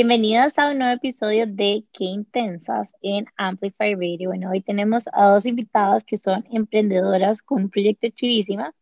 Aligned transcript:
Bienvenidos 0.00 0.56
a 0.60 0.70
un 0.70 0.78
nuevo 0.78 0.94
episodio 0.94 1.44
de 1.48 1.82
Qué 1.92 2.04
Intensas 2.04 2.88
en 3.02 3.26
Amplify 3.36 3.94
Radio. 3.94 4.28
Bueno, 4.28 4.48
hoy 4.48 4.60
tenemos 4.60 5.08
a 5.12 5.30
dos 5.30 5.44
invitadas 5.44 6.04
que 6.04 6.18
son 6.18 6.44
emprendedoras 6.52 7.42
con 7.42 7.64
un 7.64 7.68
proyecto 7.68 8.06
chivísima. 8.10 8.72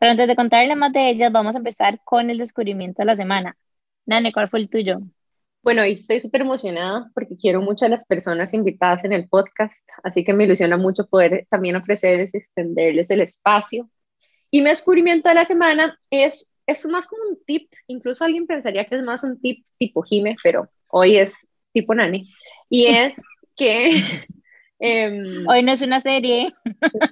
Pero 0.00 0.10
antes 0.10 0.26
de 0.26 0.34
contarle 0.34 0.74
más 0.74 0.92
de 0.92 1.10
ellas, 1.10 1.30
vamos 1.30 1.54
a 1.54 1.58
empezar 1.58 2.00
con 2.02 2.28
el 2.28 2.38
descubrimiento 2.38 3.02
de 3.02 3.06
la 3.06 3.14
semana. 3.14 3.56
Nane, 4.04 4.32
¿cuál 4.32 4.48
fue 4.48 4.58
el 4.58 4.68
tuyo? 4.68 4.98
Bueno, 5.62 5.82
hoy 5.82 5.92
estoy 5.92 6.18
súper 6.18 6.40
emocionada 6.40 7.08
porque 7.14 7.36
quiero 7.36 7.62
mucho 7.62 7.86
a 7.86 7.88
las 7.88 8.04
personas 8.04 8.52
invitadas 8.52 9.04
en 9.04 9.12
el 9.12 9.28
podcast, 9.28 9.88
así 10.02 10.24
que 10.24 10.34
me 10.34 10.42
ilusiona 10.42 10.76
mucho 10.76 11.06
poder 11.06 11.46
también 11.50 11.76
ofrecerles, 11.76 12.34
extenderles 12.34 13.08
el 13.10 13.20
espacio. 13.20 13.88
Y 14.50 14.60
mi 14.60 14.70
descubrimiento 14.70 15.28
de 15.28 15.36
la 15.36 15.44
semana 15.44 16.00
es, 16.10 16.52
es 16.66 16.86
más 16.86 17.06
como 17.06 17.22
un 17.28 17.44
tip, 17.44 17.70
incluso 17.86 18.24
alguien 18.24 18.46
pensaría 18.46 18.84
que 18.86 18.96
es 18.96 19.02
más 19.02 19.24
un 19.24 19.40
tip 19.40 19.64
tipo 19.78 20.02
Jime, 20.02 20.36
pero 20.42 20.68
hoy 20.88 21.16
es 21.16 21.46
tipo 21.72 21.94
Nani, 21.94 22.24
y 22.68 22.86
es 22.86 23.14
que... 23.56 23.90
Em, 24.80 25.46
hoy 25.48 25.62
no 25.62 25.72
es 25.72 25.80
una 25.80 26.00
serie. 26.00 26.52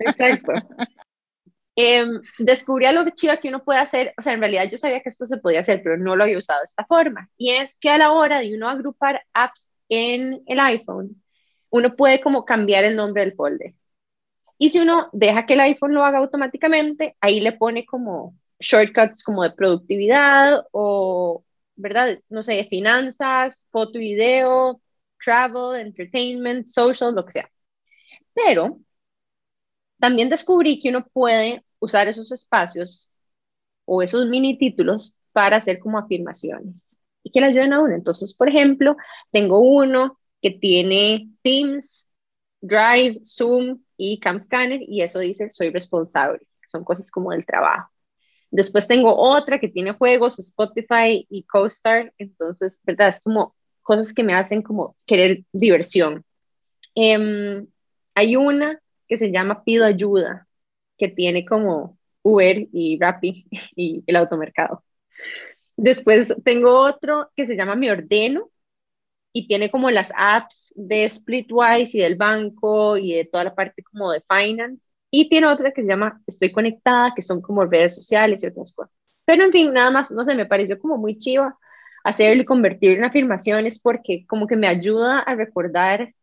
Exacto. 0.00 0.52
Eh, 1.74 2.04
descubrí 2.38 2.84
algo 2.84 3.08
chiva 3.14 3.38
que 3.38 3.48
uno 3.48 3.64
puede 3.64 3.78
hacer, 3.78 4.12
o 4.18 4.22
sea, 4.22 4.34
en 4.34 4.40
realidad 4.40 4.68
yo 4.70 4.76
sabía 4.76 5.00
que 5.00 5.08
esto 5.08 5.24
se 5.24 5.38
podía 5.38 5.60
hacer, 5.60 5.80
pero 5.82 5.96
no 5.96 6.16
lo 6.16 6.24
había 6.24 6.36
usado 6.36 6.60
de 6.60 6.66
esta 6.66 6.84
forma, 6.84 7.30
y 7.38 7.50
es 7.52 7.78
que 7.78 7.88
a 7.88 7.96
la 7.96 8.12
hora 8.12 8.40
de 8.40 8.54
uno 8.54 8.68
agrupar 8.68 9.22
apps 9.32 9.70
en 9.88 10.42
el 10.46 10.60
iPhone, 10.60 11.22
uno 11.70 11.96
puede 11.96 12.20
como 12.20 12.44
cambiar 12.44 12.84
el 12.84 12.96
nombre 12.96 13.24
del 13.24 13.34
folder. 13.34 13.74
Y 14.58 14.70
si 14.70 14.80
uno 14.80 15.08
deja 15.12 15.46
que 15.46 15.54
el 15.54 15.60
iPhone 15.60 15.94
lo 15.94 16.04
haga 16.04 16.18
automáticamente, 16.18 17.16
ahí 17.20 17.40
le 17.40 17.52
pone 17.52 17.86
como 17.86 18.34
shortcuts 18.62 19.22
como 19.24 19.42
de 19.42 19.52
productividad 19.52 20.64
o, 20.72 21.44
¿verdad? 21.76 22.20
No 22.30 22.42
sé, 22.42 22.54
de 22.54 22.66
finanzas, 22.66 23.66
foto 23.70 23.98
y 23.98 24.14
video, 24.14 24.80
travel, 25.22 25.80
entertainment, 25.80 26.66
social, 26.68 27.14
lo 27.14 27.24
que 27.26 27.32
sea. 27.32 27.50
Pero 28.34 28.80
también 29.98 30.30
descubrí 30.30 30.80
que 30.80 30.90
uno 30.90 31.06
puede 31.12 31.64
usar 31.78 32.08
esos 32.08 32.32
espacios 32.32 33.12
o 33.86 34.02
esos 34.02 34.28
mini 34.28 34.58
títulos 34.58 35.16
para 35.32 35.58
hacer 35.58 35.80
como 35.80 35.98
afirmaciones 35.98 36.98
y 37.24 37.32
que 37.32 37.40
le 37.40 37.48
ayuden 37.48 37.74
a 37.74 37.82
uno. 37.82 37.94
Entonces, 37.96 38.34
por 38.34 38.50
ejemplo, 38.50 38.96
tengo 39.32 39.60
uno 39.60 40.18
que 40.42 40.52
tiene 40.52 41.30
Teams, 41.42 42.08
Drive, 42.62 43.22
Zoom 43.24 43.82
y 43.98 44.20
Cam 44.20 44.44
Scanner 44.44 44.80
y 44.82 45.02
eso 45.02 45.20
dice 45.20 45.50
soy 45.50 45.70
responsable. 45.70 46.40
Son 46.66 46.84
cosas 46.84 47.10
como 47.12 47.32
del 47.32 47.46
trabajo. 47.46 47.91
Después 48.52 48.86
tengo 48.86 49.16
otra 49.16 49.58
que 49.58 49.68
tiene 49.68 49.92
juegos, 49.92 50.38
Spotify 50.38 51.26
y 51.30 51.42
CoStar. 51.44 52.12
Entonces, 52.18 52.78
¿verdad? 52.84 53.08
Es 53.08 53.22
como 53.22 53.54
cosas 53.80 54.12
que 54.12 54.22
me 54.22 54.34
hacen 54.34 54.60
como 54.60 54.94
querer 55.06 55.44
diversión. 55.52 56.22
Em, 56.94 57.66
hay 58.14 58.36
una 58.36 58.78
que 59.08 59.16
se 59.16 59.32
llama 59.32 59.64
Pido 59.64 59.86
Ayuda, 59.86 60.46
que 60.98 61.08
tiene 61.08 61.46
como 61.46 61.98
Uber 62.22 62.68
y 62.72 62.98
Rappi 63.00 63.46
y 63.74 64.04
el 64.06 64.16
automercado. 64.16 64.84
Después 65.76 66.34
tengo 66.44 66.78
otro 66.78 67.30
que 67.34 67.46
se 67.46 67.56
llama 67.56 67.74
Mi 67.74 67.88
Ordeno 67.88 68.50
y 69.32 69.48
tiene 69.48 69.70
como 69.70 69.90
las 69.90 70.12
apps 70.14 70.74
de 70.76 71.08
Splitwise 71.08 71.94
y 71.94 72.00
del 72.00 72.16
banco 72.16 72.98
y 72.98 73.14
de 73.14 73.24
toda 73.24 73.44
la 73.44 73.54
parte 73.54 73.82
como 73.82 74.12
de 74.12 74.22
finance. 74.28 74.90
Y 75.12 75.28
tiene 75.28 75.46
otra 75.48 75.72
que 75.72 75.82
se 75.82 75.88
llama 75.88 76.22
Estoy 76.26 76.52
Conectada, 76.52 77.12
que 77.14 77.22
son 77.22 77.42
como 77.42 77.66
redes 77.66 77.94
sociales 77.94 78.42
y 78.42 78.46
otras 78.48 78.72
cosas. 78.72 78.94
Pero 79.26 79.44
en 79.44 79.52
fin, 79.52 79.72
nada 79.72 79.90
más, 79.90 80.10
no 80.10 80.24
sé, 80.24 80.34
me 80.34 80.46
pareció 80.46 80.78
como 80.80 80.96
muy 80.98 81.18
chiva 81.18 81.56
hacerlo 82.04 82.42
y 82.42 82.46
convertirlo 82.46 82.98
en 82.98 83.04
afirmaciones 83.04 83.78
porque 83.80 84.26
como 84.26 84.46
que 84.48 84.56
me 84.56 84.68
ayuda 84.68 85.20
a 85.20 85.34
recordar 85.36 86.14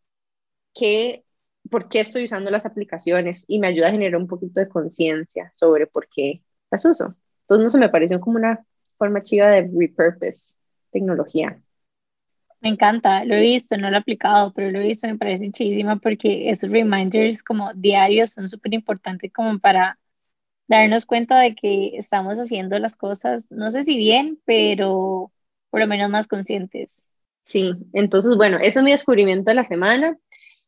que 0.74 1.24
por 1.70 1.90
qué 1.90 2.02
estoy 2.02 2.26
usando 2.26 2.52
las 2.52 2.66
aplicaciones 2.66 3.46
y 3.48 3.60
me 3.60 3.68
ayuda 3.68 3.90
a 3.90 3.92
generar 3.92 4.20
un 4.20 4.28
poquito 4.28 4.60
de 4.60 4.70
conciencia 4.70 5.52
sobre 5.56 5.88
por 5.88 6.08
qué 6.10 6.44
las 6.72 6.86
uso. 6.86 7.16
Entonces, 7.44 7.64
no 7.66 7.70
se 7.70 7.80
me 7.80 7.90
pareció 7.90 8.20
como 8.20 8.38
una 8.38 8.66
forma 8.98 9.24
chiva 9.24 9.50
de 9.50 9.70
repurpose 9.74 10.56
tecnología. 10.92 11.62
Me 12.62 12.70
encanta, 12.70 13.24
lo 13.24 13.36
he 13.36 13.42
visto, 13.42 13.78
no 13.78 13.90
lo 13.90 13.96
he 13.96 14.00
aplicado, 14.00 14.53
pero 14.53 14.70
lo 14.72 14.80
he 14.80 14.88
visto, 14.88 15.08
me 15.08 15.18
parece 15.18 15.52
chidísima 15.52 15.97
porque 15.97 16.50
esos 16.50 16.70
reminders 16.70 17.42
como 17.42 17.74
diarios 17.74 18.31
son 18.31 18.50
súper 18.50 18.74
importantes 18.74 19.31
como 19.31 19.59
para 19.59 19.97
darnos 20.68 21.06
cuenta 21.06 21.40
de 21.40 21.56
que 21.56 21.98
estamos 21.98 22.38
haciendo 22.38 22.78
las 22.80 22.96
cosas, 22.96 23.50
no 23.50 23.72
sé 23.72 23.84
si 23.84 23.98
bien, 23.98 24.40
pero 24.46 25.31
por 25.69 25.80
lo 25.80 25.88
menos 25.88 26.09
más 26.09 26.28
conscientes. 26.28 27.08
Sí, 27.46 27.74
entonces 27.94 28.36
bueno, 28.36 28.58
ese 28.58 28.80
es 28.80 28.86
mi 28.86 28.92
descubrimiento 28.92 29.50
de 29.50 29.56
la 29.56 29.66
semana 29.66 30.18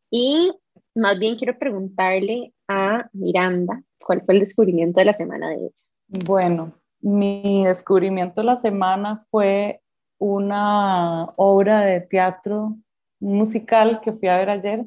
y 0.10 0.52
más 0.96 1.20
bien 1.20 1.36
quiero 1.36 1.58
preguntarle 1.60 2.54
a 2.68 3.10
Miranda 3.14 3.84
cuál 4.00 4.22
fue 4.26 4.36
el 4.36 4.40
descubrimiento 4.40 5.00
de 5.00 5.06
la 5.06 5.14
semana 5.14 5.50
de 5.50 5.56
ella. 5.56 5.74
Bueno, 6.08 6.74
mi 7.02 7.64
descubrimiento 7.66 8.42
de 8.42 8.46
la 8.46 8.56
semana 8.56 9.26
fue 9.30 9.81
una 10.22 11.26
obra 11.36 11.82
de 11.82 12.00
teatro 12.00 12.78
musical 13.20 14.02
que 14.02 14.14
fui 14.14 14.28
a 14.28 14.38
ver 14.38 14.52
ayer 14.52 14.86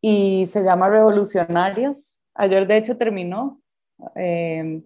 y 0.00 0.48
se 0.50 0.62
llama 0.62 0.88
Revolucionarios. 0.88 2.18
Ayer 2.34 2.66
de 2.66 2.78
hecho 2.78 2.96
terminó 2.96 3.60
em, 4.14 4.82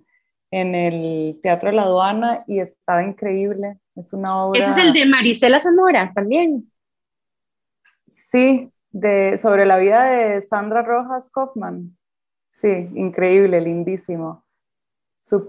en 0.51 0.75
el 0.75 1.39
Teatro 1.45 1.71
de 1.71 1.77
la 1.77 1.83
Aduana 1.83 2.43
y 2.49 2.59
estaba 2.59 3.05
increíble. 3.05 3.79
Es 3.95 4.12
una 4.12 4.37
obra... 4.45 4.61
Ese 4.61 4.73
es 4.73 4.79
el 4.79 4.93
de 4.93 5.06
Marisela 5.06 5.61
Zamora 5.61 6.11
también. 6.12 6.69
Sí, 8.09 8.73
sobre 9.39 9.65
la 9.65 9.77
vida 9.79 10.05
de 10.06 10.43
Sandra 10.43 10.83
Rojas 10.83 11.31
Kaufman. 11.31 11.97
Sí, 12.51 12.89
increíble, 12.95 13.61
lindísimo. 13.61 14.45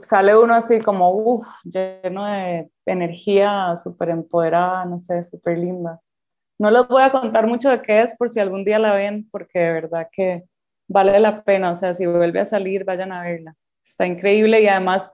Sale 0.01 0.37
uno 0.37 0.55
así 0.55 0.79
como, 0.79 1.11
uff, 1.11 1.47
lleno 1.63 2.25
de 2.25 2.69
energía, 2.85 3.75
súper 3.81 4.09
empoderada, 4.09 4.85
no 4.85 4.97
sé, 4.97 5.23
súper 5.23 5.57
linda. 5.57 6.01
No 6.59 6.71
les 6.71 6.87
voy 6.87 7.03
a 7.03 7.11
contar 7.11 7.45
mucho 7.45 7.69
de 7.69 7.81
qué 7.81 8.01
es 8.01 8.15
por 8.15 8.29
si 8.29 8.39
algún 8.39 8.63
día 8.63 8.79
la 8.79 8.95
ven, 8.95 9.27
porque 9.31 9.59
de 9.59 9.71
verdad 9.73 10.07
que 10.11 10.45
vale 10.87 11.19
la 11.19 11.43
pena. 11.43 11.71
O 11.71 11.75
sea, 11.75 11.93
si 11.93 12.05
vuelve 12.05 12.39
a 12.39 12.45
salir, 12.45 12.83
vayan 12.83 13.11
a 13.11 13.21
verla. 13.21 13.55
Está 13.83 14.07
increíble 14.07 14.61
y 14.61 14.67
además 14.67 15.11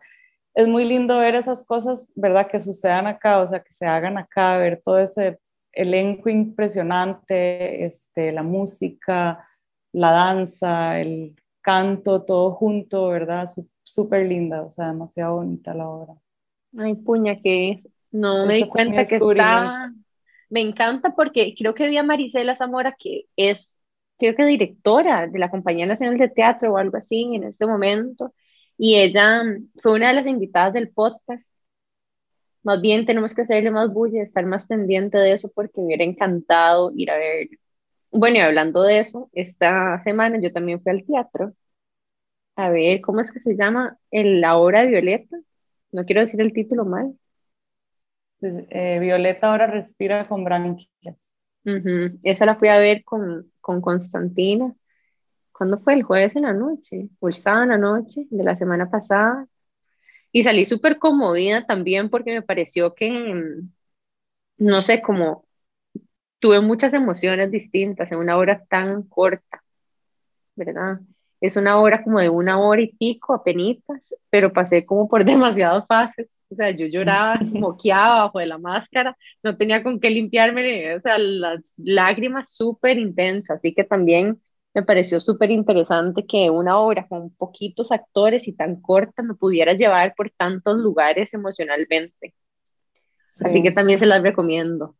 es 0.55 0.67
muy 0.67 0.85
lindo 0.85 1.17
ver 1.17 1.35
esas 1.35 1.65
cosas, 1.65 2.11
¿verdad? 2.15 2.47
Que 2.47 2.59
sucedan 2.59 3.07
acá, 3.07 3.39
o 3.39 3.47
sea, 3.47 3.59
que 3.59 3.71
se 3.71 3.85
hagan 3.85 4.17
acá, 4.17 4.57
ver 4.57 4.81
todo 4.83 4.99
ese 4.99 5.39
elenco 5.73 6.29
impresionante, 6.29 7.83
este, 7.85 8.31
la 8.31 8.43
música, 8.43 9.45
la 9.91 10.11
danza, 10.11 10.99
el 10.99 11.35
canto, 11.63 12.23
todo 12.23 12.51
junto, 12.51 13.07
¿verdad? 13.07 13.49
Súper 13.81 14.27
linda, 14.27 14.61
o 14.61 14.69
sea, 14.69 14.89
demasiado 14.89 15.37
bonita 15.37 15.73
la 15.73 15.89
obra. 15.89 16.13
Ay, 16.77 16.95
puña, 16.95 17.41
que 17.41 17.81
no 18.11 18.45
me 18.45 18.57
di 18.57 18.67
cuenta 18.67 19.05
que 19.05 19.15
está... 19.15 19.91
Me 20.49 20.61
encanta 20.61 21.15
porque 21.15 21.55
creo 21.57 21.73
que 21.73 21.87
vi 21.87 21.97
a 21.97 22.03
Marisela 22.03 22.53
Zamora, 22.53 22.95
que 22.97 23.25
es, 23.35 23.81
creo 24.19 24.35
que 24.35 24.45
directora 24.45 25.25
de 25.25 25.39
la 25.39 25.49
Compañía 25.49 25.87
Nacional 25.87 26.19
de 26.19 26.29
Teatro 26.29 26.73
o 26.73 26.77
algo 26.77 26.97
así 26.97 27.23
en 27.33 27.43
este 27.43 27.65
momento, 27.65 28.35
y 28.77 28.97
ella 28.97 29.41
fue 29.81 29.93
una 29.93 30.09
de 30.09 30.13
las 30.13 30.27
invitadas 30.27 30.73
del 30.73 30.89
podcast 30.89 31.53
más 32.63 32.81
bien 32.81 33.05
tenemos 33.05 33.33
que 33.33 33.41
hacerle 33.41 33.71
más 33.71 33.91
bulla, 33.93 34.23
estar 34.23 34.45
más 34.45 34.65
pendiente 34.65 35.17
de 35.17 35.33
eso 35.33 35.51
porque 35.53 35.81
me 35.81 35.87
hubiera 35.87 36.05
encantado 36.05 36.91
ir 36.95 37.11
a 37.11 37.17
ver. 37.17 37.49
Bueno, 38.13 38.37
y 38.37 38.39
hablando 38.39 38.81
de 38.83 38.99
eso, 38.99 39.29
esta 39.33 40.01
semana 40.03 40.39
yo 40.41 40.53
también 40.53 40.81
fui 40.81 40.91
al 40.91 41.05
teatro 41.05 41.53
a 42.55 42.69
ver 42.69 43.01
cómo 43.01 43.21
es 43.21 43.31
que 43.31 43.39
se 43.39 43.55
llama 43.55 43.97
el, 44.11 44.41
la 44.41 44.57
obra 44.57 44.81
de 44.81 44.87
Violeta. 44.87 45.37
No 45.91 46.05
quiero 46.05 46.21
decir 46.21 46.41
el 46.41 46.53
título 46.53 46.85
mal. 46.85 47.17
Eh, 48.41 48.99
Violeta 48.99 49.47
ahora 49.49 49.65
respira 49.67 50.27
con 50.27 50.43
branquias. 50.43 51.17
Esa 52.23 52.45
la 52.45 52.55
fui 52.55 52.69
a 52.69 52.77
ver 52.79 53.03
con, 53.03 53.51
con 53.61 53.81
Constantina. 53.81 54.73
¿Cuándo 55.53 55.79
fue? 55.79 55.93
El 55.95 56.03
jueves 56.03 56.35
en 56.35 56.43
la 56.43 56.53
noche, 56.53 57.09
o 57.19 57.27
el 57.29 57.35
sábado 57.35 57.63
en 57.65 57.69
la 57.71 57.77
noche 57.79 58.27
de 58.29 58.43
la 58.43 58.55
semana 58.55 58.89
pasada. 58.91 59.47
Y 60.31 60.43
salí 60.43 60.65
súper 60.65 60.99
comodida 60.99 61.65
también 61.67 62.09
porque 62.09 62.33
me 62.33 62.41
pareció 62.43 62.95
que, 62.95 63.09
mm, 63.11 63.71
no 64.59 64.81
sé, 64.81 65.01
como 65.01 65.45
tuve 66.43 66.59
muchas 66.59 66.93
emociones 66.93 67.51
distintas 67.51 68.11
en 68.11 68.17
una 68.17 68.35
hora 68.35 68.65
tan 68.65 69.03
corta, 69.03 69.63
¿verdad? 70.57 70.99
Es 71.39 71.55
una 71.55 71.79
hora 71.79 72.03
como 72.03 72.19
de 72.19 72.27
una 72.27 72.59
hora 72.59 72.81
y 72.81 72.91
pico, 72.91 73.33
apenitas, 73.33 74.13
pero 74.29 74.51
pasé 74.51 74.85
como 74.85 75.07
por 75.07 75.23
demasiadas 75.25 75.85
fases. 75.87 76.37
O 76.49 76.55
sea, 76.55 76.71
yo 76.71 76.85
lloraba, 76.85 77.39
moqueaba 77.41 78.25
bajo 78.25 78.39
de 78.39 78.47
la 78.47 78.57
máscara, 78.57 79.17
no 79.41 79.55
tenía 79.55 79.83
con 79.83 80.01
qué 80.01 80.09
limpiarme, 80.09 80.93
o 80.93 80.99
sea, 80.99 81.17
las 81.17 81.75
lágrimas 81.77 82.53
súper 82.53 82.97
intensas, 82.97 83.55
así 83.55 83.73
que 83.73 83.85
también 83.85 84.41
me 84.73 84.83
pareció 84.83 85.21
súper 85.21 85.49
interesante 85.49 86.25
que 86.27 86.49
una 86.49 86.77
obra 86.77 87.07
con 87.07 87.29
poquitos 87.29 87.93
actores 87.93 88.49
y 88.49 88.53
tan 88.53 88.81
corta 88.81 89.23
me 89.23 89.35
pudiera 89.35 89.75
llevar 89.75 90.13
por 90.13 90.29
tantos 90.31 90.77
lugares 90.77 91.33
emocionalmente. 91.33 92.33
Así 93.41 93.63
que 93.63 93.71
también 93.71 93.97
se 93.97 94.07
las 94.07 94.21
recomiendo. 94.21 94.97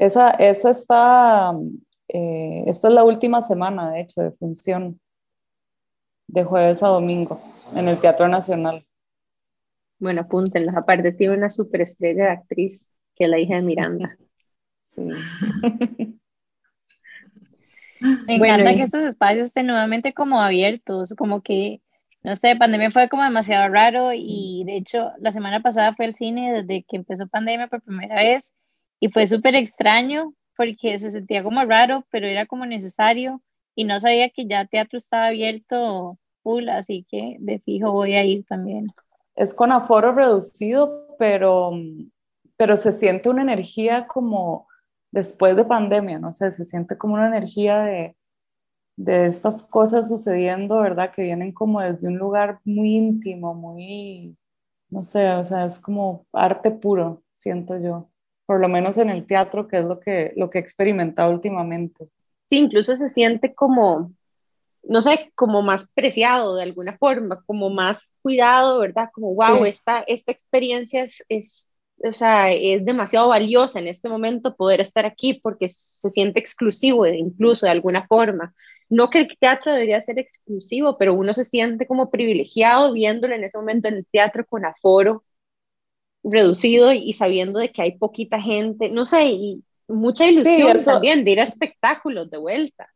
Esa, 0.00 0.30
esa 0.30 0.70
está, 0.70 1.52
eh, 2.08 2.64
esta 2.66 2.88
es 2.88 2.94
la 2.94 3.04
última 3.04 3.42
semana, 3.42 3.90
de 3.90 4.00
hecho, 4.00 4.22
de 4.22 4.30
función, 4.30 4.98
de 6.26 6.42
jueves 6.42 6.82
a 6.82 6.86
domingo, 6.88 7.38
en 7.74 7.86
el 7.86 8.00
Teatro 8.00 8.26
Nacional. 8.26 8.86
Bueno, 9.98 10.22
apúntenla. 10.22 10.72
Aparte 10.74 11.12
tiene 11.12 11.36
una 11.36 11.50
superestrella 11.50 12.24
de 12.24 12.30
actriz, 12.30 12.88
que 13.14 13.24
es 13.24 13.30
la 13.30 13.38
hija 13.38 13.56
de 13.56 13.60
Miranda. 13.60 14.16
Sí. 14.86 15.02
Me 18.26 18.36
encanta 18.36 18.74
que 18.74 18.84
estos 18.84 19.02
espacios 19.02 19.48
estén 19.48 19.66
nuevamente 19.66 20.14
como 20.14 20.40
abiertos, 20.40 21.12
como 21.12 21.42
que, 21.42 21.82
no 22.22 22.36
sé, 22.36 22.56
pandemia 22.56 22.90
fue 22.90 23.10
como 23.10 23.22
demasiado 23.22 23.68
raro 23.68 24.14
y 24.14 24.62
de 24.64 24.78
hecho 24.78 25.10
la 25.18 25.30
semana 25.30 25.60
pasada 25.60 25.94
fue 25.94 26.06
al 26.06 26.14
cine 26.14 26.54
desde 26.54 26.86
que 26.88 26.96
empezó 26.96 27.26
pandemia 27.28 27.68
por 27.68 27.82
primera 27.82 28.14
vez 28.14 28.50
y 29.00 29.08
fue 29.08 29.26
súper 29.26 29.54
extraño 29.56 30.34
porque 30.56 30.98
se 30.98 31.10
sentía 31.10 31.42
como 31.42 31.64
raro, 31.64 32.04
pero 32.10 32.26
era 32.26 32.46
como 32.46 32.66
necesario 32.66 33.40
y 33.74 33.84
no 33.84 33.98
sabía 33.98 34.28
que 34.30 34.46
ya 34.46 34.66
teatro 34.66 34.98
estaba 34.98 35.28
abierto 35.28 36.18
full, 36.42 36.68
así 36.68 37.06
que 37.10 37.36
de 37.40 37.58
fijo 37.60 37.92
voy 37.92 38.14
a 38.14 38.24
ir 38.24 38.44
también. 38.44 38.86
Es 39.34 39.54
con 39.54 39.72
aforo 39.72 40.12
reducido, 40.12 41.16
pero, 41.18 41.72
pero 42.56 42.76
se 42.76 42.92
siente 42.92 43.30
una 43.30 43.42
energía 43.42 44.06
como 44.06 44.68
después 45.10 45.56
de 45.56 45.64
pandemia, 45.64 46.18
no 46.18 46.32
sé, 46.32 46.52
se 46.52 46.66
siente 46.66 46.98
como 46.98 47.14
una 47.14 47.28
energía 47.28 47.80
de, 47.80 48.16
de 48.96 49.26
estas 49.26 49.62
cosas 49.62 50.08
sucediendo, 50.08 50.78
¿verdad? 50.80 51.10
Que 51.12 51.22
vienen 51.22 51.52
como 51.52 51.80
desde 51.80 52.08
un 52.08 52.18
lugar 52.18 52.60
muy 52.64 52.96
íntimo, 52.96 53.54
muy, 53.54 54.36
no 54.90 55.02
sé, 55.02 55.30
o 55.30 55.44
sea, 55.44 55.64
es 55.64 55.80
como 55.80 56.26
arte 56.32 56.70
puro, 56.70 57.22
siento 57.34 57.78
yo, 57.78 58.10
por 58.50 58.60
lo 58.60 58.68
menos 58.68 58.98
en 58.98 59.10
el 59.10 59.28
teatro, 59.28 59.68
que 59.68 59.78
es 59.78 59.84
lo 59.84 60.00
que, 60.00 60.32
lo 60.34 60.50
que 60.50 60.58
he 60.58 60.60
experimentado 60.60 61.30
últimamente. 61.30 62.08
Sí, 62.48 62.58
incluso 62.58 62.96
se 62.96 63.08
siente 63.08 63.54
como, 63.54 64.10
no 64.82 65.02
sé, 65.02 65.30
como 65.36 65.62
más 65.62 65.86
preciado 65.94 66.56
de 66.56 66.64
alguna 66.64 66.98
forma, 66.98 67.44
como 67.46 67.70
más 67.70 68.12
cuidado, 68.22 68.80
¿verdad? 68.80 69.08
Como, 69.12 69.36
wow, 69.36 69.64
esta, 69.66 70.00
esta 70.00 70.32
experiencia 70.32 71.04
es, 71.04 71.24
es 71.28 71.72
o 72.02 72.12
sea, 72.12 72.50
es 72.50 72.84
demasiado 72.84 73.28
valiosa 73.28 73.78
en 73.78 73.86
este 73.86 74.08
momento 74.08 74.56
poder 74.56 74.80
estar 74.80 75.06
aquí 75.06 75.34
porque 75.40 75.68
se 75.68 76.10
siente 76.10 76.40
exclusivo 76.40 77.06
incluso 77.06 77.66
de 77.66 77.70
alguna 77.70 78.08
forma. 78.08 78.52
No 78.88 79.10
que 79.10 79.20
el 79.20 79.28
teatro 79.38 79.72
debería 79.72 80.00
ser 80.00 80.18
exclusivo, 80.18 80.98
pero 80.98 81.14
uno 81.14 81.34
se 81.34 81.44
siente 81.44 81.86
como 81.86 82.10
privilegiado 82.10 82.94
viéndolo 82.94 83.36
en 83.36 83.44
ese 83.44 83.58
momento 83.58 83.86
en 83.86 83.94
el 83.94 84.06
teatro 84.10 84.44
con 84.44 84.64
aforo 84.64 85.22
reducido 86.22 86.92
y 86.92 87.12
sabiendo 87.12 87.58
de 87.58 87.72
que 87.72 87.82
hay 87.82 87.98
poquita 87.98 88.40
gente, 88.40 88.90
no 88.90 89.04
sé, 89.04 89.26
y 89.26 89.64
mucha 89.88 90.26
ilusión 90.26 90.84
también 90.84 91.24
de 91.24 91.30
ir 91.32 91.40
a 91.40 91.44
espectáculos 91.44 92.30
de 92.30 92.38
vuelta. 92.38 92.88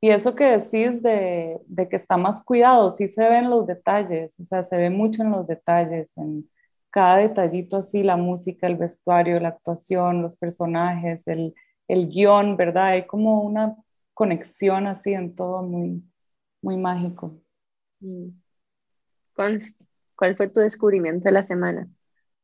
Y 0.00 0.10
eso 0.10 0.34
que 0.34 0.44
decís 0.44 1.02
de, 1.02 1.58
de, 1.66 1.88
que 1.88 1.96
está 1.96 2.16
más 2.16 2.42
cuidado, 2.42 2.90
sí 2.90 3.06
se 3.06 3.28
ven 3.28 3.50
los 3.50 3.66
detalles, 3.66 4.38
o 4.40 4.44
sea, 4.44 4.62
se 4.62 4.76
ve 4.76 4.88
mucho 4.88 5.22
en 5.22 5.30
los 5.30 5.46
detalles, 5.46 6.16
en, 6.16 6.48
cada 6.90 7.18
detallito 7.18 7.76
así, 7.76 8.02
la 8.02 8.16
música, 8.16 8.66
el 8.66 8.76
vestuario, 8.76 9.38
la 9.40 9.48
actuación, 9.48 10.22
los 10.22 10.36
personajes, 10.36 11.26
el, 11.28 11.54
el 11.88 12.08
guion, 12.08 12.56
¿verdad? 12.56 12.86
Hay 12.86 13.06
como 13.06 13.42
una 13.42 13.76
conexión 14.12 14.86
así 14.86 15.12
en 15.12 15.34
todo 15.34 15.62
muy, 15.62 16.02
muy 16.60 16.76
mágico. 16.76 17.40
Mm. 18.00 18.28
¿Cuál 19.32 20.36
fue 20.36 20.48
tu 20.48 20.60
descubrimiento 20.60 21.24
de 21.24 21.32
la 21.32 21.42
semana? 21.42 21.88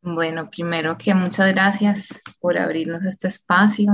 Bueno, 0.08 0.48
primero 0.48 0.96
que 0.96 1.12
muchas 1.14 1.52
gracias 1.52 2.22
por 2.38 2.56
abrirnos 2.56 3.04
este 3.04 3.26
espacio. 3.26 3.88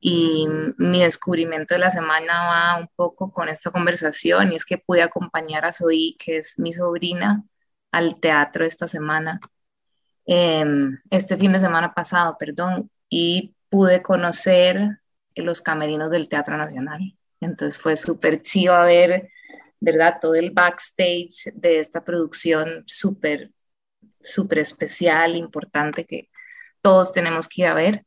Y 0.00 0.48
mi 0.78 1.00
descubrimiento 1.00 1.74
de 1.74 1.80
la 1.80 1.92
semana 1.92 2.48
va 2.48 2.80
un 2.80 2.88
poco 2.96 3.30
con 3.30 3.48
esta 3.48 3.70
conversación 3.70 4.50
y 4.52 4.56
es 4.56 4.64
que 4.64 4.78
pude 4.78 5.02
acompañar 5.02 5.64
a 5.64 5.72
Zoe, 5.72 6.16
que 6.18 6.38
es 6.38 6.58
mi 6.58 6.72
sobrina, 6.72 7.44
al 7.92 8.18
teatro 8.18 8.64
esta 8.64 8.88
semana, 8.88 9.38
em, 10.26 10.98
este 11.10 11.36
fin 11.36 11.52
de 11.52 11.60
semana 11.60 11.94
pasado, 11.94 12.36
perdón, 12.36 12.90
y 13.08 13.54
pude 13.68 14.02
conocer 14.02 14.98
los 15.36 15.62
camerinos 15.62 16.10
del 16.10 16.28
Teatro 16.28 16.56
Nacional. 16.56 17.16
Entonces 17.40 17.80
fue 17.80 17.96
súper 17.96 18.42
chido 18.42 18.80
ver, 18.82 19.30
¿verdad? 19.78 20.18
Todo 20.20 20.34
el 20.34 20.50
backstage 20.50 21.52
de 21.54 21.78
esta 21.78 22.04
producción 22.04 22.82
súper, 22.86 23.52
súper 24.26 24.60
especial, 24.60 25.36
importante 25.36 26.06
que 26.06 26.30
todos 26.82 27.12
tenemos 27.12 27.48
que 27.48 27.62
ir 27.62 27.68
a 27.68 27.74
ver. 27.74 28.06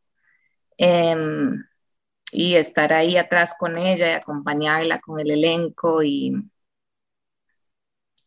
Em, 0.78 1.64
y 2.32 2.56
estar 2.56 2.94
ahí 2.94 3.18
atrás 3.18 3.56
con 3.60 3.78
ella 3.78 4.10
y 4.10 4.14
acompañarla 4.14 5.02
con 5.02 5.20
el 5.20 5.32
elenco 5.32 6.04
y, 6.04 6.34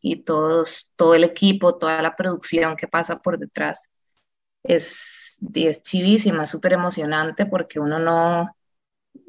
y 0.00 0.16
todos, 0.24 0.92
todo 0.96 1.14
el 1.14 1.24
equipo, 1.24 1.78
toda 1.78 2.02
la 2.02 2.16
producción 2.16 2.76
que 2.76 2.88
pasa 2.88 3.20
por 3.22 3.38
detrás 3.38 3.90
es, 4.64 5.38
es 5.54 5.82
chivísima, 5.82 6.46
súper 6.46 6.74
emocionante 6.74 7.46
porque 7.46 7.80
uno 7.80 7.98
no, 7.98 8.56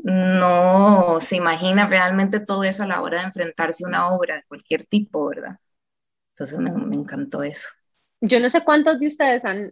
no 0.04 1.20
se 1.22 1.38
imagina 1.38 1.88
realmente 1.88 2.40
todo 2.42 2.64
eso 2.64 2.84
a 2.84 2.88
la 2.88 3.02
hora 3.02 3.20
de 3.20 3.26
enfrentarse 3.26 3.86
a 3.86 3.90
una 3.90 4.10
obra 4.12 4.38
de 4.38 4.44
cualquier 4.46 4.86
tipo, 4.86 5.30
¿verdad? 5.30 5.58
Entonces 6.34 6.60
me, 6.60 6.72
me 6.74 6.96
encantó 6.98 7.44
eso. 7.44 7.70
Yo 8.26 8.40
no 8.40 8.50
sé 8.50 8.64
cuántos 8.64 9.00
de 9.00 9.08
ustedes 9.08 9.44
han 9.44 9.72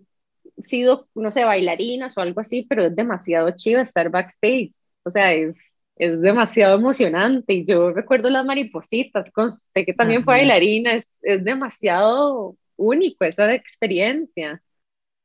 sido, 0.62 1.07
no 1.15 1.31
sé, 1.31 1.45
bailarinas 1.45 2.18
o 2.18 2.21
algo 2.21 2.42
así, 2.42 2.65
pero 2.69 2.83
es 2.83 2.95
demasiado 2.95 3.50
chido 3.51 3.80
estar 3.80 4.09
backstage. 4.09 4.74
O 5.03 5.09
sea, 5.09 5.33
es, 5.33 5.83
es 5.95 6.19
demasiado 6.19 6.77
emocionante. 6.77 7.53
Y 7.53 7.65
yo 7.65 7.93
recuerdo 7.93 8.29
las 8.29 8.46
maripositas, 8.46 9.31
con 9.31 9.51
que 9.74 9.93
también 9.93 10.25
fue 10.25 10.36
bailarina, 10.36 10.93
es, 10.93 11.20
es 11.22 11.43
demasiado 11.46 12.58
único 12.75 13.24
esa 13.24 13.53
experiencia. 13.53 14.62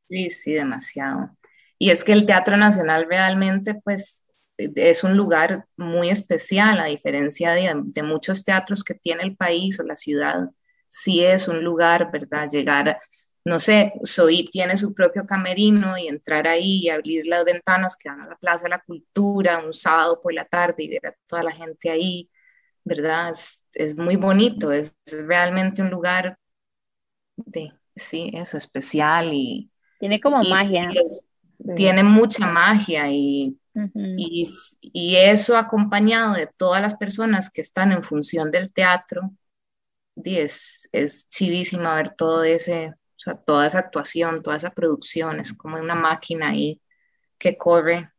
Sí, 0.09 0.30
sí, 0.30 0.52
demasiado. 0.52 1.37
Y 1.78 1.90
es 1.90 2.04
que 2.04 2.12
el 2.12 2.26
Teatro 2.26 2.56
Nacional 2.56 3.06
realmente, 3.09 3.75
pues, 3.83 4.25
es 4.56 5.02
un 5.02 5.16
lugar 5.16 5.66
muy 5.76 6.11
especial, 6.11 6.78
a 6.78 6.85
diferencia 6.85 7.52
de, 7.52 7.73
de, 7.75 8.02
muchos 8.04 8.45
teatros 8.45 8.85
que 8.85 8.95
tiene 8.95 9.25
el 9.25 9.37
país 9.37 9.80
o 9.80 9.83
la 9.83 9.97
ciudad. 9.97 10.50
Sí 11.03 11.23
es 11.23 11.49
un 11.49 11.62
lugar, 11.62 12.11
¿verdad? 12.11 12.49
Llegar 12.49 12.99
no 13.47 13.61
sé, 13.61 13.93
Soy 14.03 14.49
tiene 14.50 14.76
su 14.76 14.93
propio 14.93 15.25
camerino 15.25 15.97
y 15.97 16.09
entrar 16.09 16.49
ahí 16.49 16.79
y 16.83 16.88
abrir 16.88 17.29
las 17.29 17.45
ventanas 17.45 17.97
que 17.97 18.09
dan 18.09 18.23
a 18.23 18.26
la 18.26 18.37
Plaza 18.37 18.65
de 18.65 18.71
la 18.71 18.81
Cultura 18.81 19.62
un 19.65 19.73
sábado 19.73 20.21
por 20.21 20.35
la 20.35 20.45
tarde 20.45 20.83
y 20.83 20.88
ver 20.88 21.07
a 21.07 21.15
toda 21.29 21.45
la 21.45 21.53
gente 21.53 21.88
ahí, 21.88 22.29
¿verdad? 22.83 23.33
Es, 23.73 23.97
muy 23.97 24.17
bonito, 24.17 24.73
es, 24.73 24.97
realmente 25.29 25.81
un 25.81 25.91
lugar 25.91 26.37
de, 27.37 27.73
sí, 27.95 28.33
eso, 28.35 28.59
especial 28.59 29.33
y... 29.33 29.71
Tiene 30.00 30.21
como 30.21 30.43
magia. 30.43 30.88
Tiene 31.76 32.03
mucha 32.03 32.49
magia 32.49 33.09
y, 33.12 33.57
y, 33.95 34.45
y, 34.81 35.17
eso 35.17 35.57
acompañado 35.57 36.35
de 36.35 36.49
todas 36.49 36.83
las 36.83 36.97
personas 36.97 37.49
que 37.49 37.61
están 37.61 37.93
en 37.93 38.03
función 38.03 38.50
del 38.50 38.73
teatro, 38.73 39.31
es, 40.25 40.88
es 40.92 41.28
chivísima 41.28 41.94
ver 41.94 42.11
todo 42.11 42.44
ese 42.44 42.94
o 43.16 43.18
sea, 43.18 43.35
toda 43.35 43.66
esa 43.66 43.78
actuación, 43.80 44.42
toda 44.42 44.56
esa 44.56 44.70
producción 44.70 45.40
es 45.40 45.54
como 45.54 45.78
una 45.78 45.94
máquina 45.94 46.50
ahí 46.50 46.82
que 47.38 47.56
corre 47.56 48.12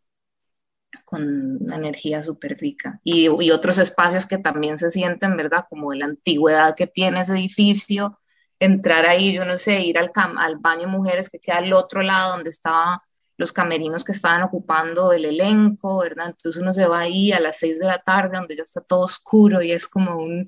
con 1.06 1.62
una 1.62 1.76
energía 1.78 2.24
súper 2.24 2.58
rica. 2.58 3.00
Y, 3.04 3.28
y, 3.44 3.52
otros 3.52 3.78
espacios 3.78 4.26
que 4.26 4.38
también 4.38 4.78
se 4.78 4.90
sienten, 4.90 5.38
¿verdad? 5.38 5.66
Como 5.70 5.92
de 5.92 5.98
la 6.00 6.06
antigüedad 6.06 6.76
que 6.76 6.88
tiene 6.88 7.22
ese 7.22 7.34
edificio, 7.34 8.20
entrar 8.60 9.06
ahí, 9.06 9.34
yo 9.34 9.46
no 9.46 9.58
sé, 9.58 9.82
ir 9.82 10.00
al, 10.00 10.12
al 10.16 10.58
baño 10.58 10.88
mujeres 10.88 11.30
que 11.30 11.40
queda 11.40 11.58
al 11.58 11.74
otro 11.74 12.02
lado 12.02 12.34
donde 12.34 12.50
estaban 12.50 13.00
los 13.38 13.54
camerinos 13.54 14.04
que 14.04 14.14
estaban 14.14 14.42
ocupando 14.44 15.14
el 15.14 15.26
elenco, 15.26 16.00
¿verdad? 16.00 16.28
Entonces 16.30 16.62
uno 16.62 16.74
se 16.74 16.88
va 16.88 17.02
ahí 17.02 17.32
a 17.32 17.40
las 17.40 17.58
seis 17.60 17.80
de 17.80 17.86
la 17.86 18.00
tarde 18.00 18.38
donde 18.38 18.56
ya 18.56 18.64
está 18.64 18.82
todo 18.82 19.04
oscuro 19.04 19.62
y 19.62 19.72
es 19.72 19.88
como 19.88 20.18
un, 20.18 20.48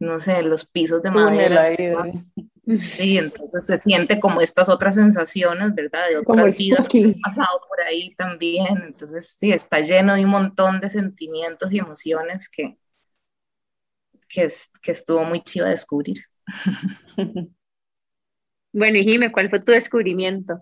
no 0.00 0.18
sé, 0.20 0.42
los 0.42 0.66
pisos 0.66 1.02
de 1.02 1.10
madera. 1.10 1.68
Sí, 2.78 3.18
entonces 3.18 3.66
se 3.66 3.78
siente 3.78 4.18
como 4.20 4.40
estas 4.40 4.68
otras 4.68 4.94
sensaciones, 4.94 5.74
¿verdad? 5.74 6.08
De 6.08 6.18
otras 6.18 6.58
vidas 6.58 6.88
que 6.88 7.04
han 7.04 7.14
pasado 7.20 7.60
por 7.68 7.80
ahí 7.82 8.14
también. 8.16 8.82
Entonces, 8.84 9.36
sí, 9.38 9.52
está 9.52 9.80
lleno 9.80 10.14
de 10.14 10.24
un 10.24 10.30
montón 10.30 10.80
de 10.80 10.88
sentimientos 10.88 11.72
y 11.72 11.78
emociones 11.78 12.48
que, 12.48 12.78
que, 14.28 14.48
que 14.82 14.92
estuvo 14.92 15.24
muy 15.24 15.42
chido 15.42 15.66
a 15.66 15.70
descubrir. 15.70 16.18
Bueno, 18.72 18.98
y 18.98 19.04
Jime, 19.04 19.30
¿cuál 19.32 19.48
fue 19.50 19.60
tu 19.60 19.70
descubrimiento? 19.72 20.60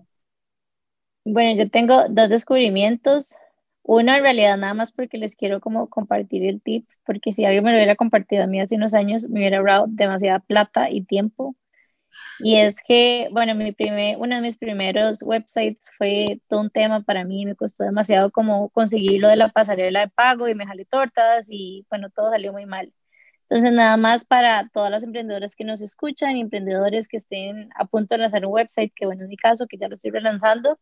Bueno, 1.25 1.63
yo 1.63 1.71
tengo 1.71 2.09
dos 2.09 2.29
descubrimientos. 2.29 3.37
Uno 3.89 4.15
en 4.15 4.23
realidad 4.23 4.59
nada 4.59 4.75
más 4.75 4.93
porque 4.93 5.17
les 5.19 5.35
quiero 5.35 5.61
como 5.61 5.89
compartir 5.89 6.45
el 6.47 6.61
tip, 6.63 6.87
porque 7.07 7.33
si 7.33 7.45
alguien 7.47 7.65
me 7.65 7.71
lo 7.73 7.79
hubiera 7.79 7.97
compartido 7.97 8.45
a 8.45 8.47
mí 8.47 8.61
hace 8.61 8.77
unos 8.77 8.93
años, 8.95 9.25
me 9.29 9.41
hubiera 9.41 9.59
ahorrado 9.59 9.87
demasiada 9.89 10.41
plata 10.41 10.91
y 10.91 11.05
tiempo 11.05 11.57
Y 12.39 12.57
es 12.59 12.83
que, 12.87 13.29
bueno, 13.33 13.55
mi 13.55 13.73
primer, 13.73 14.19
uno 14.19 14.37
de 14.37 14.43
mis 14.43 14.59
primeros 14.59 15.23
websites 15.23 15.91
fue 15.99 16.41
todo 16.49 16.61
un 16.63 16.71
tema 16.71 17.03
para 17.03 17.25
mí, 17.25 17.47
me 17.47 17.57
costó 17.57 17.85
demasiado 17.85 18.31
como 18.33 18.71
conseguir 18.71 19.21
lo 19.21 19.29
de 19.29 19.37
la 19.37 19.51
pasarela 19.51 20.01
de 20.01 20.09
pago 20.09 20.49
y 20.49 20.55
me 20.55 20.67
jalé 20.67 20.85
tortas 20.87 21.47
y 21.51 21.87
bueno, 21.91 22.11
todo 22.11 22.31
salió 22.31 22.53
muy 22.53 22.67
mal. 22.67 22.93
Entonces, 23.49 23.73
nada 23.73 23.97
más 23.99 24.25
para 24.27 24.69
todas 24.71 24.91
las 24.93 25.05
emprendedoras 25.05 25.57
que 25.57 25.65
nos 25.65 25.83
escuchan, 25.83 26.37
emprendedores 26.37 27.09
que 27.09 27.19
estén 27.19 27.71
a 27.77 27.87
punto 27.87 28.15
de 28.17 28.21
lanzar 28.23 28.47
un 28.47 28.53
website, 28.55 28.93
que 28.97 29.07
bueno, 29.07 29.25
en 29.25 29.29
mi 29.31 29.37
caso, 29.39 29.67
que 29.69 29.79
ya 29.79 29.89
lo 29.89 29.95
estoy 29.97 30.13
relanzando, 30.13 30.79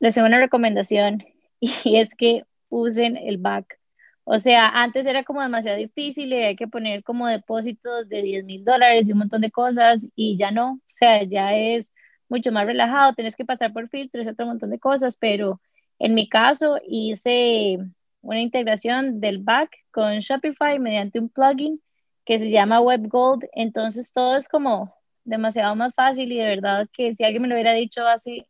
les 0.00 0.16
hago 0.18 0.26
una 0.26 0.38
recomendación 0.40 1.24
y 1.84 1.96
es 1.96 2.14
que 2.14 2.44
usen 2.68 3.16
el 3.16 3.38
back. 3.38 3.78
O 4.24 4.38
sea, 4.38 4.68
antes 4.68 5.06
era 5.06 5.24
como 5.24 5.42
demasiado 5.42 5.78
difícil 5.78 6.32
y 6.32 6.36
había 6.36 6.56
que 6.56 6.68
poner 6.68 7.02
como 7.02 7.26
depósitos 7.26 8.08
de 8.08 8.22
10 8.22 8.44
mil 8.44 8.64
dólares 8.64 9.08
y 9.08 9.12
un 9.12 9.18
montón 9.18 9.40
de 9.40 9.50
cosas 9.50 10.06
y 10.14 10.36
ya 10.36 10.50
no, 10.50 10.74
o 10.74 10.80
sea, 10.88 11.24
ya 11.24 11.54
es 11.54 11.88
mucho 12.28 12.52
más 12.52 12.66
relajado, 12.66 13.14
tienes 13.14 13.34
que 13.36 13.44
pasar 13.44 13.72
por 13.72 13.88
filtros 13.88 14.24
y 14.24 14.28
otro 14.28 14.46
montón 14.46 14.70
de 14.70 14.78
cosas, 14.78 15.16
pero 15.16 15.60
en 15.98 16.14
mi 16.14 16.28
caso 16.28 16.78
hice 16.86 17.78
una 18.22 18.40
integración 18.40 19.20
del 19.20 19.38
back 19.38 19.70
con 19.90 20.20
Shopify 20.20 20.78
mediante 20.78 21.18
un 21.18 21.28
plugin 21.28 21.82
que 22.24 22.38
se 22.38 22.50
llama 22.50 22.80
WebGold, 22.80 23.46
entonces 23.52 24.12
todo 24.12 24.36
es 24.36 24.48
como 24.48 24.94
demasiado 25.24 25.74
más 25.76 25.94
fácil 25.94 26.30
y 26.32 26.38
de 26.38 26.46
verdad 26.46 26.88
que 26.92 27.14
si 27.14 27.24
alguien 27.24 27.42
me 27.42 27.48
lo 27.48 27.54
hubiera 27.54 27.72
dicho 27.72 28.06
hace 28.06 28.46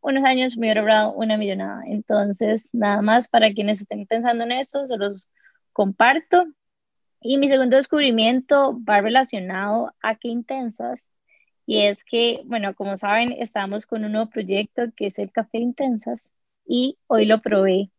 unos 0.00 0.24
años 0.24 0.56
me 0.56 0.66
hubiera 0.66 0.80
logrado 0.80 1.12
una 1.12 1.36
millonada. 1.36 1.82
Entonces, 1.86 2.68
nada 2.72 3.02
más 3.02 3.28
para 3.28 3.52
quienes 3.52 3.80
estén 3.80 4.06
pensando 4.06 4.44
en 4.44 4.52
esto, 4.52 4.86
se 4.86 4.96
los 4.96 5.28
comparto. 5.72 6.44
Y 7.20 7.38
mi 7.38 7.48
segundo 7.48 7.76
descubrimiento 7.76 8.78
va 8.88 9.00
relacionado 9.00 9.92
a 10.02 10.16
qué 10.16 10.28
intensas. 10.28 11.00
Y 11.66 11.82
es 11.82 12.04
que, 12.04 12.42
bueno, 12.46 12.74
como 12.74 12.96
saben, 12.96 13.32
estamos 13.32 13.86
con 13.86 14.04
un 14.04 14.12
nuevo 14.12 14.30
proyecto 14.30 14.84
que 14.96 15.06
es 15.08 15.18
el 15.18 15.30
Café 15.32 15.58
Intensas 15.58 16.28
y 16.66 16.98
hoy 17.06 17.26
lo 17.26 17.40
probé 17.42 17.90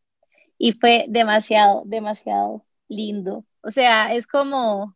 y 0.58 0.74
fue 0.74 1.06
demasiado, 1.10 1.84
demasiado 1.86 2.66
lindo. 2.88 3.46
O 3.62 3.72
sea, 3.72 4.14
es 4.14 4.28
como 4.28 4.96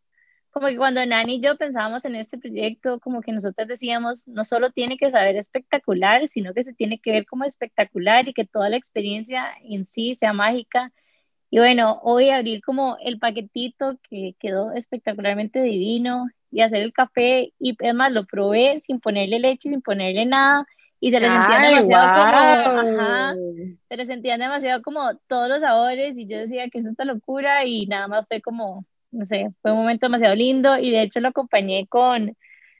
como 0.56 0.68
que 0.68 0.78
cuando 0.78 1.04
Nani 1.04 1.34
y 1.34 1.40
yo 1.42 1.58
pensábamos 1.58 2.06
en 2.06 2.14
este 2.14 2.38
proyecto, 2.38 2.98
como 3.00 3.20
que 3.20 3.30
nosotros 3.30 3.68
decíamos, 3.68 4.26
no 4.26 4.42
solo 4.42 4.70
tiene 4.70 4.96
que 4.96 5.10
saber 5.10 5.36
espectacular, 5.36 6.28
sino 6.30 6.54
que 6.54 6.62
se 6.62 6.72
tiene 6.72 6.98
que 6.98 7.10
ver 7.10 7.26
como 7.26 7.44
espectacular 7.44 8.26
y 8.26 8.32
que 8.32 8.46
toda 8.46 8.70
la 8.70 8.78
experiencia 8.78 9.48
en 9.62 9.84
sí 9.84 10.14
sea 10.14 10.32
mágica. 10.32 10.94
Y 11.50 11.58
bueno, 11.58 12.00
hoy 12.02 12.30
abrir 12.30 12.62
como 12.62 12.96
el 13.04 13.18
paquetito 13.18 13.98
que 14.08 14.34
quedó 14.40 14.72
espectacularmente 14.72 15.60
divino 15.60 16.26
y 16.50 16.62
hacer 16.62 16.80
el 16.80 16.94
café 16.94 17.52
y 17.58 17.76
además 17.78 18.14
lo 18.14 18.24
probé 18.24 18.80
sin 18.80 18.98
ponerle 18.98 19.40
leche, 19.40 19.68
sin 19.68 19.82
ponerle 19.82 20.24
nada 20.24 20.64
y 21.00 21.10
se 21.10 21.20
le 21.20 21.28
sentían 21.28 21.62
demasiado 21.64 22.64
como, 22.64 22.80
ajá, 22.80 23.34
se 23.90 23.96
le 23.98 24.04
sentían 24.06 24.40
demasiado 24.40 24.80
como 24.80 25.16
todos 25.26 25.50
los 25.50 25.60
sabores 25.60 26.18
y 26.18 26.26
yo 26.26 26.38
decía 26.38 26.70
que 26.70 26.78
es 26.78 26.86
esta 26.86 27.04
locura 27.04 27.66
y 27.66 27.86
nada 27.86 28.08
más 28.08 28.26
fue 28.26 28.40
como 28.40 28.86
no 29.10 29.24
sé, 29.26 29.50
fue 29.62 29.72
un 29.72 29.78
momento 29.78 30.06
demasiado 30.06 30.34
lindo 30.34 30.78
y 30.78 30.90
de 30.90 31.02
hecho 31.02 31.20
lo 31.20 31.28
acompañé 31.28 31.86
con, 31.88 32.36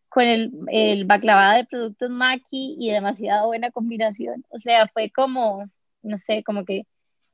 con 0.09 0.25
el, 0.25 0.53
el 0.69 1.05
baklava 1.05 1.55
de 1.57 1.65
productos 1.67 2.11
Maki 2.11 2.77
y 2.79 2.91
demasiado 2.91 3.49
buena 3.49 3.71
combinación. 3.71 4.45
O 4.51 4.59
sea, 4.59 4.89
fue 4.89 5.11
como, 5.11 5.71
no 6.03 6.19
sé, 6.19 6.43
como 6.45 6.65
que 6.65 6.87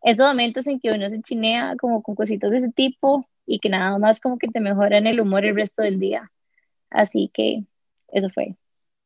esos 0.03 0.27
momentos 0.27 0.67
en 0.67 0.81
que 0.81 0.93
uno 0.93 1.09
se 1.09 1.23
chinea 1.23 1.77
como 1.81 2.03
con 2.03 2.15
cositas 2.15 2.51
de 2.51 2.59
ese 2.59 2.73
tipo 2.73 3.29
y 3.47 3.59
que 3.61 3.69
nada 3.69 3.99
más 3.99 4.21
como 4.21 4.39
que 4.39 4.49
te 4.49 4.61
mejoran 4.61 5.07
el 5.07 5.21
humor 5.21 5.45
el 5.45 5.57
resto 5.57 5.83
del 5.83 5.99
día. 6.01 6.31
Así 6.91 7.31
que 7.33 7.65
eso 8.09 8.29
fue. 8.31 8.57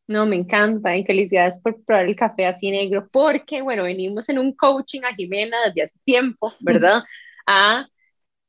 No, 0.09 0.25
me 0.25 0.37
encanta 0.37 0.97
y 0.97 1.05
felicidades 1.05 1.59
por 1.59 1.83
probar 1.85 2.07
el 2.07 2.15
café 2.15 2.47
así 2.47 2.71
negro, 2.71 3.09
porque 3.11 3.61
bueno, 3.63 3.83
venimos 3.83 4.29
en 4.29 4.39
un 4.39 4.53
coaching 4.53 5.01
a 5.03 5.15
Jimena 5.15 5.57
desde 5.67 5.83
hace 5.83 5.99
tiempo, 6.05 6.53
¿verdad? 6.61 7.03
A 7.47 7.87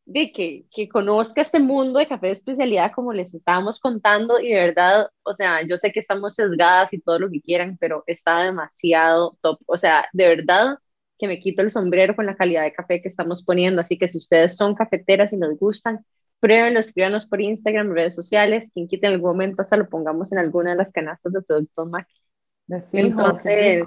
de 0.08 0.32
que, 0.32 0.66
que 0.74 0.88
conozca 0.88 1.42
este 1.42 1.60
mundo 1.60 2.00
de 2.00 2.08
café 2.08 2.28
de 2.28 2.34
especialidad 2.34 2.94
como 2.96 3.12
les 3.12 3.34
estábamos 3.34 3.82
contando 3.82 4.40
y 4.40 4.50
de 4.50 4.56
verdad, 4.56 5.10
o 5.24 5.34
sea, 5.34 5.68
yo 5.68 5.78
sé 5.78 5.92
que 5.92 6.00
estamos 6.00 6.34
sesgadas 6.34 6.94
y 6.94 7.02
todo 7.02 7.20
lo 7.20 7.30
que 7.30 7.42
quieran, 7.42 7.78
pero 7.78 8.06
está 8.08 8.42
demasiado 8.42 9.38
top, 9.42 9.60
o 9.66 9.78
sea, 9.78 10.08
de 10.14 10.30
verdad 10.30 10.78
que 11.20 11.28
me 11.28 11.42
quito 11.42 11.62
el 11.62 11.72
sombrero 11.72 12.16
con 12.16 12.26
la 12.26 12.38
calidad 12.38 12.64
de 12.64 12.72
café 12.72 13.02
que 13.02 13.10
estamos 13.10 13.44
poniendo, 13.44 13.82
así 13.82 13.98
que 13.98 14.08
si 14.08 14.18
ustedes 14.18 14.56
son 14.56 14.76
cafeteras 14.76 15.34
y 15.34 15.38
nos 15.38 15.60
gustan, 15.60 16.06
pruébenlo, 16.40 16.80
escríbanos 16.80 17.26
por 17.26 17.42
Instagram, 17.42 17.92
redes 17.92 18.16
sociales, 18.16 18.72
quien 18.74 18.88
quite 18.88 19.08
en 19.08 19.14
algún 19.14 19.32
momento 19.32 19.62
hasta 19.62 19.76
lo 19.76 19.90
pongamos 19.90 20.32
en 20.32 20.38
alguna 20.38 20.70
de 20.70 20.78
las 20.78 20.94
canastas 20.94 21.34
de 21.34 21.42
productos 21.42 21.90
Mac. 21.90 22.08
Entonces, 22.94 23.84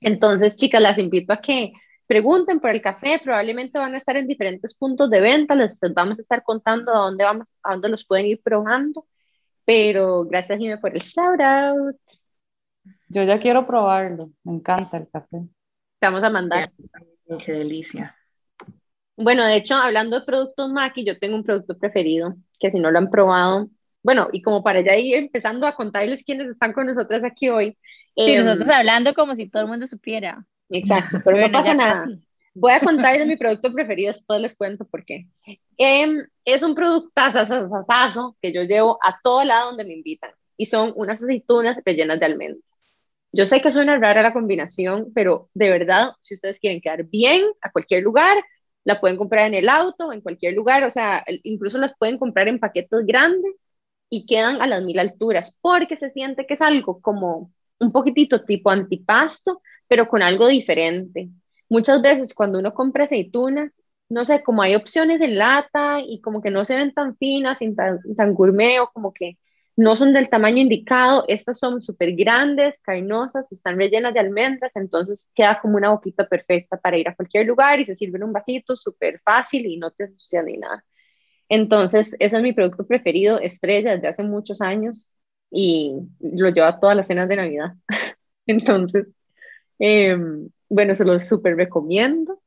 entonces, 0.00 0.56
chicas, 0.56 0.80
las 0.80 0.98
invito 0.98 1.34
a 1.34 1.42
que 1.42 1.72
pregunten 2.06 2.60
por 2.60 2.70
el 2.70 2.82
café, 2.82 3.20
probablemente 3.22 3.78
van 3.78 3.94
a 3.94 3.98
estar 3.98 4.16
en 4.16 4.26
diferentes 4.26 4.74
puntos 4.74 5.10
de 5.10 5.20
venta, 5.20 5.54
les 5.54 5.80
vamos 5.94 6.18
a 6.18 6.20
estar 6.20 6.42
contando 6.42 6.94
a 6.94 6.98
dónde, 6.98 7.24
vamos, 7.24 7.52
a 7.62 7.72
dónde 7.72 7.88
los 7.88 8.06
pueden 8.06 8.26
ir 8.26 8.40
probando, 8.42 9.06
pero 9.64 10.24
gracias 10.24 10.58
Jimmy 10.58 10.76
por 10.76 10.94
el 10.94 11.02
shout 11.02 11.40
out. 11.40 11.96
Yo 13.08 13.22
ya 13.22 13.38
quiero 13.38 13.66
probarlo, 13.66 14.30
me 14.44 14.54
encanta 14.54 14.96
el 14.96 15.08
café. 15.08 15.38
Te 15.98 16.06
vamos 16.06 16.22
a 16.22 16.30
mandar. 16.30 16.72
qué 17.44 17.52
delicia. 17.52 18.16
Bueno, 19.16 19.44
de 19.46 19.56
hecho, 19.56 19.76
hablando 19.76 20.20
de 20.20 20.26
productos 20.26 20.70
Maki, 20.70 21.04
yo 21.04 21.18
tengo 21.18 21.36
un 21.36 21.44
producto 21.44 21.78
preferido, 21.78 22.36
que 22.60 22.70
si 22.70 22.78
no 22.78 22.90
lo 22.90 22.98
han 22.98 23.10
probado, 23.10 23.70
bueno, 24.06 24.28
y 24.30 24.40
como 24.40 24.62
para 24.62 24.82
ya 24.82 24.94
ir 24.96 25.16
empezando 25.16 25.66
a 25.66 25.74
contarles 25.74 26.22
quiénes 26.22 26.48
están 26.48 26.72
con 26.72 26.86
nosotros 26.86 27.24
aquí 27.24 27.48
hoy. 27.48 27.76
Sí, 28.16 28.34
em, 28.34 28.44
nosotros 28.44 28.70
hablando 28.70 29.12
como 29.14 29.34
si 29.34 29.48
todo 29.48 29.64
el 29.64 29.68
mundo 29.68 29.88
supiera. 29.88 30.46
Exacto, 30.70 31.18
pero 31.24 31.38
no 31.38 31.50
pasa 31.50 31.74
nada. 31.74 32.06
Voy 32.54 32.72
a 32.72 32.80
contar 32.80 33.18
de 33.18 33.26
mi 33.26 33.36
producto 33.36 33.72
preferido, 33.72 34.12
después 34.12 34.40
les 34.40 34.56
cuento 34.56 34.86
por 34.86 35.04
qué. 35.04 35.26
Em, 35.76 36.26
es 36.44 36.62
un 36.62 36.74
producto 36.74 37.10
que 38.40 38.52
yo 38.52 38.62
llevo 38.62 38.98
a 39.02 39.20
todo 39.22 39.44
lado 39.44 39.68
donde 39.68 39.84
me 39.84 39.92
invitan 39.92 40.30
y 40.56 40.66
son 40.66 40.92
unas 40.96 41.22
aceitunas 41.22 41.78
rellenas 41.84 42.18
de 42.18 42.26
almendras. 42.26 42.64
Yo 43.32 43.44
sé 43.44 43.60
que 43.60 43.70
suena 43.70 43.98
rara 43.98 44.22
la 44.22 44.32
combinación, 44.32 45.12
pero 45.14 45.50
de 45.52 45.68
verdad, 45.68 46.12
si 46.20 46.34
ustedes 46.34 46.58
quieren 46.58 46.80
quedar 46.80 47.04
bien 47.04 47.44
a 47.60 47.70
cualquier 47.70 48.02
lugar, 48.02 48.38
la 48.84 49.00
pueden 49.00 49.18
comprar 49.18 49.48
en 49.48 49.54
el 49.54 49.68
auto, 49.68 50.12
en 50.12 50.20
cualquier 50.20 50.54
lugar, 50.54 50.84
o 50.84 50.90
sea, 50.90 51.24
incluso 51.42 51.76
las 51.76 51.92
pueden 51.98 52.18
comprar 52.18 52.48
en 52.48 52.60
paquetes 52.60 53.04
grandes 53.04 53.52
y 54.08 54.26
quedan 54.26 54.62
a 54.62 54.66
las 54.66 54.82
mil 54.84 54.98
alturas, 54.98 55.58
porque 55.60 55.96
se 55.96 56.08
siente 56.08 56.46
que 56.46 56.54
es 56.54 56.62
algo 56.62 57.00
como 57.00 57.52
un 57.80 57.92
poquitito 57.92 58.44
tipo 58.44 58.70
antipasto, 58.70 59.60
pero 59.88 60.08
con 60.08 60.22
algo 60.22 60.48
diferente. 60.48 61.28
Muchas 61.68 62.02
veces 62.02 62.34
cuando 62.34 62.58
uno 62.58 62.74
compra 62.74 63.04
aceitunas, 63.04 63.82
no 64.08 64.24
sé, 64.24 64.42
como 64.42 64.62
hay 64.62 64.74
opciones 64.74 65.20
en 65.20 65.38
lata 65.38 66.00
y 66.00 66.20
como 66.20 66.42
que 66.42 66.50
no 66.50 66.64
se 66.64 66.76
ven 66.76 66.94
tan 66.94 67.16
finas, 67.16 67.58
tan, 67.76 68.00
tan 68.16 68.34
gourmet 68.34 68.80
o 68.80 68.90
como 68.92 69.12
que 69.12 69.38
no 69.76 69.94
son 69.94 70.12
del 70.14 70.30
tamaño 70.30 70.62
indicado, 70.62 71.24
estas 71.28 71.58
son 71.58 71.82
súper 71.82 72.12
grandes, 72.16 72.80
carnosas, 72.80 73.52
están 73.52 73.76
rellenas 73.76 74.14
de 74.14 74.20
almendras, 74.20 74.74
entonces 74.76 75.30
queda 75.34 75.60
como 75.60 75.76
una 75.76 75.90
boquita 75.90 76.26
perfecta 76.26 76.78
para 76.78 76.96
ir 76.96 77.08
a 77.08 77.14
cualquier 77.14 77.46
lugar 77.46 77.78
y 77.80 77.84
se 77.84 77.94
sirve 77.94 78.16
en 78.16 78.24
un 78.24 78.32
vasito 78.32 78.74
súper 78.74 79.20
fácil 79.22 79.66
y 79.66 79.76
no 79.76 79.90
te 79.90 80.04
ensucia 80.04 80.42
ni 80.42 80.56
nada. 80.56 80.82
Entonces, 81.48 82.16
ese 82.18 82.36
es 82.36 82.42
mi 82.42 82.52
producto 82.52 82.86
preferido, 82.86 83.38
estrella, 83.40 83.92
desde 83.92 84.08
hace 84.08 84.22
muchos 84.22 84.60
años 84.60 85.10
y 85.50 85.92
lo 86.20 86.48
llevo 86.50 86.66
a 86.66 86.80
todas 86.80 86.96
las 86.96 87.06
cenas 87.06 87.28
de 87.28 87.36
Navidad. 87.36 87.74
entonces, 88.46 89.08
Em, 89.78 90.48
bueno, 90.68 90.94
se 90.94 91.04
los 91.04 91.28
súper 91.28 91.56
recomiendo 91.56 92.40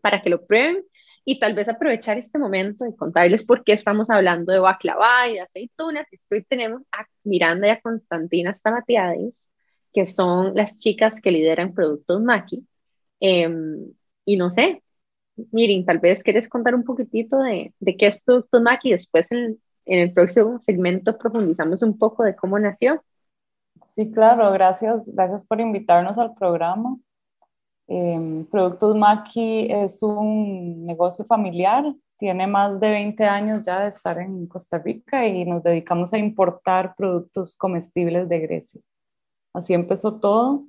para 0.00 0.22
que 0.22 0.30
lo 0.30 0.46
prueben 0.46 0.84
y 1.24 1.38
tal 1.40 1.54
vez 1.54 1.68
aprovechar 1.68 2.18
este 2.18 2.38
momento 2.38 2.86
y 2.86 2.96
contarles 2.96 3.44
por 3.44 3.64
qué 3.64 3.72
estamos 3.72 4.10
hablando 4.10 4.52
de 4.52 4.58
baklava 4.58 5.28
y 5.28 5.34
de 5.34 5.40
aceitunas. 5.40 6.06
Y 6.12 6.34
hoy 6.34 6.44
tenemos 6.44 6.82
a 6.92 7.06
Miranda 7.24 7.66
y 7.68 7.70
a 7.70 7.80
Constantina 7.80 8.54
Stamatiades, 8.54 9.46
que 9.92 10.06
son 10.06 10.54
las 10.54 10.78
chicas 10.80 11.20
que 11.20 11.30
lideran 11.30 11.74
Productos 11.74 12.22
Maki. 12.22 12.66
Em, 13.20 13.92
y 14.24 14.36
no 14.36 14.50
sé, 14.50 14.82
miren, 15.52 15.84
tal 15.84 15.98
vez 15.98 16.22
quieres 16.22 16.48
contar 16.48 16.74
un 16.74 16.84
poquitito 16.84 17.38
de, 17.38 17.74
de 17.80 17.96
qué 17.96 18.06
es 18.08 18.20
Productos 18.22 18.62
Maki. 18.62 18.90
Después 18.92 19.30
en, 19.32 19.60
en 19.86 19.98
el 20.00 20.12
próximo 20.12 20.60
segmento 20.60 21.16
profundizamos 21.18 21.82
un 21.82 21.98
poco 21.98 22.24
de 22.24 22.36
cómo 22.36 22.58
nació. 22.58 23.02
Sí, 23.94 24.10
claro, 24.10 24.50
gracias, 24.52 25.02
gracias 25.06 25.46
por 25.46 25.60
invitarnos 25.60 26.18
al 26.18 26.34
programa. 26.34 26.96
Em, 27.86 28.46
Productos 28.46 28.96
Maki 28.96 29.68
es 29.70 30.02
un 30.02 30.86
negocio 30.86 31.24
familiar, 31.24 31.94
tiene 32.18 32.46
más 32.46 32.80
de 32.80 32.90
20 32.90 33.24
años 33.24 33.62
ya 33.64 33.82
de 33.82 33.88
estar 33.88 34.18
en 34.18 34.46
Costa 34.46 34.78
Rica 34.78 35.26
y 35.26 35.44
nos 35.44 35.62
dedicamos 35.62 36.12
a 36.12 36.18
importar 36.18 36.94
productos 36.96 37.56
comestibles 37.56 38.28
de 38.28 38.40
Grecia. 38.40 38.80
Así 39.52 39.74
empezó 39.74 40.18
todo 40.18 40.64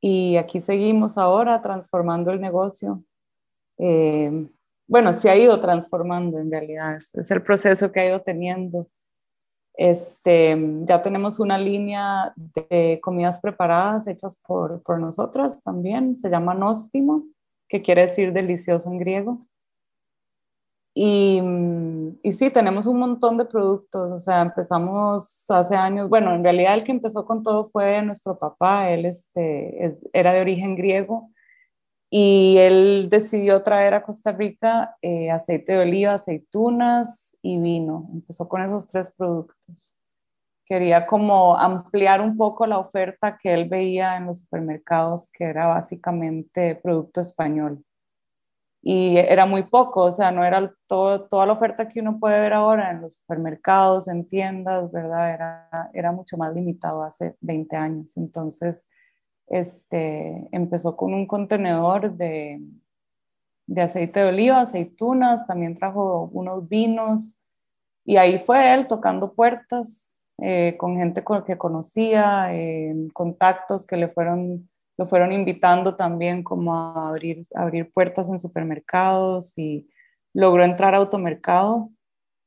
y 0.00 0.36
aquí 0.36 0.60
seguimos 0.60 1.18
ahora 1.18 1.60
transformando 1.60 2.30
el 2.30 2.40
negocio. 2.40 3.02
Em, 3.78 4.48
bueno, 4.86 5.12
se 5.12 5.30
ha 5.30 5.36
ido 5.36 5.60
transformando 5.60 6.38
en 6.38 6.50
realidad, 6.50 6.96
es, 6.96 7.14
es 7.14 7.30
el 7.30 7.42
proceso 7.42 7.92
que 7.92 8.00
ha 8.00 8.06
ido 8.06 8.22
teniendo 8.22 8.88
Este, 9.78 10.58
ya 10.86 11.00
tenemos 11.02 11.38
una 11.38 11.56
línea 11.56 12.32
de 12.34 12.98
comidas 13.00 13.40
preparadas 13.40 14.08
hechas 14.08 14.36
por, 14.44 14.82
por 14.82 14.98
nosotras 14.98 15.62
también, 15.62 16.16
se 16.16 16.28
llama 16.28 16.52
Nóstimo, 16.52 17.22
que 17.68 17.80
quiere 17.80 18.02
decir 18.02 18.32
delicioso 18.32 18.90
en 18.90 18.98
griego. 18.98 19.46
Y, 20.94 21.40
y, 22.24 22.32
sí, 22.32 22.50
tenemos 22.50 22.86
un 22.86 22.98
montón 22.98 23.38
de 23.38 23.44
productos, 23.44 24.10
o 24.10 24.18
sea, 24.18 24.40
empezamos 24.40 25.48
hace 25.48 25.76
años, 25.76 26.08
bueno, 26.08 26.34
en 26.34 26.42
realidad 26.42 26.74
el 26.74 26.82
que 26.82 26.90
empezó 26.90 27.24
con 27.24 27.44
todo 27.44 27.68
fue 27.68 28.02
nuestro 28.02 28.36
papá, 28.36 28.90
él 28.90 29.06
este, 29.06 29.96
era 30.12 30.34
de 30.34 30.40
origen 30.40 30.74
griego 30.74 31.30
y 32.10 32.56
él 32.58 33.08
decidió 33.10 33.62
traer 33.62 33.94
a 33.94 34.02
Costa 34.02 34.32
Rica 34.32 34.96
eh, 35.02 35.30
aceite 35.30 35.72
de 35.72 35.80
oliva, 35.80 36.14
aceitunas 36.14 37.36
y 37.42 37.58
vino. 37.58 38.08
Empezó 38.12 38.48
con 38.48 38.62
esos 38.62 38.88
tres 38.88 39.12
productos. 39.12 39.94
Quería 40.64 41.06
como 41.06 41.56
ampliar 41.56 42.20
un 42.20 42.36
poco 42.36 42.66
la 42.66 42.78
oferta 42.78 43.38
que 43.38 43.52
él 43.54 43.68
veía 43.68 44.16
en 44.16 44.26
los 44.26 44.40
supermercados, 44.40 45.30
que 45.32 45.44
era 45.44 45.66
básicamente 45.66 46.76
producto 46.76 47.20
español. 47.20 47.84
Y 48.82 49.18
era 49.18 49.44
muy 49.44 49.64
poco, 49.64 50.04
o 50.04 50.12
sea, 50.12 50.30
no 50.30 50.44
era 50.44 50.72
toda 50.86 51.46
la 51.46 51.52
oferta 51.52 51.88
que 51.88 52.00
uno 52.00 52.18
puede 52.18 52.40
ver 52.40 52.52
ahora 52.54 52.90
en 52.90 53.02
los 53.02 53.16
supermercados, 53.16 54.08
en 54.08 54.26
tiendas, 54.28 54.90
¿verdad? 54.92 55.34
Era, 55.34 55.90
era 55.92 56.12
mucho 56.12 56.36
más 56.36 56.54
limitado 56.54 57.02
hace 57.02 57.36
20 57.40 57.76
años. 57.76 58.16
Entonces, 58.16 58.88
este, 59.50 60.48
empezó 60.52 60.96
con 60.96 61.14
un 61.14 61.26
contenedor 61.26 62.16
de, 62.16 62.60
de 63.66 63.82
aceite 63.82 64.20
de 64.20 64.28
oliva, 64.28 64.60
aceitunas, 64.60 65.46
también 65.46 65.74
trajo 65.74 66.30
unos 66.32 66.68
vinos 66.68 67.42
y 68.04 68.16
ahí 68.16 68.38
fue 68.38 68.72
él 68.72 68.86
tocando 68.86 69.34
puertas 69.34 70.24
eh, 70.38 70.76
con 70.78 70.96
gente 70.96 71.24
con 71.24 71.44
que 71.44 71.58
conocía, 71.58 72.50
contactos 73.12 73.86
que 73.86 73.96
le 73.96 74.08
fueron, 74.08 74.70
lo 74.96 75.08
fueron 75.08 75.32
invitando 75.32 75.96
también 75.96 76.42
como 76.42 76.74
a 76.74 77.08
abrir, 77.08 77.44
abrir 77.54 77.92
puertas 77.92 78.28
en 78.28 78.38
supermercados 78.38 79.58
y 79.58 79.90
logró 80.32 80.64
entrar 80.64 80.94
a 80.94 80.98
automercado 80.98 81.90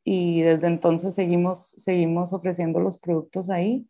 y 0.04 0.42
desde 0.42 0.68
entonces 0.68 1.14
seguimos, 1.14 1.76
seguimos 1.78 2.34
ofreciendo 2.34 2.80
los 2.80 2.98
productos 2.98 3.50
ahí. 3.50 3.86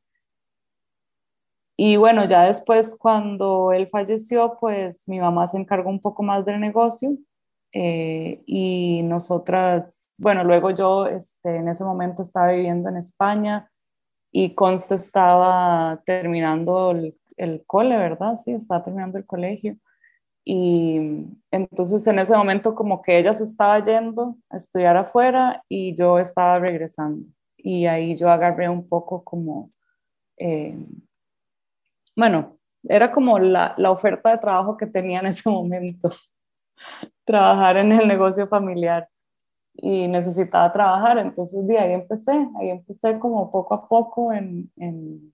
Y 1.83 1.95
bueno, 1.95 2.25
ya 2.25 2.45
después 2.45 2.95
cuando 2.95 3.71
él 3.71 3.89
falleció, 3.89 4.55
pues 4.59 5.07
mi 5.07 5.19
mamá 5.19 5.47
se 5.47 5.57
encargó 5.57 5.89
un 5.89 5.99
poco 5.99 6.21
más 6.21 6.45
del 6.45 6.59
negocio 6.59 7.17
eh, 7.71 8.43
y 8.45 9.01
nosotras, 9.01 10.11
bueno, 10.19 10.43
luego 10.43 10.69
yo 10.69 11.07
este, 11.07 11.55
en 11.55 11.69
ese 11.69 11.83
momento 11.83 12.21
estaba 12.21 12.51
viviendo 12.51 12.87
en 12.87 12.97
España 12.97 13.71
y 14.31 14.53
Consta 14.53 14.93
estaba 14.93 16.03
terminando 16.05 16.91
el, 16.91 17.17
el 17.35 17.63
cole, 17.65 17.97
¿verdad? 17.97 18.35
Sí, 18.35 18.51
estaba 18.51 18.83
terminando 18.83 19.17
el 19.17 19.25
colegio. 19.25 19.75
Y 20.45 21.25
entonces 21.49 22.05
en 22.05 22.19
ese 22.19 22.37
momento 22.37 22.75
como 22.75 23.01
que 23.01 23.17
ella 23.17 23.33
se 23.33 23.45
estaba 23.45 23.83
yendo 23.83 24.37
a 24.51 24.57
estudiar 24.57 24.97
afuera 24.97 25.63
y 25.67 25.95
yo 25.95 26.19
estaba 26.19 26.59
regresando. 26.59 27.25
Y 27.57 27.87
ahí 27.87 28.15
yo 28.15 28.29
agarré 28.29 28.69
un 28.69 28.87
poco 28.87 29.23
como... 29.23 29.71
Eh, 30.37 30.77
bueno, 32.15 32.57
era 32.83 33.11
como 33.11 33.39
la, 33.39 33.73
la, 33.77 33.91
oferta 33.91 34.31
de 34.31 34.37
trabajo 34.37 34.77
que 34.77 34.87
tenía 34.87 35.19
en 35.19 35.27
ese 35.27 35.49
momento, 35.49 36.09
trabajar 37.25 37.77
en 37.77 37.91
el 37.91 38.07
negocio 38.07 38.47
familiar. 38.47 39.07
Y 39.73 40.07
necesitaba 40.09 40.71
trabajar, 40.73 41.17
entonces 41.17 41.65
de 41.65 41.79
ahí 41.79 41.93
empecé, 41.93 42.33
ahí 42.59 42.69
empecé 42.69 43.17
como 43.17 43.49
poco 43.49 43.73
a 43.73 43.87
poco 43.87 44.33
en, 44.33 44.69
en, 44.75 45.33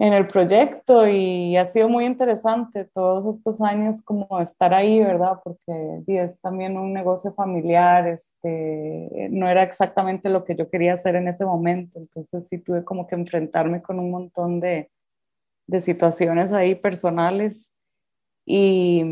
en 0.00 0.14
el 0.14 0.26
proyecto 0.26 1.06
y 1.06 1.58
ha 1.58 1.66
sido 1.66 1.86
muy 1.86 2.06
interesante 2.06 2.86
todos 2.86 3.36
estos 3.36 3.60
años 3.60 4.00
como 4.00 4.40
estar 4.40 4.72
ahí, 4.72 4.98
¿verdad? 4.98 5.40
Porque 5.44 6.00
sí, 6.06 6.16
es 6.16 6.40
también 6.40 6.78
un 6.78 6.94
negocio 6.94 7.34
familiar, 7.34 8.08
este, 8.08 9.28
no 9.30 9.46
era 9.46 9.62
exactamente 9.62 10.30
lo 10.30 10.42
que 10.46 10.56
yo 10.56 10.70
quería 10.70 10.94
hacer 10.94 11.16
en 11.16 11.28
ese 11.28 11.44
momento, 11.44 11.98
entonces 11.98 12.48
sí 12.48 12.56
tuve 12.56 12.82
como 12.82 13.06
que 13.06 13.14
enfrentarme 13.14 13.82
con 13.82 13.98
un 13.98 14.10
montón 14.10 14.58
de, 14.58 14.90
de 15.66 15.80
situaciones 15.82 16.50
ahí 16.50 16.74
personales 16.74 17.70
y, 18.46 19.04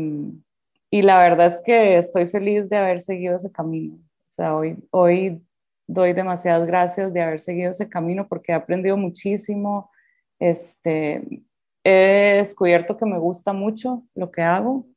y 0.89 1.03
la 1.03 1.19
verdad 1.19 1.47
es 1.53 1.61
que 1.63 1.97
estoy 1.99 2.27
feliz 2.27 2.67
de 2.67 2.77
haber 2.77 2.99
seguido 2.99 3.35
ese 3.35 3.51
camino. 3.51 3.93
O 3.93 4.31
sea, 4.31 4.55
hoy, 4.55 4.75
hoy 4.89 5.39
doy 5.85 6.13
demasiadas 6.13 6.65
gracias 6.65 7.13
de 7.13 7.21
haber 7.21 7.39
seguido 7.41 7.69
ese 7.69 7.87
camino 7.87 8.27
porque 8.27 8.53
he 8.53 8.55
aprendido 8.55 8.97
muchísimo 8.97 9.91
este, 10.39 11.43
he 11.83 12.35
descubierto 12.37 12.97
que 12.97 13.05
me 13.05 13.19
gusta 13.19 13.53
mucho 13.53 14.03
lo 14.15 14.31
que 14.31 14.41
hago 14.41 14.87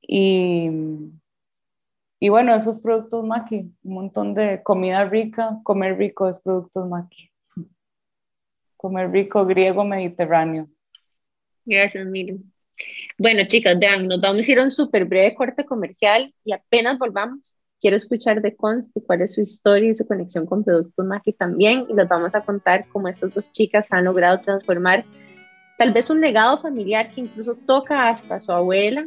y, 0.00 0.70
y 2.20 2.28
bueno, 2.28 2.54
esos 2.54 2.80
productos 2.80 3.24
Maki, 3.24 3.72
un 3.82 3.94
montón 3.94 4.34
de 4.34 4.62
comida 4.62 5.04
rica, 5.04 5.58
comer 5.62 5.96
rico 5.98 6.28
es 6.28 6.40
productos 6.40 6.88
Maki. 6.88 7.30
Comer 8.76 9.10
rico 9.10 9.46
griego 9.46 9.84
mediterráneo. 9.84 10.68
Gracias, 11.64 12.06
Miriam. 12.06 12.42
Bueno, 13.16 13.42
chicas, 13.46 13.78
vean, 13.78 14.08
nos 14.08 14.20
vamos 14.20 14.46
a 14.46 14.52
ir 14.52 14.58
a 14.58 14.64
un 14.64 14.70
súper 14.70 15.04
breve 15.04 15.34
corte 15.34 15.64
comercial 15.64 16.34
y 16.44 16.52
apenas 16.52 16.98
volvamos, 16.98 17.56
quiero 17.84 17.98
escuchar 17.98 18.40
de 18.40 18.56
Consti 18.56 19.02
cuál 19.02 19.20
es 19.20 19.34
su 19.34 19.42
historia 19.42 19.90
y 19.90 19.94
su 19.94 20.06
conexión 20.06 20.46
con 20.46 20.64
Productos 20.64 21.04
Maki 21.04 21.34
también 21.34 21.84
y 21.86 21.92
les 21.92 22.08
vamos 22.08 22.34
a 22.34 22.40
contar 22.40 22.86
cómo 22.90 23.08
estas 23.08 23.34
dos 23.34 23.52
chicas 23.52 23.92
han 23.92 24.04
logrado 24.04 24.40
transformar 24.40 25.04
tal 25.76 25.92
vez 25.92 26.08
un 26.08 26.22
legado 26.22 26.62
familiar 26.62 27.10
que 27.10 27.20
incluso 27.20 27.58
toca 27.66 28.08
hasta 28.08 28.40
su 28.40 28.52
abuela, 28.52 29.04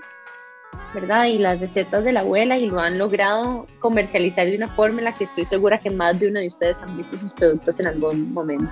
¿verdad? 0.94 1.26
Y 1.26 1.40
las 1.40 1.60
recetas 1.60 2.04
de 2.04 2.14
la 2.14 2.20
abuela 2.20 2.60
y 2.60 2.70
lo 2.70 2.80
han 2.80 3.00
logrado 3.00 3.66
comercializar 3.80 4.46
de 4.46 4.58
una 4.58 4.68
forma 4.68 5.00
en 5.00 5.06
la 5.06 5.16
que 5.16 5.24
estoy 5.24 5.46
segura 5.46 5.80
que 5.80 5.90
más 5.90 6.20
de 6.20 6.28
uno 6.28 6.40
de 6.40 6.46
ustedes 6.46 6.78
han 6.80 6.96
visto 6.96 7.18
sus 7.18 7.34
productos 7.34 7.80
en 7.80 7.88
algún 7.88 8.32
momento. 8.32 8.70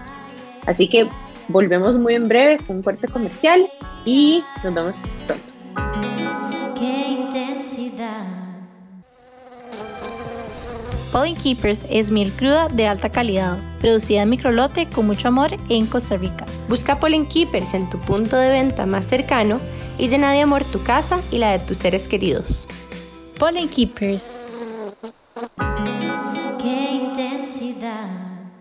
Así 0.68 0.88
que 0.88 1.10
volvemos 1.48 1.96
muy 1.96 2.14
en 2.14 2.28
breve 2.28 2.58
con 2.68 2.76
un 2.76 2.84
corte 2.84 3.08
comercial 3.08 3.68
y 4.06 4.44
nos 4.64 4.72
vemos 4.72 5.02
pronto. 5.26 6.76
Qué 6.78 7.08
intensidad. 7.08 8.35
Pollen 11.16 11.38
Keepers 11.38 11.88
es 11.90 12.12
miel 12.12 12.30
cruda 12.34 12.68
de 12.68 12.88
alta 12.88 13.10
calidad, 13.10 13.58
producida 13.80 14.24
en 14.24 14.30
microlote 14.30 14.90
con 14.90 15.08
mucho 15.08 15.30
amor 15.30 15.52
en 15.70 15.86
Costa 15.86 16.18
Rica. 16.18 16.46
Busca 16.68 17.00
Pollen 17.00 17.26
Keepers 17.26 17.74
en 17.74 17.90
tu 17.90 17.98
punto 18.00 18.36
de 18.36 18.50
venta 18.50 18.86
más 18.86 19.06
cercano 19.06 19.62
y 19.98 20.10
llena 20.10 20.34
de 20.34 20.42
amor 20.42 20.66
tu 20.66 20.84
casa 20.84 21.22
y 21.32 21.38
la 21.38 21.54
de 21.54 21.66
tus 21.66 21.78
seres 21.78 22.10
queridos. 22.10 22.68
Pollen 23.40 23.70
Keepers. 23.70 24.46
Qué 26.62 26.92
intensidad. 26.92 28.10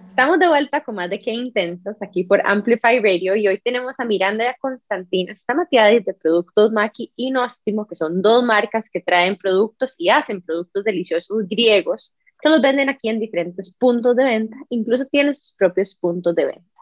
Estamos 0.07 0.39
de 0.39 0.47
vuelta 0.47 0.85
con 0.85 0.95
más 0.95 1.11
de 1.11 1.19
Qué 1.19 1.33
Intensas 1.33 1.97
aquí 2.01 2.23
por 2.23 2.41
Amplify 2.47 3.01
Radio 3.01 3.35
y 3.35 3.49
hoy 3.49 3.59
tenemos 3.65 3.99
a 3.99 4.05
Miranda 4.05 4.45
y 4.45 4.47
a 4.47 4.57
Constantina 4.61 5.35
de 5.35 6.15
Productos 6.23 6.71
Maki 6.71 7.11
y 7.17 7.33
Nostimo, 7.33 7.85
que 7.89 7.97
son 7.97 8.23
dos 8.23 8.45
marcas 8.45 8.89
que 8.89 9.01
traen 9.01 9.37
productos 9.37 9.97
y 9.99 10.11
hacen 10.11 10.41
productos 10.41 10.85
deliciosos 10.85 11.49
griegos 11.49 12.15
que 12.45 12.51
los 12.51 12.61
venden 12.61 12.91
aquí 12.91 13.09
en 13.09 13.21
diferentes 13.21 13.75
puntos 13.75 14.15
de 14.15 14.23
venta, 14.23 14.57
incluso 14.69 15.07
tienen 15.07 15.35
sus 15.35 15.55
propios 15.55 15.95
puntos 15.95 16.35
de 16.35 16.45
venta. 16.45 16.81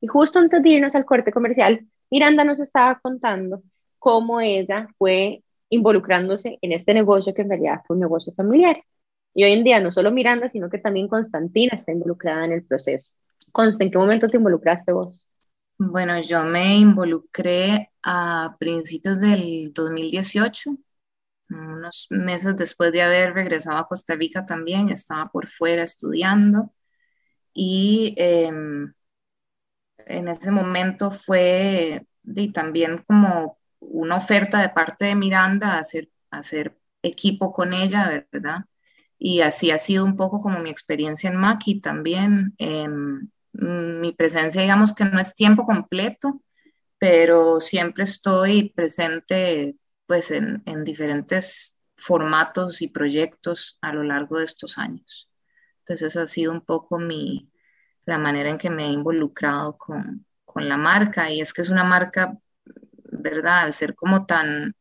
Y 0.00 0.06
justo 0.06 0.38
antes 0.38 0.62
de 0.62 0.70
irnos 0.70 0.94
al 0.94 1.04
corte 1.04 1.30
comercial, 1.30 1.86
Miranda 2.10 2.44
nos 2.44 2.60
estaba 2.60 2.98
contando 2.98 3.62
cómo 3.98 4.40
ella 4.40 4.88
fue 4.96 5.44
involucrándose 5.68 6.58
en 6.62 6.72
este 6.72 6.94
negocio 6.94 7.34
que 7.34 7.42
en 7.42 7.50
realidad 7.50 7.82
fue 7.86 7.96
un 7.96 8.00
negocio 8.00 8.32
familiar. 8.32 8.82
Y 9.34 9.44
hoy 9.44 9.52
en 9.52 9.64
día 9.64 9.80
no 9.80 9.92
solo 9.92 10.10
Miranda, 10.10 10.48
sino 10.48 10.70
que 10.70 10.78
también 10.78 11.08
Constantina 11.08 11.76
está 11.76 11.92
involucrada 11.92 12.46
en 12.46 12.52
el 12.52 12.64
proceso. 12.64 13.12
Consta, 13.50 13.84
¿en 13.84 13.90
qué 13.90 13.98
momento 13.98 14.28
te 14.28 14.38
involucraste 14.38 14.92
vos? 14.92 15.28
Bueno, 15.76 16.22
yo 16.22 16.42
me 16.44 16.78
involucré 16.78 17.90
a 18.02 18.56
principios 18.58 19.20
del 19.20 19.74
2018 19.74 20.70
unos 21.54 22.06
meses 22.10 22.56
después 22.56 22.92
de 22.92 23.02
haber 23.02 23.34
regresado 23.34 23.78
a 23.78 23.86
Costa 23.86 24.14
Rica 24.14 24.46
también, 24.46 24.88
estaba 24.90 25.30
por 25.30 25.48
fuera 25.48 25.82
estudiando 25.82 26.72
y 27.54 28.14
em, 28.16 28.92
en 29.98 30.28
ese 30.28 30.50
momento 30.50 31.10
fue 31.10 32.06
también 32.54 33.02
como 33.06 33.58
una 33.80 34.16
oferta 34.16 34.60
de 34.60 34.68
parte 34.68 35.06
de 35.06 35.14
Miranda 35.14 35.78
hacer, 35.78 36.08
hacer 36.30 36.78
equipo 37.02 37.52
con 37.52 37.72
ella, 37.74 38.24
¿verdad? 38.30 38.64
Y 39.18 39.40
así 39.40 39.70
ha 39.70 39.78
sido 39.78 40.04
un 40.04 40.16
poco 40.16 40.40
como 40.40 40.58
mi 40.60 40.70
experiencia 40.70 41.30
en 41.30 41.36
Maki 41.36 41.80
también. 41.80 42.54
Em, 42.58 43.28
mi 43.52 44.12
presencia, 44.12 44.62
digamos 44.62 44.94
que 44.94 45.04
no 45.04 45.20
es 45.20 45.34
tiempo 45.34 45.64
completo, 45.64 46.42
pero 46.98 47.60
siempre 47.60 48.04
estoy 48.04 48.70
presente 48.70 49.76
pues 50.12 50.30
en, 50.30 50.62
diferentes 50.84 51.74
formatos 51.96 52.82
y 52.82 52.88
proyectos 52.88 53.78
a 53.80 53.94
lo 53.94 54.02
largo 54.02 54.36
de 54.36 54.44
estos 54.44 54.76
años. 54.76 55.30
Entonces 55.78 56.08
eso 56.08 56.20
ha 56.20 56.26
sido 56.26 56.52
un 56.52 56.60
poco 56.60 56.98
mi, 56.98 57.50
la 58.04 58.18
manera 58.18 58.50
en 58.50 58.58
que 58.58 58.68
me 58.68 58.84
he 58.84 58.90
involucrado 58.90 59.78
con, 59.78 60.26
con 60.44 60.68
la 60.68 60.76
marca 60.76 61.30
y 61.30 61.40
es 61.40 61.54
que 61.54 61.62
es 61.62 61.70
una 61.70 61.82
marca, 61.82 62.36
¿verdad? 63.10 63.60
Al 63.60 63.72
ser 63.72 63.94
como 63.94 64.26
tan, 64.26 64.74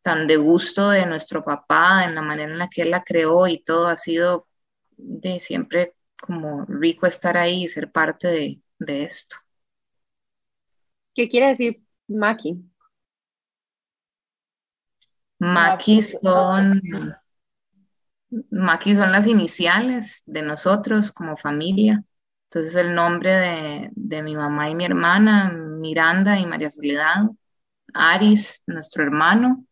tan 0.00 0.26
de 0.26 0.38
gusto 0.38 0.88
de 0.88 1.04
nuestro 1.04 1.44
papá, 1.44 2.06
en 2.06 2.14
la 2.14 2.22
manera 2.22 2.50
en 2.50 2.58
la 2.58 2.70
que 2.70 2.80
él 2.80 2.92
la 2.92 3.04
creó 3.04 3.46
y 3.48 3.58
todo 3.58 3.88
ha 3.88 3.98
sido 3.98 4.48
de 4.96 5.38
siempre 5.38 5.96
como 6.18 6.64
rico 6.64 7.06
estar 7.06 7.36
ahí 7.36 7.64
y 7.64 7.68
ser 7.68 7.92
parte 7.92 8.28
de, 8.28 8.62
de 8.78 9.02
esto. 9.02 9.36
¿Qué 11.12 11.28
quiere 11.28 11.48
decir 11.48 11.82
Maki? 12.08 12.64
Maki 15.38 16.02
son, 16.02 16.82
Maki 18.50 18.94
son 18.94 19.12
las 19.12 19.26
iniciales 19.26 20.22
de 20.26 20.42
nosotros 20.42 21.12
como 21.12 21.36
familia. 21.36 22.02
Entonces 22.50 22.74
el 22.76 22.94
nombre 22.94 23.32
de, 23.32 23.90
de, 23.94 24.22
mi 24.22 24.36
mamá 24.36 24.70
y 24.70 24.74
mi 24.74 24.84
hermana, 24.84 25.50
Miranda 25.52 26.38
y 26.38 26.46
María 26.46 26.70
Soledad, 26.70 27.24
Aris, 27.92 28.62
nuestro 28.66 29.02
hermano, 29.02 29.64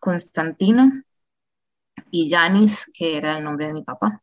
Constantino 0.00 0.90
y 2.10 2.28
Yanis, 2.28 2.90
que 2.92 3.16
era 3.16 3.38
el 3.38 3.44
nombre 3.44 3.66
de 3.66 3.72
mi 3.72 3.82
papá. 3.82 4.22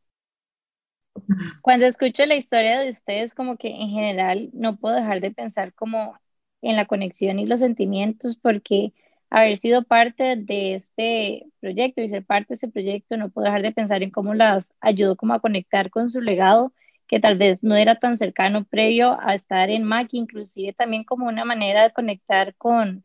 Cuando 1.62 1.86
escucho 1.86 2.26
la 2.26 2.36
historia 2.36 2.80
de 2.80 2.90
ustedes, 2.90 3.34
como 3.34 3.58
que 3.58 3.70
en 3.70 3.90
general 3.90 4.50
no 4.54 4.78
puedo 4.78 4.96
dejar 4.96 5.22
de 5.22 5.32
pensar 5.32 5.74
como 5.74 6.18
en 6.62 6.76
la 6.76 6.86
conexión 6.86 7.40
y 7.40 7.46
los 7.46 7.62
sentimientos, 7.62 8.38
porque 8.38 8.94
haber 9.30 9.58
sido 9.58 9.84
parte 9.84 10.36
de 10.38 10.76
este 10.76 11.46
proyecto 11.60 12.02
y 12.02 12.10
ser 12.10 12.26
parte 12.26 12.50
de 12.50 12.56
ese 12.56 12.68
proyecto, 12.70 13.18
no 13.18 13.30
puedo 13.30 13.46
dejar 13.46 13.62
de 13.62 13.72
pensar 13.72 14.04
en 14.04 14.12
cómo 14.12 14.34
las 14.34 14.74
ayudó 14.82 15.16
como 15.16 15.34
a 15.34 15.40
conectar 15.40 15.90
con 15.90 16.10
su 16.10 16.22
legado, 16.22 16.74
que 17.08 17.20
tal 17.20 17.38
vez 17.38 17.64
no 17.64 17.76
era 17.76 17.96
tan 18.00 18.18
cercano 18.18 18.66
previo 18.66 19.18
a 19.22 19.36
estar 19.36 19.70
en 19.70 19.84
Mac, 19.84 20.10
inclusive 20.12 20.74
también 20.74 21.04
como 21.04 21.28
una 21.28 21.46
manera 21.46 21.84
de 21.84 21.94
conectar 21.94 22.56
con, 22.56 23.04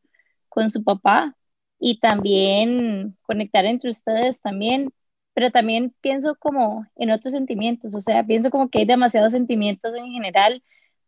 con 0.49 0.71
su 0.71 0.85
papá 0.85 1.37
y 1.79 1.99
también 2.01 3.17
conectar 3.23 3.65
entre 3.67 3.91
ustedes 3.91 4.41
también, 4.41 4.93
pero 5.35 5.51
también 5.51 5.95
pienso 6.01 6.37
como 6.37 6.87
en 6.97 7.11
otros 7.11 7.33
sentimientos, 7.33 7.95
o 7.95 8.01
sea, 8.01 8.25
pienso 8.25 8.51
como 8.51 8.71
que 8.71 8.81
hay 8.81 8.85
demasiados 8.87 9.33
sentimientos 9.33 9.95
en 9.95 10.13
general, 10.13 10.63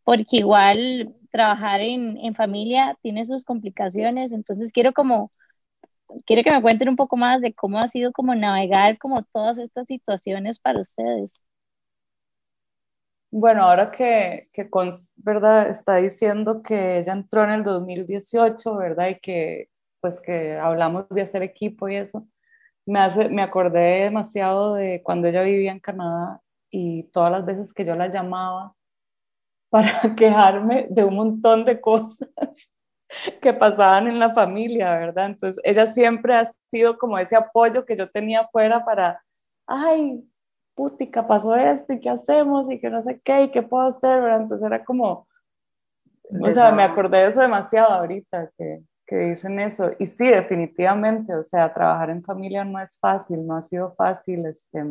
porque 0.04 0.38
igual 0.38 1.14
trabajar 1.36 1.80
en, 1.82 2.16
en 2.18 2.34
familia 2.34 2.96
tiene 3.02 3.24
sus 3.26 3.44
complicaciones, 3.44 4.32
entonces 4.32 4.72
quiero 4.72 4.92
como, 4.94 5.32
quiero 6.26 6.42
que 6.42 6.50
me 6.52 6.62
cuenten 6.62 6.88
un 6.88 6.96
poco 6.96 7.16
más 7.16 7.40
de 7.42 7.54
cómo 7.54 7.80
ha 7.80 7.88
sido 7.88 8.12
como 8.12 8.34
navegar 8.34 8.98
como 8.98 9.22
todas 9.24 9.58
estas 9.58 9.86
situaciones 9.88 10.58
para 10.60 10.80
ustedes. 10.80 11.40
Bueno, 13.30 13.64
ahora 13.64 13.90
que, 13.90 14.48
que 14.52 14.70
con, 14.70 14.98
¿verdad? 15.16 15.68
Está 15.68 15.96
diciendo 15.96 16.62
que 16.62 16.98
ella 16.98 17.12
entró 17.12 17.44
en 17.44 17.50
el 17.50 17.64
2018, 17.64 18.76
¿verdad? 18.76 19.08
Y 19.10 19.20
que, 19.20 19.68
pues 20.00 20.20
que 20.20 20.54
hablamos 20.58 21.06
de 21.10 21.22
hacer 21.22 21.42
equipo 21.42 21.88
y 21.88 21.96
eso, 21.96 22.26
me, 22.86 23.00
hace, 23.00 23.30
me 23.30 23.42
acordé 23.42 24.04
demasiado 24.04 24.74
de 24.76 25.02
cuando 25.04 25.28
ella 25.28 25.42
vivía 25.42 25.72
en 25.72 25.80
Canadá 25.80 26.42
y 26.70 27.04
todas 27.12 27.32
las 27.32 27.46
veces 27.46 27.74
que 27.74 27.84
yo 27.86 27.96
la 27.96 28.08
llamaba 28.10 28.75
para 29.70 29.88
quejarme 30.16 30.86
de 30.90 31.04
un 31.04 31.14
montón 31.14 31.64
de 31.64 31.80
cosas 31.80 32.28
que 33.40 33.52
pasaban 33.52 34.08
en 34.08 34.18
la 34.18 34.34
familia, 34.34 34.96
¿verdad? 34.96 35.26
Entonces, 35.26 35.60
ella 35.64 35.86
siempre 35.86 36.34
ha 36.34 36.44
sido 36.70 36.98
como 36.98 37.18
ese 37.18 37.36
apoyo 37.36 37.84
que 37.84 37.96
yo 37.96 38.10
tenía 38.10 38.40
afuera 38.40 38.84
para, 38.84 39.22
ay, 39.66 40.24
putica, 40.74 41.26
pasó 41.26 41.56
esto 41.56 41.92
y 41.92 42.00
qué 42.00 42.10
hacemos 42.10 42.70
y 42.70 42.78
que 42.78 42.90
no 42.90 43.02
sé 43.02 43.20
qué 43.24 43.44
y 43.44 43.50
qué 43.50 43.62
puedo 43.62 43.86
hacer, 43.86 44.20
¿verdad? 44.20 44.42
Entonces 44.42 44.66
era 44.66 44.84
como, 44.84 45.26
o 46.28 46.46
sea, 46.46 46.72
me 46.72 46.82
acordé 46.82 47.18
de 47.18 47.26
eso 47.28 47.40
demasiado 47.40 47.88
ahorita 47.88 48.50
que, 48.58 48.82
que 49.06 49.16
dicen 49.16 49.60
eso. 49.60 49.90
Y 49.98 50.06
sí, 50.06 50.28
definitivamente, 50.28 51.34
o 51.34 51.42
sea, 51.42 51.72
trabajar 51.72 52.10
en 52.10 52.22
familia 52.22 52.64
no 52.64 52.78
es 52.80 52.98
fácil, 52.98 53.46
no 53.46 53.56
ha 53.56 53.62
sido 53.62 53.94
fácil. 53.94 54.44
Este, 54.46 54.84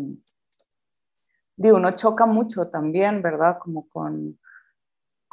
digo, 1.56 1.78
uno 1.78 1.92
choca 1.92 2.26
mucho 2.26 2.70
también, 2.70 3.22
¿verdad? 3.22 3.60
Como 3.60 3.88
con, 3.90 4.40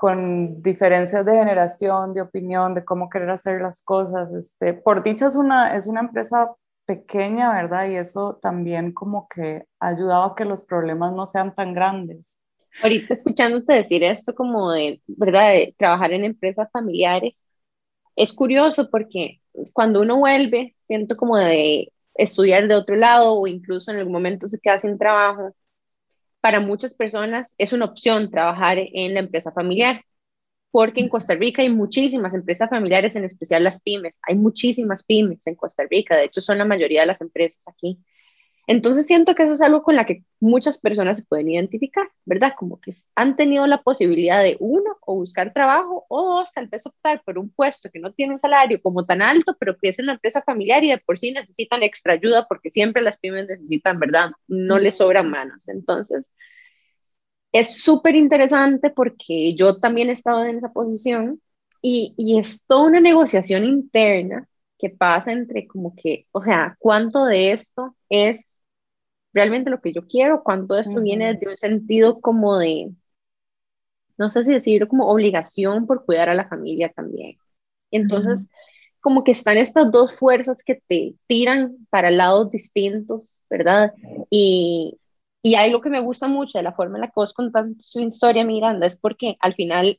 con 0.02 0.60
diferencias 0.64 1.24
de 1.24 1.36
generación, 1.36 2.12
de 2.12 2.22
opinión, 2.22 2.74
de 2.74 2.84
cómo 2.84 3.08
querer 3.08 3.30
hacer 3.30 3.62
las 3.62 3.84
cosas. 3.84 4.34
Este, 4.34 4.74
por 4.74 5.04
dicha 5.04 5.28
es 5.28 5.36
una, 5.36 5.76
es 5.76 5.86
una 5.86 6.00
empresa 6.00 6.50
pequeña, 6.86 7.52
¿verdad? 7.54 7.88
Y 7.88 7.94
eso 7.94 8.36
también 8.42 8.92
como 8.92 9.28
que 9.28 9.64
ha 9.78 9.86
ayudado 9.86 10.24
a 10.24 10.34
que 10.34 10.44
los 10.44 10.64
problemas 10.64 11.12
no 11.12 11.24
sean 11.24 11.54
tan 11.54 11.72
grandes. 11.72 12.36
Ahorita 12.82 13.14
escuchándote 13.14 13.74
decir 13.74 14.02
esto 14.02 14.34
como 14.34 14.72
de, 14.72 15.00
¿verdad? 15.06 15.52
De 15.52 15.76
trabajar 15.78 16.12
en 16.12 16.24
empresas 16.24 16.68
familiares, 16.72 17.48
es 18.16 18.32
curioso 18.32 18.90
porque 18.90 19.40
cuando 19.72 20.00
uno 20.00 20.16
vuelve, 20.16 20.74
siento 20.82 21.16
como 21.16 21.36
de 21.36 21.92
estudiar 22.14 22.66
de 22.66 22.74
otro 22.74 22.96
lado 22.96 23.34
o 23.34 23.46
incluso 23.46 23.92
en 23.92 23.98
algún 23.98 24.14
momento 24.14 24.48
se 24.48 24.58
queda 24.58 24.80
sin 24.80 24.98
trabajo, 24.98 25.54
para 26.42 26.60
muchas 26.60 26.94
personas 26.94 27.54
es 27.56 27.72
una 27.72 27.86
opción 27.86 28.30
trabajar 28.30 28.76
en 28.78 29.14
la 29.14 29.20
empresa 29.20 29.52
familiar, 29.52 30.04
porque 30.72 31.00
en 31.00 31.08
Costa 31.08 31.34
Rica 31.36 31.62
hay 31.62 31.70
muchísimas 31.70 32.34
empresas 32.34 32.68
familiares, 32.68 33.16
en 33.16 33.24
especial 33.24 33.64
las 33.64 33.80
pymes, 33.80 34.20
hay 34.26 34.34
muchísimas 34.36 35.04
pymes 35.04 35.46
en 35.46 35.54
Costa 35.54 35.84
Rica, 35.88 36.16
de 36.16 36.24
hecho 36.24 36.40
son 36.40 36.58
la 36.58 36.64
mayoría 36.64 37.02
de 37.02 37.06
las 37.06 37.20
empresas 37.20 37.68
aquí. 37.68 37.98
Entonces 38.66 39.06
siento 39.06 39.34
que 39.34 39.42
eso 39.42 39.54
es 39.54 39.60
algo 39.60 39.82
con 39.82 39.96
la 39.96 40.06
que 40.06 40.22
muchas 40.40 40.78
personas 40.78 41.18
se 41.18 41.24
pueden 41.24 41.50
identificar, 41.50 42.08
¿verdad? 42.24 42.54
Como 42.56 42.80
que 42.80 42.92
han 43.16 43.36
tenido 43.36 43.66
la 43.66 43.82
posibilidad 43.82 44.42
de 44.42 44.56
uno, 44.60 44.96
o 45.02 45.16
buscar 45.16 45.52
trabajo, 45.52 46.06
o 46.08 46.36
dos, 46.38 46.52
tal 46.52 46.68
vez 46.68 46.86
optar 46.86 47.22
por 47.24 47.38
un 47.38 47.50
puesto 47.50 47.90
que 47.90 47.98
no 47.98 48.12
tiene 48.12 48.34
un 48.34 48.40
salario 48.40 48.80
como 48.80 49.04
tan 49.04 49.20
alto, 49.22 49.56
pero 49.58 49.76
que 49.76 49.88
es 49.88 49.98
en 49.98 50.06
la 50.06 50.12
empresa 50.14 50.42
familiar 50.42 50.84
y 50.84 50.90
de 50.90 50.98
por 50.98 51.18
sí 51.18 51.32
necesitan 51.32 51.82
extra 51.82 52.14
ayuda 52.14 52.46
porque 52.48 52.70
siempre 52.70 53.02
las 53.02 53.18
pymes 53.18 53.48
necesitan, 53.48 53.98
¿verdad? 53.98 54.30
No 54.46 54.78
les 54.78 54.96
sobran 54.96 55.28
manos. 55.30 55.68
Entonces, 55.68 56.30
es 57.52 57.82
súper 57.82 58.16
interesante 58.16 58.90
porque 58.90 59.54
yo 59.54 59.78
también 59.78 60.08
he 60.08 60.12
estado 60.12 60.44
en 60.44 60.56
esa 60.58 60.72
posición 60.72 61.40
y, 61.82 62.14
y 62.16 62.38
es 62.38 62.66
toda 62.66 62.84
una 62.86 63.00
negociación 63.00 63.64
interna 63.64 64.48
que 64.78 64.90
pasa 64.90 65.32
entre 65.32 65.66
como 65.66 65.94
que, 65.94 66.26
o 66.32 66.42
sea, 66.42 66.76
cuánto 66.78 67.24
de 67.26 67.52
esto 67.52 67.96
es 68.08 68.51
realmente 69.32 69.70
lo 69.70 69.80
que 69.80 69.92
yo 69.92 70.06
quiero, 70.06 70.42
cuánto 70.42 70.74
de 70.74 70.82
esto 70.82 71.00
viene 71.00 71.34
de 71.34 71.48
un 71.48 71.56
sentido 71.56 72.20
como 72.20 72.58
de, 72.58 72.92
no 74.18 74.30
sé 74.30 74.44
si 74.44 74.52
decirlo, 74.52 74.88
como 74.88 75.08
obligación 75.08 75.86
por 75.86 76.04
cuidar 76.04 76.28
a 76.28 76.34
la 76.34 76.48
familia 76.48 76.92
también. 76.94 77.38
Entonces, 77.90 78.48
como 79.00 79.24
que 79.24 79.32
están 79.32 79.56
estas 79.56 79.90
dos 79.90 80.14
fuerzas 80.14 80.62
que 80.62 80.80
te 80.86 81.14
tiran 81.26 81.76
para 81.90 82.10
lados 82.10 82.50
distintos, 82.50 83.42
¿verdad? 83.50 83.92
Y, 84.30 84.98
y 85.42 85.56
algo 85.56 85.80
que 85.80 85.90
me 85.90 86.00
gusta 86.00 86.28
mucho 86.28 86.58
de 86.58 86.64
la 86.64 86.72
forma 86.72 86.98
en 86.98 87.02
la 87.02 87.06
que 87.08 87.14
vos 87.16 87.34
contás 87.34 87.66
su 87.78 88.00
historia, 88.00 88.44
Miranda, 88.44 88.86
es 88.86 88.96
porque 88.96 89.36
al 89.40 89.54
final 89.54 89.98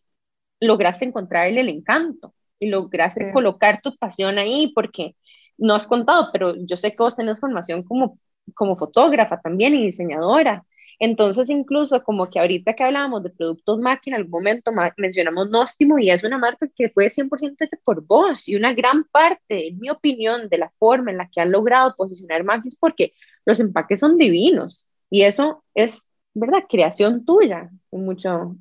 lograste 0.62 1.06
encontrarle 1.06 1.62
el 1.62 1.70
encanto 1.70 2.34
y 2.60 2.70
lograste 2.70 3.34
colocar 3.34 3.82
tu 3.82 3.96
pasión 3.98 4.38
ahí, 4.38 4.72
porque 4.74 5.16
no 5.58 5.76
has 5.76 5.86
contado, 5.86 6.30
pero 6.32 6.56
yo 6.56 6.78
sé 6.78 6.92
que 6.92 7.04
vos 7.04 7.16
tenés 7.16 7.40
formación 7.40 7.84
como 7.84 8.20
como 8.56 8.78
fotógrafa 8.78 9.40
también 9.42 9.74
y 9.76 9.84
diseñadora. 9.86 10.66
Entonces, 11.00 11.50
incluso 11.50 12.04
como 12.04 12.30
que 12.30 12.40
ahorita 12.40 12.76
que 12.76 12.84
hablábamos 12.84 13.24
de 13.24 13.30
productos 13.30 13.80
Mac, 13.80 14.02
en 14.06 14.14
algún 14.14 14.32
momento 14.32 14.72
mencionamos 14.98 15.50
Nostimo 15.50 16.00
y 16.00 16.10
es 16.10 16.24
una 16.24 16.38
marca 16.38 16.68
que 16.76 16.90
fue 16.90 17.10
100% 17.10 17.56
hecha 17.66 17.78
por 17.84 18.06
vos 18.06 18.48
y 18.48 18.56
una 18.56 18.74
gran 18.74 19.04
parte, 19.06 19.68
en 19.68 19.80
mi 19.80 19.90
opinión, 19.90 20.48
de 20.50 20.60
la 20.60 20.72
forma 20.80 21.12
en 21.12 21.18
la 21.18 21.30
que 21.30 21.42
han 21.42 21.52
logrado 21.52 21.96
posicionar 21.98 22.44
Mac 22.44 22.64
es 22.66 22.78
porque 22.78 23.14
los 23.46 23.60
empaques 23.60 24.00
son 24.00 24.18
divinos 24.18 24.88
y 25.10 25.24
eso 25.24 25.64
es, 25.74 26.08
¿verdad? 26.34 26.64
Creación 26.70 27.26
tuya 27.26 27.70
en 27.92 28.06
mucho, 28.06 28.56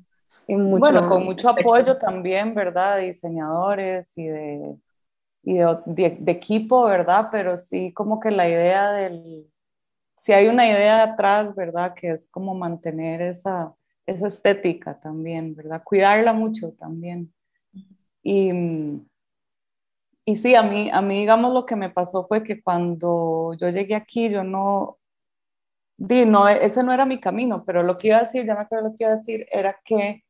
en 0.47 0.63
mucho 0.63 0.79
Bueno, 0.79 1.07
con 1.07 1.23
mucho 1.23 1.49
apoyo 1.49 1.97
también, 1.97 2.53
¿verdad? 2.53 2.97
De 2.97 3.05
diseñadores 3.05 4.17
y 4.17 4.25
de, 4.25 4.75
y 5.43 5.59
de 5.59 6.31
equipo, 6.31 6.85
¿verdad? 6.85 7.29
Pero 7.31 7.57
sí 7.57 7.93
como 7.93 8.19
que 8.19 8.31
la 8.31 8.49
idea 8.49 8.91
del 8.91 9.47
si 10.23 10.31
hay 10.31 10.47
una 10.47 10.65
idea 10.65 11.03
atrás, 11.03 11.53
¿verdad? 11.53 11.93
Que 11.93 12.11
es 12.11 12.29
como 12.29 12.55
mantener 12.55 13.21
esa, 13.21 13.75
esa 14.05 14.27
estética 14.27 14.97
también, 14.97 15.53
¿verdad? 15.53 15.83
Cuidarla 15.83 16.31
mucho 16.31 16.71
también. 16.79 17.33
Y, 18.23 18.49
y 20.23 20.35
sí, 20.35 20.55
a 20.55 20.63
mí, 20.63 20.89
a 20.89 21.01
mí, 21.01 21.19
digamos, 21.19 21.53
lo 21.53 21.65
que 21.65 21.75
me 21.75 21.89
pasó 21.89 22.25
fue 22.25 22.41
que 22.41 22.63
cuando 22.63 23.53
yo 23.59 23.67
llegué 23.69 23.95
aquí, 23.95 24.29
yo 24.29 24.45
no, 24.45 24.97
di, 25.97 26.25
no, 26.25 26.47
ese 26.47 26.83
no 26.83 26.93
era 26.93 27.05
mi 27.05 27.19
camino, 27.19 27.65
pero 27.65 27.83
lo 27.83 27.97
que 27.97 28.07
iba 28.07 28.17
a 28.19 28.23
decir, 28.23 28.45
ya 28.45 28.55
me 28.55 28.61
acuerdo 28.61 28.89
lo 28.89 28.95
que 28.95 29.03
iba 29.03 29.11
a 29.11 29.17
decir, 29.17 29.45
era 29.51 29.77
que 29.83 30.23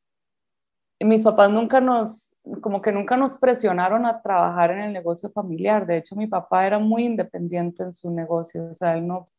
mis 1.01 1.23
papás 1.23 1.51
nunca 1.51 1.79
nos, 1.79 2.35
como 2.61 2.81
que 2.81 2.91
nunca 2.91 3.15
nos 3.15 3.37
presionaron 3.37 4.07
a 4.07 4.23
trabajar 4.23 4.71
en 4.71 4.79
el 4.79 4.93
negocio 4.93 5.29
familiar. 5.29 5.85
De 5.85 5.97
hecho, 5.97 6.15
mi 6.15 6.25
papá 6.25 6.65
era 6.65 6.79
muy 6.79 7.05
independiente 7.05 7.83
en 7.83 7.93
su 7.93 8.09
negocio, 8.09 8.71
o 8.71 8.73
sea, 8.73 8.97
él 8.97 9.05
no 9.05 9.29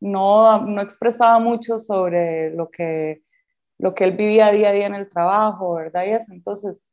no, 0.00 0.60
no 0.66 0.82
expresaba 0.82 1.38
mucho 1.38 1.78
sobre 1.78 2.50
lo 2.50 2.70
que, 2.70 3.22
lo 3.78 3.94
que 3.94 4.04
él 4.04 4.16
vivía 4.16 4.50
día 4.50 4.70
a 4.70 4.72
día 4.72 4.86
en 4.86 4.94
el 4.94 5.08
trabajo, 5.08 5.74
¿verdad? 5.74 6.04
Y 6.06 6.10
eso, 6.10 6.32
entonces, 6.32 6.86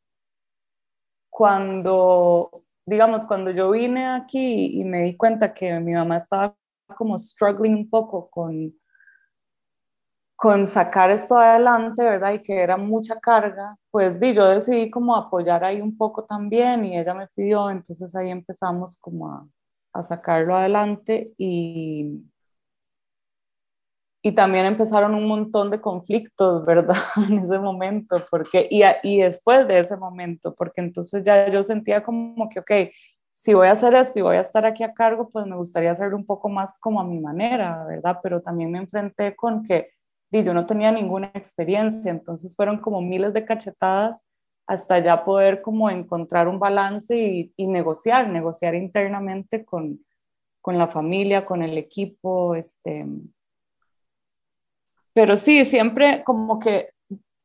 cuando, 1.30 2.64
digamos, 2.86 3.26
cuando 3.26 3.52
yo 3.52 3.72
vine 3.72 4.06
aquí 4.06 4.80
y 4.80 4.84
me 4.86 5.04
di 5.04 5.18
cuenta 5.18 5.54
que 5.54 5.80
mi 5.80 5.94
mamá 5.94 6.18
estaba 6.18 6.56
como 6.96 7.18
struggling 7.18 7.76
un 7.76 7.90
poco 7.90 8.30
con, 8.30 8.74
con 10.36 10.68
sacar 10.68 11.12
esto 11.12 11.38
adelante, 11.38 12.04
¿verdad? 12.04 12.34
Y 12.34 12.44
que 12.44 12.60
era 12.62 12.78
mucha 12.78 13.20
carga, 13.20 13.78
pues 13.92 14.20
di, 14.20 14.34
yo 14.34 14.46
decidí 14.48 14.90
como 14.92 15.16
apoyar 15.16 15.64
ahí 15.64 15.82
un 15.82 15.98
poco 15.98 16.26
también 16.26 16.86
y 16.86 16.98
ella 16.98 17.14
me 17.14 17.28
pidió, 17.30 17.70
entonces 17.70 18.16
ahí 18.16 18.30
empezamos 18.30 18.98
como 19.00 19.32
a, 19.32 19.48
a 19.94 20.04
sacarlo 20.04 20.56
adelante 20.56 21.34
y, 21.38 22.24
y 24.26 24.32
también 24.32 24.66
empezaron 24.66 25.14
un 25.14 25.28
montón 25.28 25.70
de 25.70 25.82
conflictos, 25.82 26.66
¿verdad? 26.66 26.96
en 27.30 27.40
ese 27.40 27.60
momento, 27.60 28.16
porque, 28.32 28.68
y, 28.72 28.82
y 29.04 29.20
después 29.20 29.68
de 29.68 29.80
ese 29.80 29.98
momento, 29.98 30.56
porque 30.56 30.82
entonces 30.82 31.24
ya 31.24 31.50
yo 31.50 31.62
sentía 31.62 32.04
como 32.04 32.50
que, 32.50 32.60
ok, 32.60 32.72
si 33.34 33.54
voy 33.54 33.68
a 33.68 33.74
hacer 33.74 33.94
esto 33.96 34.20
y 34.20 34.22
voy 34.24 34.38
a 34.38 34.42
estar 34.42 34.66
aquí 34.66 34.84
a 34.84 34.94
cargo, 34.94 35.30
pues 35.30 35.46
me 35.46 35.58
gustaría 35.58 35.92
hacerlo 35.92 36.16
un 36.16 36.26
poco 36.26 36.50
más 36.50 36.80
como 36.80 37.02
a 37.02 37.04
mi 37.04 37.20
manera, 37.20 37.84
¿verdad? 37.86 38.20
Pero 38.24 38.42
también 38.42 38.72
me 38.72 38.80
enfrenté 38.80 39.36
con 39.36 39.64
que 39.64 39.90
y 40.32 40.42
yo 40.42 40.54
no 40.54 40.66
tenía 40.66 40.92
ninguna 40.92 41.32
experiencia, 41.36 42.10
entonces 42.10 42.56
fueron 42.56 42.80
como 42.80 43.02
miles 43.02 43.34
de 43.34 43.46
cachetadas 43.46 44.26
hasta 44.66 44.98
ya 44.98 45.24
poder 45.24 45.62
como 45.62 45.92
encontrar 45.92 46.48
un 46.48 46.58
balance 46.58 47.16
y, 47.16 47.54
y 47.56 47.68
negociar, 47.68 48.30
negociar 48.30 48.74
internamente 48.74 49.64
con, 49.64 50.00
con 50.62 50.80
la 50.80 50.88
familia, 50.88 51.46
con 51.46 51.62
el 51.62 51.78
equipo, 51.78 52.56
este, 52.56 53.06
pero 55.14 55.38
sí, 55.38 55.66
siempre 55.66 56.24
como 56.24 56.60
que 56.60 56.90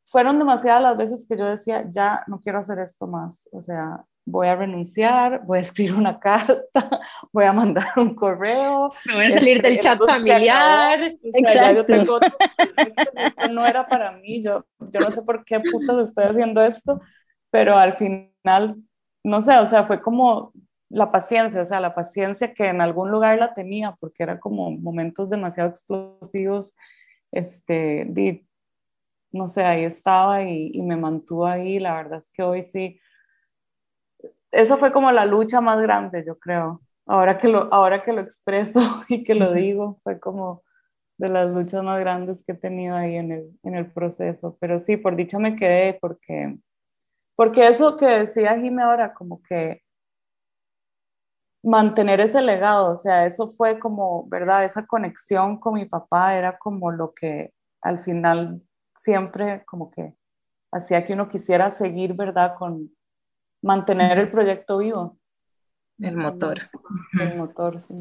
fueron 0.06 0.38
demasiadas 0.38 0.82
las 0.82 0.96
veces 0.96 1.26
que 1.28 1.36
yo 1.36 1.46
decía, 1.46 1.84
ya 1.90 2.24
no 2.26 2.40
quiero 2.40 2.58
hacer 2.58 2.78
esto 2.78 3.06
más, 3.06 3.48
o 3.52 3.60
sea, 3.60 4.04
voy 4.30 4.48
a 4.48 4.56
renunciar, 4.56 5.42
voy 5.44 5.58
a 5.58 5.62
escribir 5.62 5.94
una 5.94 6.18
carta, 6.20 7.00
voy 7.32 7.44
a 7.44 7.52
mandar 7.52 7.88
un 7.96 8.14
correo. 8.14 8.90
Me 9.06 9.14
voy 9.14 9.24
a 9.26 9.32
salir 9.32 9.62
del 9.62 9.78
chat 9.78 9.98
familiar. 9.98 11.14
Exacto. 11.22 12.20
no 13.50 13.66
era 13.66 13.86
para 13.86 14.12
mí, 14.12 14.42
yo, 14.42 14.66
yo 14.78 15.00
no 15.00 15.10
sé 15.10 15.22
por 15.22 15.44
qué 15.44 15.60
putas 15.60 16.08
estoy 16.08 16.24
haciendo 16.24 16.62
esto, 16.62 17.00
pero 17.50 17.76
al 17.76 17.94
final, 17.94 18.76
no 19.24 19.40
sé, 19.40 19.56
o 19.58 19.66
sea, 19.66 19.84
fue 19.84 20.00
como 20.00 20.52
la 20.90 21.10
paciencia, 21.10 21.62
o 21.62 21.66
sea, 21.66 21.80
la 21.80 21.94
paciencia 21.94 22.54
que 22.54 22.66
en 22.66 22.80
algún 22.80 23.10
lugar 23.10 23.38
la 23.38 23.54
tenía, 23.54 23.94
porque 24.00 24.22
era 24.22 24.38
como 24.38 24.70
momentos 24.70 25.28
demasiado 25.28 25.68
explosivos, 25.68 26.74
este, 27.32 28.06
no 29.32 29.48
sé, 29.48 29.64
ahí 29.64 29.84
estaba 29.84 30.42
y, 30.44 30.70
y 30.74 30.82
me 30.82 30.96
mantuvo 30.96 31.46
ahí, 31.46 31.78
la 31.78 31.94
verdad 31.94 32.18
es 32.18 32.30
que 32.30 32.42
hoy 32.42 32.62
sí, 32.62 33.00
eso 34.50 34.78
fue 34.78 34.92
como 34.92 35.12
la 35.12 35.26
lucha 35.26 35.60
más 35.60 35.80
grande, 35.82 36.24
yo 36.26 36.38
creo. 36.38 36.82
Ahora 37.06 37.38
que 37.38 37.48
lo, 37.48 37.72
ahora 37.72 38.02
que 38.04 38.12
lo 38.12 38.20
expreso 38.20 38.80
y 39.08 39.24
que 39.24 39.34
lo 39.34 39.52
digo, 39.52 40.00
fue 40.02 40.20
como 40.20 40.62
de 41.18 41.28
las 41.28 41.48
luchas 41.50 41.82
más 41.82 42.00
grandes 42.00 42.44
que 42.44 42.52
he 42.52 42.54
tenido 42.56 42.96
ahí 42.96 43.16
en 43.16 43.32
el, 43.32 43.58
en 43.64 43.74
el 43.76 43.92
proceso. 43.92 44.56
Pero 44.60 44.78
sí, 44.78 44.96
por 44.96 45.16
dicha 45.16 45.38
me 45.38 45.56
quedé 45.56 45.94
porque, 46.00 46.58
porque 47.36 47.68
eso 47.68 47.96
que 47.96 48.06
decía 48.06 48.58
Jimé 48.60 48.82
ahora, 48.82 49.14
como 49.14 49.42
que 49.42 49.82
mantener 51.62 52.20
ese 52.20 52.42
legado, 52.42 52.92
o 52.92 52.96
sea, 52.96 53.26
eso 53.26 53.52
fue 53.56 53.78
como, 53.78 54.28
¿verdad? 54.28 54.64
Esa 54.64 54.86
conexión 54.86 55.58
con 55.58 55.74
mi 55.74 55.86
papá 55.86 56.36
era 56.36 56.58
como 56.58 56.90
lo 56.90 57.12
que 57.14 57.52
al 57.80 57.98
final 57.98 58.62
siempre 58.96 59.64
como 59.64 59.90
que 59.90 60.14
hacía 60.72 61.04
que 61.04 61.14
uno 61.14 61.28
quisiera 61.28 61.70
seguir, 61.70 62.14
¿verdad? 62.14 62.54
Con, 62.58 62.90
mantener 63.62 64.18
el 64.18 64.30
proyecto 64.30 64.78
vivo. 64.78 65.18
El 65.98 66.16
motor. 66.16 66.70
El 67.20 67.36
motor, 67.36 67.80
sí. 67.80 67.94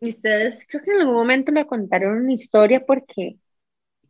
Y 0.00 0.08
ustedes 0.08 0.66
creo 0.68 0.82
que 0.82 0.90
en 0.92 1.00
algún 1.00 1.14
momento 1.14 1.50
me 1.50 1.66
contaron 1.66 2.18
una 2.18 2.32
historia 2.32 2.84
porque 2.84 3.38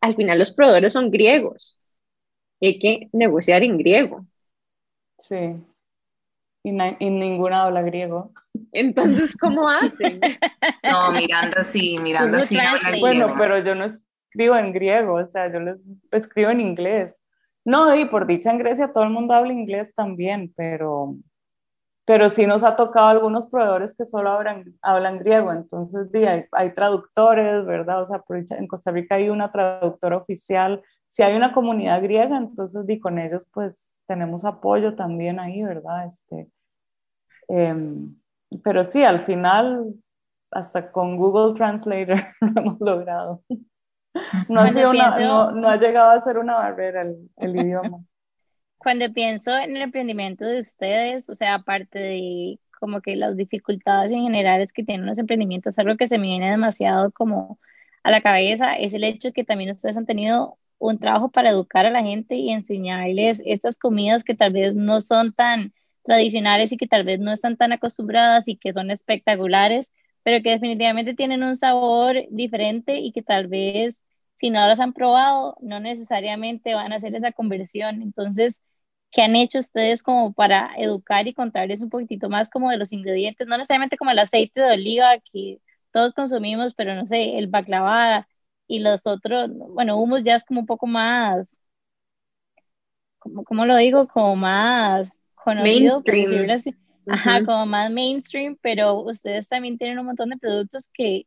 al 0.01 0.17
final 0.17 0.39
los 0.39 0.53
proveedores 0.53 0.93
son 0.93 1.11
griegos 1.11 1.79
y 2.61 2.67
hay 2.67 2.79
que 2.79 3.09
negociar 3.13 3.63
en 3.63 3.79
griego. 3.79 4.27
Sí. 5.19 5.65
Y, 6.67 6.73
ninguna 6.73 7.65
habla 7.65 7.83
griego. 7.83 8.33
Entonces, 8.73 9.37
¿cómo 9.37 9.69
hacen? 9.69 10.19
No, 10.83 11.13
Miranda 11.13 11.63
sí, 11.63 11.99
Miranda 11.99 12.41
sí 12.41 12.59
habla 12.59 12.99
Bueno, 12.99 13.35
pero 13.37 13.59
yo 13.59 13.75
no 13.75 13.85
escribo 13.85 14.57
en 14.57 14.73
griego, 14.73 15.17
o 15.17 15.27
sea, 15.27 15.53
yo 15.53 15.61
les 15.61 15.89
escribo 16.11 16.51
en 16.51 16.63
inglés. 16.63 17.21
No, 17.67 17.95
y 17.95 18.07
por 18.07 18.27
dicha 18.27 18.51
en 18.51 18.59
Grecia 18.59 18.93
todo 18.93 19.05
el 19.05 19.11
mundo 19.11 19.35
habla 19.35 19.53
inglés 19.53 19.95
también, 19.95 20.55
pero, 20.57 21.17
pero 22.07 22.31
sí 22.31 22.47
nos 22.47 22.65
ha 22.65 22.77
tocado 22.77 23.09
algunos 23.09 23.47
proveedores 23.47 23.95
que 23.95 24.07
solo 24.07 24.31
hablan, 24.31 24.65
hablan 24.81 25.19
griego, 25.19 25.53
entonces 25.53 26.09
hay, 26.15 26.47
hay, 26.51 26.73
traductores, 26.73 27.65
¿verdad? 27.67 28.01
O 28.03 28.07
sea, 28.07 28.23
en 28.59 28.67
Costa 28.67 28.91
Rica 28.91 29.17
hay 29.17 29.29
una 29.29 29.53
traductora 29.53 30.17
oficial, 30.17 30.83
si 31.09 31.23
hay 31.23 31.37
una 31.37 31.53
comunidad 31.53 32.03
griega, 32.03 32.37
entonces 32.37 32.87
di, 32.87 32.99
con 32.99 33.19
ellos 33.19 33.49
pues 33.53 34.01
tenemos 34.07 34.45
apoyo 34.45 34.95
también 34.95 35.39
ahí, 35.39 35.63
¿verdad? 35.63 36.07
Este, 36.07 36.49
em, 37.49 38.15
pero 38.63 38.85
sí, 38.85 39.03
al 39.05 39.25
final, 39.25 39.95
hasta 40.51 40.91
con 40.91 41.17
Google 41.17 41.55
Translator 41.55 42.21
lo 42.41 42.61
hemos 42.61 42.81
logrado. 42.81 43.43
No 44.49 44.61
ha, 44.61 44.71
no, 44.71 45.69
ha, 45.69 45.77
llegado 45.77 46.11
a 46.11 46.21
ser 46.21 46.39
una 46.39 46.55
barrera 46.55 47.03
el, 47.03 47.31
el 47.37 47.57
idioma. 47.57 47.99
Cuando 48.79 49.13
pienso 49.13 49.57
en 49.57 49.77
el 49.77 49.83
emprendimiento 49.83 50.45
de 50.45 50.61
ustedes, 50.61 51.29
o 51.31 51.35
sea, 51.35 51.55
aparte 51.55 51.99
de 51.99 52.59
como 52.79 53.01
que 53.01 53.17
las 53.17 53.37
dificultades 53.37 54.13
en 54.13 54.23
general 54.25 54.61
es 54.61 54.73
que 54.73 54.85
tienen 54.85 55.07
los 55.07 55.19
emprendimientos, 55.19 55.79
algo 55.79 55.97
que 55.97 56.07
se 56.07 56.19
me 56.19 56.27
viene 56.27 56.51
demasiado 56.51 57.11
como 57.13 57.59
a 58.03 58.11
la 58.11 58.21
cabeza 58.21 58.75
es 58.75 58.93
el 58.95 59.05
hecho 59.05 59.33
que 59.33 59.45
también 59.45 59.71
ustedes 59.71 59.97
han 59.97 60.07
tenido 60.07 60.59
un 60.79 60.99
trabajo 60.99 61.31
para 61.31 61.51
educar 61.51 61.87
a 61.87 61.91
la 61.91 62.03
gente 62.03 62.37
y 62.37 62.51
enseñarles 62.51 63.43
estas 63.47 63.79
comidas 63.79 64.23
que 64.23 64.35
tal 64.35 64.53
vez 64.53 64.75
no 64.75 65.01
son 65.01 65.33
tan 65.33 65.73
tradicionales 66.05 66.73
y 66.73 66.77
que 66.77 66.87
tal 66.87 67.05
vez 67.05 67.21
no 67.21 67.33
están 67.33 67.57
tan 67.57 67.73
acostumbradas 67.73 68.49
y 68.49 68.57
que 68.57 68.73
son 68.75 68.91
espectaculares, 68.91 69.93
pero 70.23 70.43
que 70.43 70.51
definitivamente 70.51 71.15
tienen 71.15 71.43
un 71.43 71.57
sabor 71.57 72.17
diferente 72.31 72.99
y 72.99 73.13
que 73.13 73.23
tal 73.23 73.47
vez 73.49 74.03
si 74.37 74.51
no 74.51 74.67
las 74.67 74.81
han 74.81 74.93
probado, 74.93 75.57
no 75.61 75.81
necesariamente 75.81 76.75
van 76.75 76.93
a 76.93 76.97
hacer 76.97 77.15
esa 77.15 77.33
conversión. 77.33 78.03
Entonces, 78.03 78.61
¿qué 79.13 79.23
han 79.23 79.37
hecho 79.37 79.59
ustedes 79.61 80.03
como 80.03 80.33
para 80.33 80.73
educar 80.77 81.27
y 81.29 81.35
contarles 81.35 81.83
un 81.83 81.91
poquitito 81.91 82.29
más 82.29 82.51
como 82.51 82.71
de 82.71 82.77
los 82.79 82.93
ingredientes? 82.93 83.47
No 83.47 83.57
necesariamente 83.57 83.97
como 83.97 84.11
el 84.11 84.19
aceite 84.19 84.61
de 84.61 84.73
oliva 84.73 85.19
que 85.33 85.61
todos 85.93 86.15
consumimos, 86.15 86.75
pero 86.75 86.95
no 86.95 87.07
sé, 87.07 87.39
el 87.39 87.47
baklava 87.49 88.29
y 88.67 88.81
los 88.81 89.07
otros, 89.07 89.51
bueno, 89.55 89.97
hummus 89.99 90.23
ya 90.25 90.35
es 90.37 90.45
como 90.45 90.61
un 90.61 90.67
poco 90.67 90.87
más, 90.87 91.59
como, 93.19 93.45
¿cómo 93.45 93.65
lo 93.67 93.77
digo? 93.77 94.09
Como 94.09 94.37
más 94.37 95.11
conocido. 95.45 96.01
Mainstream. 96.07 96.75
Ajá, 97.07 97.45
como 97.45 97.67
más 97.67 97.91
mainstream, 97.91 98.57
pero 98.63 99.01
ustedes 99.01 99.47
también 99.49 99.77
tienen 99.77 99.99
un 99.99 100.07
montón 100.07 100.31
de 100.31 100.39
productos 100.39 100.89
que, 100.93 101.27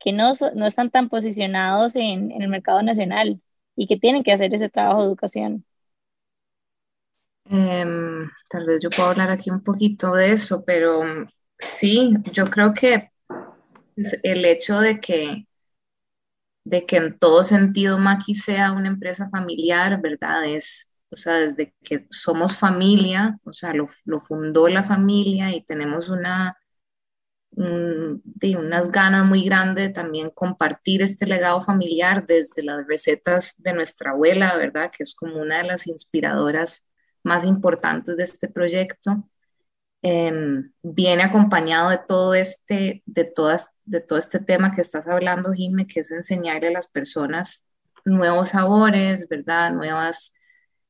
que 0.00 0.12
no, 0.12 0.32
no 0.54 0.66
están 0.66 0.90
tan 0.90 1.10
posicionados 1.10 1.96
en, 1.96 2.32
en, 2.32 2.40
el 2.40 2.48
mercado 2.48 2.82
nacional 2.82 3.38
y 3.76 3.86
que 3.86 3.98
tienen 3.98 4.24
que 4.24 4.32
hacer 4.32 4.54
ese 4.54 4.70
trabajo 4.70 5.02
de 5.02 5.08
educación. 5.08 5.64
Em, 7.44 8.30
tal 8.48 8.66
vez 8.66 8.80
yo 8.82 8.88
puedo 8.88 9.10
hablar 9.10 9.30
aquí 9.30 9.50
un 9.50 9.62
poquito 9.62 10.14
de 10.14 10.32
eso, 10.32 10.64
pero 10.64 11.02
sí, 11.58 12.14
yo 12.32 12.46
creo 12.46 12.72
que 12.72 13.04
el 14.22 14.44
hecho 14.44 14.80
de 14.80 14.98
que 14.98 15.44
de 16.64 16.84
que 16.84 16.96
en 16.96 17.18
todo 17.18 17.44
sentido 17.44 17.98
Maki 17.98 18.34
sea 18.34 18.72
una 18.72 18.88
empresa 18.88 19.30
familiar, 19.30 20.00
¿verdad? 20.02 20.44
Es, 20.44 20.90
o 21.10 21.16
sea, 21.16 21.34
desde 21.34 21.74
que 21.82 22.06
somos 22.10 22.56
familia, 22.56 23.38
o 23.44 23.52
sea, 23.52 23.72
lo, 23.74 23.86
lo 24.04 24.20
fundó 24.20 24.68
la 24.68 24.82
familia 24.82 25.54
y 25.54 25.62
tenemos 25.62 26.08
una, 26.08 26.58
de 27.50 28.56
unas 28.56 28.90
ganas 28.92 29.24
muy 29.24 29.44
grandes 29.44 29.88
de 29.88 29.94
también 29.94 30.30
compartir 30.30 31.02
este 31.02 31.26
legado 31.26 31.60
familiar 31.60 32.26
desde 32.26 32.62
las 32.62 32.86
recetas 32.86 33.54
de 33.58 33.72
nuestra 33.72 34.12
abuela, 34.12 34.56
¿verdad? 34.56 34.90
Que 34.96 35.02
es 35.02 35.14
como 35.14 35.40
una 35.40 35.58
de 35.58 35.64
las 35.64 35.86
inspiradoras 35.86 36.86
más 37.24 37.44
importantes 37.44 38.16
de 38.16 38.22
este 38.24 38.48
proyecto. 38.48 39.28
Em, 40.02 40.72
viene 40.82 41.24
acompañado 41.24 41.90
de 41.90 41.98
todo 42.06 42.34
este, 42.34 43.02
de 43.06 43.24
todas, 43.24 43.70
de 43.84 44.00
todo 44.00 44.18
este 44.18 44.38
tema 44.38 44.72
que 44.72 44.82
estás 44.82 45.08
hablando, 45.08 45.52
Jimé, 45.52 45.86
que 45.86 46.00
es 46.00 46.12
enseñarle 46.12 46.68
a 46.68 46.72
las 46.72 46.86
personas 46.88 47.64
nuevos 48.04 48.50
sabores, 48.50 49.28
¿verdad? 49.28 49.72
Nuevas 49.72 50.32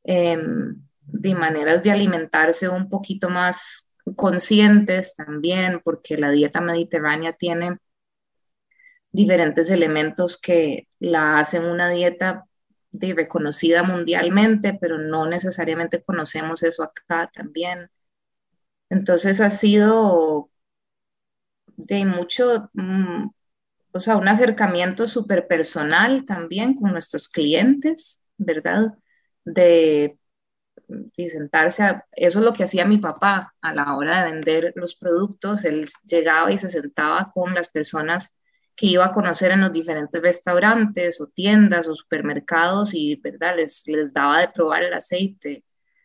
em, 0.09 0.77
de 1.03 1.35
maneras 1.35 1.83
de 1.83 1.91
alimentarse 1.91 2.69
un 2.69 2.89
poquito 2.89 3.29
más 3.29 3.91
conscientes 4.17 5.15
también, 5.15 5.81
porque 5.85 6.17
la 6.17 6.31
dieta 6.31 6.63
mediterránea 6.63 7.35
tiene 7.35 7.79
diferentes 9.13 9.71
elementos 9.71 10.41
que 10.41 10.89
la 10.99 11.39
hacen 11.39 11.65
una 11.67 11.91
dieta 11.91 12.47
de 12.91 13.13
reconocida 13.15 13.83
mundialmente, 13.83 14.79
pero 14.81 14.97
no 14.99 15.27
necesariamente 15.27 16.03
conocemos 16.03 16.63
eso 16.63 16.83
acá 16.83 17.31
también. 17.33 17.91
Entonces 18.89 19.43
ha 19.43 19.51
sido 19.51 20.51
de 21.77 22.07
mucho, 22.07 22.71
mm, 22.73 23.29
o 23.93 24.01
sea, 24.01 24.17
un 24.17 24.29
acercamiento 24.29 25.07
súper 25.07 25.47
personal 25.49 26.25
también 26.25 26.75
con 26.75 26.93
nuestros 26.93 27.29
clientes, 27.29 28.23
¿verdad? 28.39 28.95
De, 29.55 30.19
de 30.89 31.29
sentarse 31.29 31.83
a, 31.83 32.07
eso 32.13 32.39
es 32.39 32.45
lo 32.45 32.53
que 32.53 32.65
hacía 32.65 32.85
mi 32.85 32.99
papá 32.99 33.55
a 33.61 33.75
la 33.75 33.97
hora 33.97 34.23
de 34.25 34.33
vender 34.33 34.73
los 34.77 34.97
productos, 34.97 35.65
él 35.65 35.89
llegaba 36.07 36.53
y 36.53 36.59
se 36.59 36.69
sentaba 36.69 37.31
con 37.33 37.55
las 37.55 37.69
personas 37.69 38.35
que 38.77 38.87
iba 38.87 39.07
a 39.07 39.13
conocer 39.13 39.51
en 39.51 39.61
los 39.61 39.73
diferentes 39.73 40.23
restaurantes 40.23 41.21
o 41.21 41.27
tiendas 41.27 41.89
o 41.89 41.97
supermercados 41.97 42.95
y, 42.95 43.17
¿verdad? 43.17 43.57
Les, 43.57 43.87
les 43.87 44.13
daba 44.13 44.41
de 44.41 44.49
probar 44.49 44.85
el 44.85 44.95
aceite, 44.95 45.65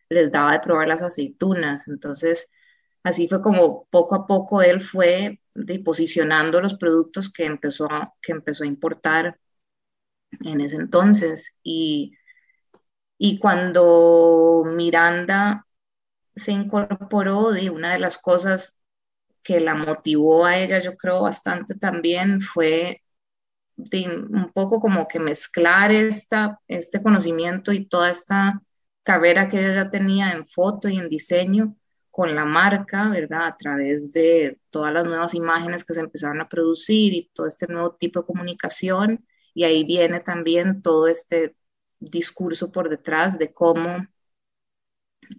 les 0.10 0.32
daba 0.32 0.54
de 0.54 0.60
probar 0.60 0.88
las 0.88 1.04
aceitunas. 1.04 1.88
Entonces, 1.88 2.50
así 3.04 3.28
fue 3.28 3.42
como 3.42 3.86
poco 3.92 4.16
a 4.16 4.26
poco 4.28 4.62
él 4.62 4.82
fue 4.82 5.40
posicionando 5.86 6.62
los 6.62 6.76
productos 6.76 7.32
que 7.32 7.46
empezó, 7.46 7.88
que 8.22 8.32
empezó 8.32 8.64
a 8.64 8.68
importar 8.68 9.38
en 10.44 10.62
ese 10.62 10.78
entonces. 10.78 11.56
Y, 11.64 12.14
y 13.18 13.40
cuando 13.40 14.64
Miranda 14.66 15.66
se 16.36 16.52
incorporó, 16.52 17.52
de 17.52 17.70
una 17.70 17.94
de 17.94 18.00
las 18.00 18.18
cosas 18.18 18.78
que 19.44 19.60
la 19.60 19.76
motivó 19.76 20.46
a 20.46 20.58
ella, 20.58 20.80
yo 20.80 20.98
creo, 20.98 21.24
bastante 21.24 21.76
también 21.76 22.42
fue 22.42 23.02
un 23.78 24.52
poco 24.54 24.80
como 24.80 25.08
que 25.08 25.20
mezclar 25.20 25.92
esta, 25.92 26.60
este 26.68 27.02
conocimiento 27.02 27.72
y 27.72 27.86
toda 27.86 28.12
esta 28.12 28.62
carrera 29.04 29.48
que 29.48 29.60
ella 29.60 29.76
ya 29.76 29.90
tenía 29.92 30.32
en 30.32 30.46
foto 30.46 30.90
y 30.90 30.98
en 30.98 31.10
diseño 31.10 31.76
con 32.10 32.36
la 32.36 32.46
marca, 32.46 33.10
¿verdad? 33.10 33.48
A 33.48 33.58
través 33.58 34.14
de 34.14 34.60
todas 34.70 34.94
las 34.94 35.06
nuevas 35.06 35.34
imágenes 35.34 35.84
que 35.84 35.94
se 35.96 36.02
empezaron 36.02 36.42
a 36.42 36.50
producir 36.50 37.14
y 37.14 37.32
todo 37.34 37.48
este 37.48 37.68
nuevo 37.68 37.96
tipo 37.96 38.22
de 38.22 38.28
comunicación. 38.28 39.26
Y 39.56 39.64
ahí 39.64 39.84
viene 39.84 40.20
también 40.20 40.82
todo 40.84 41.08
este 41.08 41.56
discurso 42.10 42.72
por 42.72 42.90
detrás 42.90 43.38
de 43.38 43.54
cómo 43.54 44.08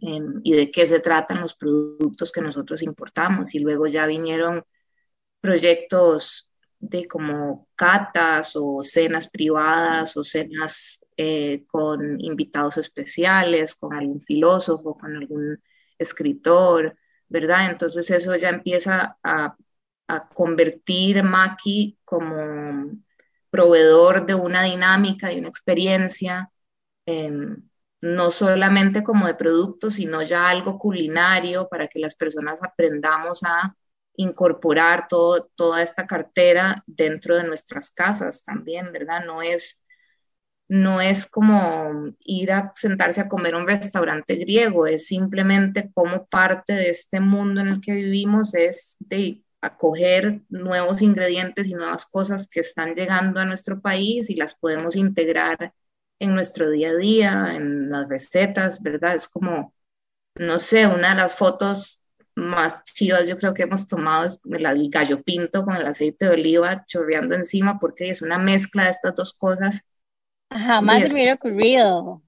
Em, 0.00 0.40
y 0.44 0.52
de 0.54 0.70
qué 0.70 0.86
se 0.86 1.00
tratan 1.00 1.40
los 1.40 1.54
productos 1.54 2.32
que 2.32 2.40
nosotros 2.40 2.82
importamos. 2.82 3.54
Y 3.54 3.60
luego 3.60 3.86
ya 3.86 4.06
vinieron 4.06 4.64
proyectos 5.40 6.50
de 6.78 7.06
como 7.08 7.68
catas 7.76 8.56
o 8.56 8.82
cenas 8.82 9.28
privadas 9.30 10.16
o 10.16 10.24
cenas 10.24 11.00
eh, 11.16 11.64
con 11.66 12.20
invitados 12.20 12.78
especiales, 12.78 13.74
con 13.74 13.94
algún 13.94 14.20
filósofo, 14.20 14.96
con 14.96 15.16
algún 15.16 15.62
escritor, 15.98 16.96
¿verdad? 17.28 17.70
Entonces 17.70 18.10
eso 18.10 18.36
ya 18.36 18.50
empieza 18.50 19.18
a, 19.22 19.56
a 20.08 20.28
convertir 20.28 21.22
Maki 21.22 21.98
como 22.04 22.90
proveedor 23.50 24.26
de 24.26 24.34
una 24.34 24.62
dinámica, 24.64 25.28
de 25.28 25.38
una 25.38 25.48
experiencia. 25.48 26.50
Eh, 27.06 27.30
no 28.04 28.30
solamente 28.30 29.02
como 29.02 29.26
de 29.26 29.34
producto, 29.34 29.90
sino 29.90 30.22
ya 30.22 30.48
algo 30.50 30.78
culinario 30.78 31.68
para 31.70 31.88
que 31.88 31.98
las 31.98 32.14
personas 32.14 32.62
aprendamos 32.62 33.42
a 33.44 33.74
incorporar 34.16 35.08
todo, 35.08 35.50
toda 35.54 35.82
esta 35.82 36.06
cartera 36.06 36.82
dentro 36.86 37.34
de 37.36 37.44
nuestras 37.44 37.90
casas 37.90 38.44
también, 38.44 38.92
¿verdad? 38.92 39.24
No 39.24 39.40
es, 39.40 39.80
no 40.68 41.00
es 41.00 41.26
como 41.26 42.14
ir 42.20 42.52
a 42.52 42.72
sentarse 42.74 43.22
a 43.22 43.28
comer 43.28 43.54
a 43.54 43.58
un 43.58 43.66
restaurante 43.66 44.36
griego, 44.36 44.86
es 44.86 45.06
simplemente 45.06 45.90
como 45.94 46.26
parte 46.26 46.74
de 46.74 46.90
este 46.90 47.20
mundo 47.20 47.60
en 47.62 47.68
el 47.68 47.80
que 47.80 47.92
vivimos, 47.92 48.54
es 48.54 48.96
de 49.00 49.42
acoger 49.62 50.42
nuevos 50.50 51.00
ingredientes 51.00 51.68
y 51.68 51.74
nuevas 51.74 52.06
cosas 52.06 52.48
que 52.48 52.60
están 52.60 52.94
llegando 52.94 53.40
a 53.40 53.46
nuestro 53.46 53.80
país 53.80 54.28
y 54.28 54.36
las 54.36 54.54
podemos 54.54 54.94
integrar 54.94 55.72
en 56.18 56.34
nuestro 56.34 56.70
día 56.70 56.90
a 56.90 56.94
día, 56.94 57.54
en 57.54 57.90
las 57.90 58.08
recetas, 58.08 58.82
¿verdad? 58.82 59.14
Es 59.14 59.28
como, 59.28 59.74
no 60.34 60.58
sé, 60.58 60.86
una 60.86 61.10
de 61.10 61.16
las 61.16 61.34
fotos 61.34 62.04
más 62.36 62.82
chivas 62.84 63.28
yo 63.28 63.38
creo 63.38 63.54
que 63.54 63.62
hemos 63.62 63.86
tomado 63.86 64.24
es 64.24 64.40
el 64.44 64.90
gallo 64.90 65.22
pinto 65.22 65.64
con 65.64 65.76
el 65.76 65.86
aceite 65.86 66.26
de 66.26 66.32
oliva 66.32 66.84
chorreando 66.86 67.34
encima 67.34 67.78
porque 67.78 68.10
es 68.10 68.22
una 68.22 68.38
mezcla 68.38 68.84
de 68.84 68.90
estas 68.90 69.14
dos 69.14 69.34
cosas. 69.34 69.84
Jamás 70.50 71.02
se 71.02 71.08
me 71.08 71.14
hubiera 71.14 71.34
ocurrido. 71.34 72.22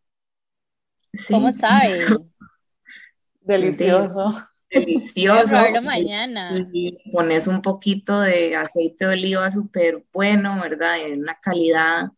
Sí. 1.12 1.35
¿Cómo 1.35 1.51
sabe? 1.53 2.07
Delicioso. 3.40 4.46
Delicioso. 4.68 5.57
mañana. 5.83 6.51
Y 6.72 6.99
pones 7.12 7.46
un 7.46 7.62
poquito 7.62 8.20
de 8.20 8.57
aceite 8.57 9.07
de 9.07 9.12
oliva 9.12 9.51
súper 9.51 10.05
bueno, 10.12 10.61
¿verdad? 10.61 11.01
En 11.01 11.20
una 11.20 11.38
calidad 11.40 12.11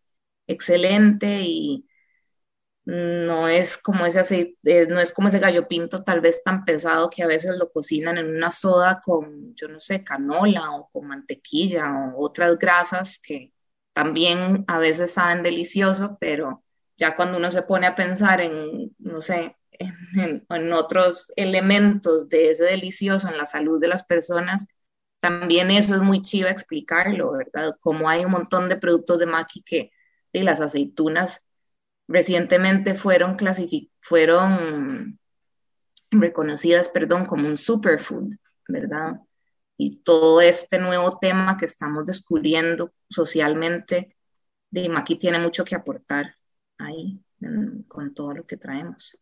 excelente 0.49 1.43
y 1.43 1.87
no 2.85 3.49
es 3.49 3.77
como 3.77 4.07
ese 4.07 4.21
aceite, 4.21 4.57
eh, 4.65 4.87
no 4.89 4.99
es 4.99 5.13
como 5.13 5.29
ese 5.29 5.41
gallo 5.41 5.69
pinto 5.69 6.05
tal 6.05 6.21
vez 6.23 6.43
tan 6.43 6.65
pesado 6.65 7.11
que 7.11 7.23
a 7.23 7.27
veces 7.27 7.59
lo 7.59 7.71
cocinan 7.71 8.17
en 8.19 8.35
una 8.35 8.51
soda 8.51 9.01
con, 9.05 9.55
yo 9.55 9.69
no 9.69 9.79
sé, 9.79 10.03
canola 10.05 10.71
o 10.73 10.89
con 10.91 11.07
mantequilla 11.09 12.13
o 12.17 12.25
otras 12.25 12.59
grasas 12.59 13.19
que 13.23 13.53
también 13.93 14.65
a 14.69 14.79
veces 14.79 15.13
saben 15.13 15.43
delicioso, 15.43 16.17
pero 16.21 16.65
ya 16.97 17.15
cuando 17.15 17.37
uno 17.39 17.51
se 17.51 17.63
pone 17.63 17.87
a 17.87 17.95
pensar 17.95 18.41
en, 18.41 18.95
no 18.99 19.21
sé, 19.21 19.57
en, 19.73 20.47
en 20.49 20.73
otros 20.73 21.33
elementos 21.37 22.29
de 22.31 22.51
ese 22.51 22.65
delicioso 22.65 23.29
en 23.29 23.37
la 23.39 23.47
salud 23.47 23.81
de 23.81 23.89
las 23.89 24.05
personas, 24.05 24.67
también 25.21 25.71
eso 25.71 25.95
es 25.95 26.01
muy 26.01 26.23
chido 26.23 26.49
explicarlo, 26.49 27.33
¿verdad? 27.33 27.77
Como 27.83 28.09
hay 28.09 28.25
un 28.25 28.31
montón 28.33 28.69
de 28.69 28.77
productos 28.77 29.19
de 29.19 29.27
maqui 29.27 29.63
que 29.63 29.91
y 30.33 30.43
las 30.43 30.61
aceitunas 30.61 31.45
recientemente 32.07 32.95
fueron, 32.95 33.37
fueron 34.01 35.19
reconocidas, 36.11 36.89
perdón, 36.89 37.27
como 37.27 37.47
un 37.47 37.57
superfood, 37.57 38.35
¿verdad? 38.67 39.21
Y 39.77 39.99
todo 40.03 40.41
este 40.41 40.79
nuevo 40.79 41.19
tema 41.19 41.57
que 41.57 41.67
estamos 41.67 42.07
descubriendo 42.07 42.93
socialmente, 43.09 44.17
de 44.71 44.89
Maki 44.89 45.17
tiene 45.17 45.39
mucho 45.39 45.65
que 45.65 45.75
aportar 45.75 46.35
ahí 46.79 47.21
con 47.87 48.15
todo 48.15 48.35
lo 48.35 48.47
que 48.47 48.57
traemos. 48.57 49.19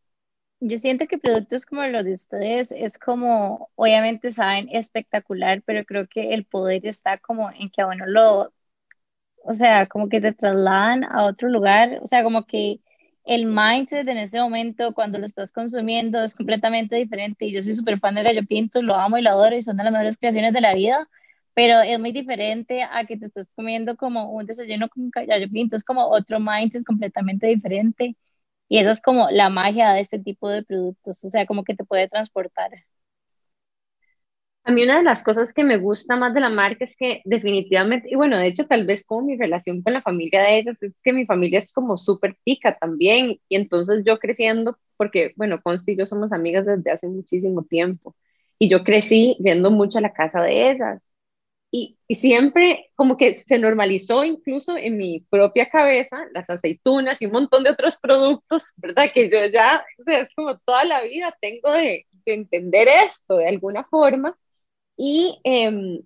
Yo 0.61 0.79
siento 0.79 1.07
que 1.07 1.19
productos 1.19 1.67
como 1.67 1.87
los 1.87 2.05
de 2.05 2.13
ustedes 2.13 2.73
es 2.73 2.99
como, 2.99 3.71
obviamente 3.75 4.33
saben, 4.33 4.69
espectacular, 4.73 5.63
pero 5.67 5.85
creo 5.85 6.09
que 6.09 6.33
el 6.33 6.47
poder 6.47 6.87
está 6.87 7.19
como 7.19 7.51
en 7.51 7.69
que 7.69 7.83
a 7.83 7.87
uno 7.87 8.07
lo 8.07 8.53
o 9.47 9.55
sea, 9.55 9.87
como 9.87 10.09
que 10.09 10.21
te 10.21 10.33
trasladan 10.33 11.05
a 11.05 11.25
otro 11.25 11.49
lugar, 11.49 12.01
o 12.03 12.07
sea, 12.09 12.23
como 12.23 12.45
que 12.47 12.81
el 13.25 13.47
mindset 13.47 14.07
en 14.09 14.19
ese 14.19 14.41
momento 14.41 14.95
cuando 14.95 15.19
lo 15.19 15.27
estás 15.27 15.53
consumiendo 15.53 16.23
es 16.23 16.35
completamente 16.35 16.97
diferente. 16.97 17.47
Y 17.47 17.53
yo 17.53 17.63
soy 17.63 17.75
súper 17.77 17.99
fan 18.01 18.15
del 18.15 18.25
gallo 18.25 18.47
pinto, 18.47 18.83
lo 18.83 18.95
amo 18.97 19.19
y 19.19 19.23
lo 19.23 19.31
adoro 19.31 19.57
y 19.57 19.63
son 19.63 19.77
de 19.77 19.85
las 19.85 19.93
mejores 19.93 20.19
creaciones 20.19 20.53
de 20.55 20.61
la 20.61 20.75
vida, 20.75 21.09
pero 21.55 21.81
es 21.81 21.99
muy 21.99 22.13
diferente 22.13 22.83
a 22.83 23.05
que 23.07 23.17
te 23.19 23.27
estás 23.27 23.55
comiendo 23.55 23.97
como 23.97 24.33
un 24.33 24.47
desayuno 24.47 24.89
con 24.89 25.11
gallo 25.11 25.49
pinto, 25.51 25.77
es 25.77 25.85
como 25.85 26.07
otro 26.09 26.39
mindset 26.41 26.85
completamente 26.85 27.47
diferente. 27.49 28.17
Y 28.69 28.79
eso 28.79 28.91
es 28.91 29.01
como 29.03 29.31
la 29.31 29.51
magia 29.51 29.91
de 29.93 30.01
este 30.01 30.19
tipo 30.19 30.49
de 30.49 30.65
productos, 30.65 31.25
o 31.25 31.31
sea, 31.31 31.47
como 31.47 31.65
que 31.65 31.75
te 31.77 31.85
puede 31.85 32.09
transportar. 32.09 32.71
A 34.67 34.73
mí 34.73 34.83
una 34.83 34.97
de 34.99 35.05
las 35.05 35.23
cosas 35.23 35.53
que 35.55 35.63
me 35.63 35.77
gusta 35.79 36.17
más 36.17 36.35
de 36.35 36.41
la 36.41 36.49
marca 36.49 36.85
es 36.85 36.97
que 36.97 37.23
definitivamente, 37.25 38.09
y 38.11 38.17
bueno, 38.17 38.37
de 38.37 38.49
hecho 38.49 38.67
tal 38.67 38.85
vez 38.85 39.07
como 39.07 39.23
mi 39.27 39.37
relación 39.37 39.81
con 39.83 39.93
la 39.93 40.03
familia 40.03 40.43
de 40.43 40.59
ellas, 40.59 40.83
es 40.83 41.01
que 41.03 41.13
mi 41.13 41.25
familia 41.25 41.61
es 41.61 41.73
como 41.73 41.97
súper 41.97 42.37
pica 42.45 42.77
también, 42.77 43.41
y 43.49 43.57
entonces 43.57 44.03
yo 44.05 44.19
creciendo, 44.19 44.77
porque 44.97 45.33
bueno, 45.37 45.61
Consti 45.63 45.93
y 45.93 45.97
yo 45.97 46.05
somos 46.07 46.33
amigas 46.33 46.67
desde 46.67 46.91
hace 46.91 47.07
muchísimo 47.09 47.63
tiempo, 47.65 48.17
y 48.59 48.69
yo 48.69 48.83
crecí 48.83 49.37
viendo 49.41 49.71
mucho 49.71 50.01
la 50.01 50.13
casa 50.13 50.43
de 50.43 50.71
ellas, 50.73 51.13
y, 51.71 51.99
y 52.09 52.15
siempre 52.17 52.91
como 52.97 53.17
que 53.17 53.35
se 53.35 53.59
normalizó 53.59 54.25
incluso 54.25 54.77
en 54.77 54.97
mi 54.97 55.27
propia 55.31 55.69
cabeza 55.71 56.27
las 56.35 56.51
aceitunas 56.51 57.21
y 57.23 57.27
un 57.27 57.33
montón 57.33 57.65
de 57.65 57.71
otros 57.71 57.97
productos, 57.99 58.73
¿verdad? 58.77 59.07
Que 59.15 59.31
yo 59.31 59.45
ya, 59.53 59.85
como 60.37 60.59
toda 60.61 60.85
la 60.85 61.03
vida 61.03 61.37
tengo 61.41 61.73
de, 61.73 62.07
de 62.27 62.35
entender 62.35 62.89
esto 62.89 63.37
de 63.39 63.49
alguna 63.49 63.85
forma 63.85 64.37
y, 64.97 65.41
em, 65.45 66.01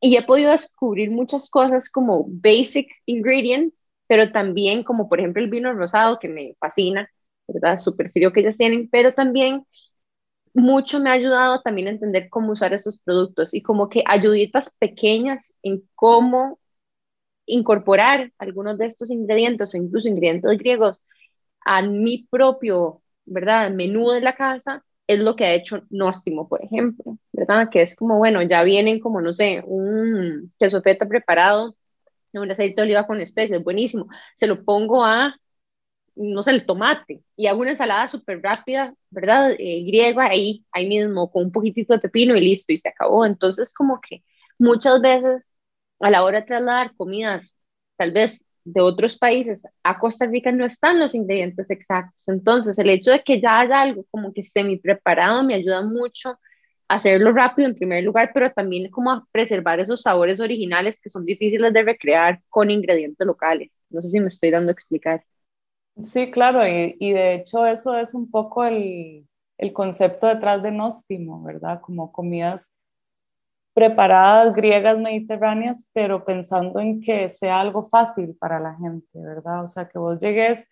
y 0.00 0.16
he 0.16 0.22
podido 0.22 0.50
descubrir 0.52 1.10
muchas 1.10 1.50
cosas 1.50 1.88
como 1.90 2.24
basic 2.28 2.88
ingredients, 3.06 3.92
pero 4.08 4.30
también 4.32 4.84
como 4.84 5.08
por 5.08 5.20
ejemplo 5.20 5.42
el 5.42 5.50
vino 5.50 5.72
rosado 5.74 6.18
que 6.18 6.28
me 6.28 6.54
fascina, 6.60 7.10
¿verdad? 7.48 7.78
Super 7.78 8.10
frío 8.12 8.32
que 8.32 8.40
ellas 8.40 8.56
tienen, 8.58 8.88
pero 8.90 9.14
también 9.14 9.66
mucho 10.54 11.00
me 11.00 11.10
ha 11.10 11.14
ayudado 11.14 11.60
también 11.62 11.88
a 11.88 11.90
entender 11.90 12.28
cómo 12.30 12.52
usar 12.52 12.74
esos 12.74 12.98
productos 12.98 13.54
y 13.54 13.62
como 13.62 13.88
que 13.88 14.02
ayuditas 14.06 14.74
pequeñas 14.78 15.54
en 15.62 15.82
cómo 15.94 16.58
incorporar 17.46 18.32
algunos 18.38 18.78
de 18.78 18.86
estos 18.86 19.10
ingredientes 19.10 19.74
o 19.74 19.76
incluso 19.76 20.08
ingredientes 20.08 20.58
griegos 20.58 21.00
a 21.64 21.82
mi 21.82 22.26
propio, 22.30 23.02
¿verdad?, 23.26 23.70
menú 23.72 24.10
de 24.10 24.20
la 24.22 24.36
casa, 24.36 24.84
es 25.06 25.20
lo 25.20 25.36
que 25.36 25.44
ha 25.46 25.54
hecho 25.54 25.82
Nóstimo, 25.90 26.48
por 26.48 26.64
ejemplo, 26.64 27.18
¿verdad? 27.36 27.68
Que 27.70 27.82
es 27.82 27.94
como, 27.96 28.18
bueno, 28.18 28.42
ya 28.42 28.62
vienen 28.64 28.98
como, 29.00 29.20
no 29.20 29.32
sé, 29.34 29.62
un 29.66 30.52
queso 30.58 30.80
feta 30.82 31.06
preparado, 31.06 31.76
un 32.32 32.50
aceite 32.50 32.76
de 32.76 32.82
oliva 32.82 33.06
con 33.06 33.20
especies, 33.20 33.62
buenísimo. 33.62 34.08
Se 34.34 34.46
lo 34.46 34.64
pongo 34.64 35.04
a, 35.04 35.36
no 36.16 36.42
sé, 36.42 36.52
el 36.52 36.66
tomate 36.66 37.22
y 37.36 37.46
hago 37.46 37.60
una 37.60 37.70
ensalada 37.70 38.08
súper 38.08 38.42
rápida, 38.42 38.94
¿verdad? 39.10 39.52
Eh, 39.58 39.84
griega, 39.86 40.26
ahí, 40.26 40.64
ahí 40.72 40.88
mismo, 40.88 41.30
con 41.30 41.46
un 41.46 41.52
poquitito 41.52 41.94
de 41.94 42.00
pepino 42.00 42.36
y 42.36 42.40
listo, 42.40 42.72
y 42.72 42.78
se 42.78 42.88
acabó. 42.88 43.26
Entonces, 43.26 43.74
como 43.74 44.00
que 44.00 44.24
muchas 44.58 45.00
veces 45.02 45.52
a 46.00 46.10
la 46.10 46.24
hora 46.24 46.40
de 46.40 46.46
trasladar 46.46 46.94
comidas, 46.96 47.60
tal 47.96 48.12
vez 48.12 48.44
de 48.64 48.80
otros 48.80 49.18
países 49.18 49.62
a 49.82 49.98
Costa 49.98 50.26
Rica 50.26 50.52
no 50.52 50.64
están 50.66 50.98
los 51.00 51.14
ingredientes 51.14 51.70
exactos. 51.70 52.26
Entonces, 52.28 52.78
el 52.78 52.90
hecho 52.90 53.12
de 53.12 53.22
que 53.22 53.40
ya 53.40 53.60
haya 53.60 53.80
algo 53.82 54.04
como 54.10 54.32
que 54.32 54.42
semi 54.42 54.78
preparado 54.78 55.44
me 55.44 55.54
ayuda 55.54 55.82
mucho 55.82 56.38
hacerlo 56.88 57.32
rápido 57.32 57.68
en 57.68 57.74
primer 57.76 58.04
lugar, 58.04 58.30
pero 58.34 58.50
también 58.52 58.90
como 58.90 59.26
preservar 59.32 59.80
esos 59.80 60.02
sabores 60.02 60.40
originales 60.40 61.00
que 61.00 61.10
son 61.10 61.24
difíciles 61.24 61.72
de 61.72 61.82
recrear 61.82 62.40
con 62.48 62.70
ingredientes 62.70 63.26
locales. 63.26 63.70
No 63.90 64.02
sé 64.02 64.08
si 64.08 64.20
me 64.20 64.28
estoy 64.28 64.50
dando 64.50 64.70
a 64.70 64.72
explicar. 64.74 65.24
Sí, 66.04 66.30
claro, 66.30 66.66
y, 66.66 66.94
y 67.00 67.12
de 67.12 67.34
hecho 67.34 67.66
eso 67.66 67.96
es 67.96 68.12
un 68.14 68.30
poco 68.30 68.64
el, 68.64 69.26
el 69.58 69.72
concepto 69.72 70.26
detrás 70.26 70.62
de 70.62 70.70
Nóstimo, 70.70 71.42
¿verdad? 71.42 71.80
Como 71.80 72.12
comidas 72.12 72.70
preparadas 73.74 74.54
griegas 74.54 74.98
mediterráneas, 74.98 75.88
pero 75.92 76.24
pensando 76.24 76.80
en 76.80 77.00
que 77.00 77.28
sea 77.28 77.60
algo 77.60 77.88
fácil 77.90 78.34
para 78.38 78.58
la 78.60 78.74
gente, 78.76 79.06
¿verdad? 79.20 79.64
O 79.64 79.68
sea, 79.68 79.86
que 79.88 79.98
vos 79.98 80.18
llegues 80.20 80.68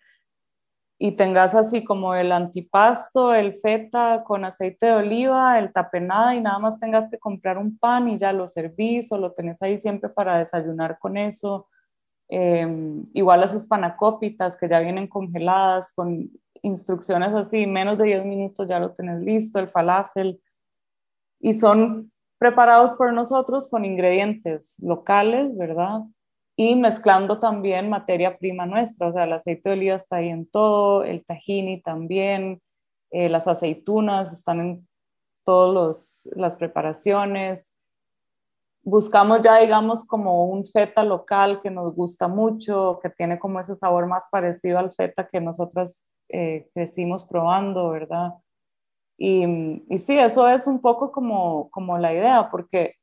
y 0.97 1.13
tengas 1.13 1.55
así 1.55 1.83
como 1.83 2.15
el 2.15 2.31
antipasto, 2.31 3.33
el 3.33 3.59
feta 3.59 4.23
con 4.23 4.45
aceite 4.45 4.85
de 4.85 4.93
oliva, 4.93 5.59
el 5.59 5.73
tapenada 5.73 6.35
y 6.35 6.41
nada 6.41 6.59
más 6.59 6.79
tengas 6.79 7.09
que 7.09 7.19
comprar 7.19 7.57
un 7.57 7.77
pan 7.77 8.07
y 8.07 8.17
ya 8.17 8.31
lo 8.31 8.47
servís 8.47 9.11
o 9.11 9.17
lo 9.17 9.33
tenés 9.33 9.61
ahí 9.61 9.77
siempre 9.77 10.09
para 10.09 10.37
desayunar 10.37 10.97
con 10.99 11.17
eso. 11.17 11.67
Em, 12.29 13.05
igual 13.13 13.41
las 13.41 13.53
espanacópitas 13.53 14.57
que 14.57 14.69
ya 14.69 14.79
vienen 14.79 15.07
congeladas 15.07 15.93
con 15.93 16.31
instrucciones 16.61 17.33
así, 17.33 17.67
menos 17.67 17.97
de 17.97 18.05
10 18.05 18.25
minutos 18.25 18.67
ya 18.67 18.79
lo 18.79 18.93
tenés 18.93 19.19
listo, 19.19 19.59
el 19.59 19.67
falafel. 19.67 20.41
Y 21.39 21.53
son 21.53 22.11
preparados 22.37 22.95
por 22.95 23.13
nosotros 23.13 23.69
con 23.69 23.85
ingredientes 23.85 24.77
locales, 24.81 25.55
¿verdad? 25.57 26.03
Y 26.57 26.75
mezclando 26.75 27.39
también 27.39 27.89
materia 27.89 28.37
prima 28.37 28.65
nuestra, 28.65 29.07
o 29.07 29.11
sea, 29.11 29.25
el 29.25 29.33
aceite 29.33 29.69
de 29.69 29.75
oliva 29.75 29.95
está 29.95 30.17
ahí 30.17 30.29
en 30.29 30.47
todo, 30.47 31.03
el 31.03 31.25
tahini 31.25 31.81
también, 31.81 32.61
eh, 33.11 33.29
las 33.29 33.47
aceitunas 33.47 34.31
están 34.31 34.59
en 34.59 34.87
todas 35.43 36.29
las 36.33 36.57
preparaciones. 36.57 37.75
Buscamos 38.83 39.41
ya, 39.41 39.57
digamos, 39.57 40.05
como 40.05 40.45
un 40.45 40.65
feta 40.65 41.03
local 41.03 41.61
que 41.61 41.71
nos 41.71 41.95
gusta 41.95 42.27
mucho, 42.27 42.99
que 43.01 43.09
tiene 43.09 43.39
como 43.39 43.59
ese 43.59 43.75
sabor 43.75 44.07
más 44.07 44.27
parecido 44.31 44.79
al 44.79 44.93
feta 44.93 45.27
que 45.27 45.41
nosotras 45.41 46.05
eh, 46.29 46.69
crecimos 46.73 47.23
probando, 47.23 47.89
¿verdad? 47.89 48.33
Y, 49.17 49.45
y, 49.89 49.97
sí, 49.97 50.17
eso 50.17 50.47
es 50.49 50.67
un 50.67 50.81
poco 50.81 51.11
como, 51.11 51.69
como 51.69 51.97
la 51.97 52.13
idea, 52.13 52.49
porque, 52.51 52.95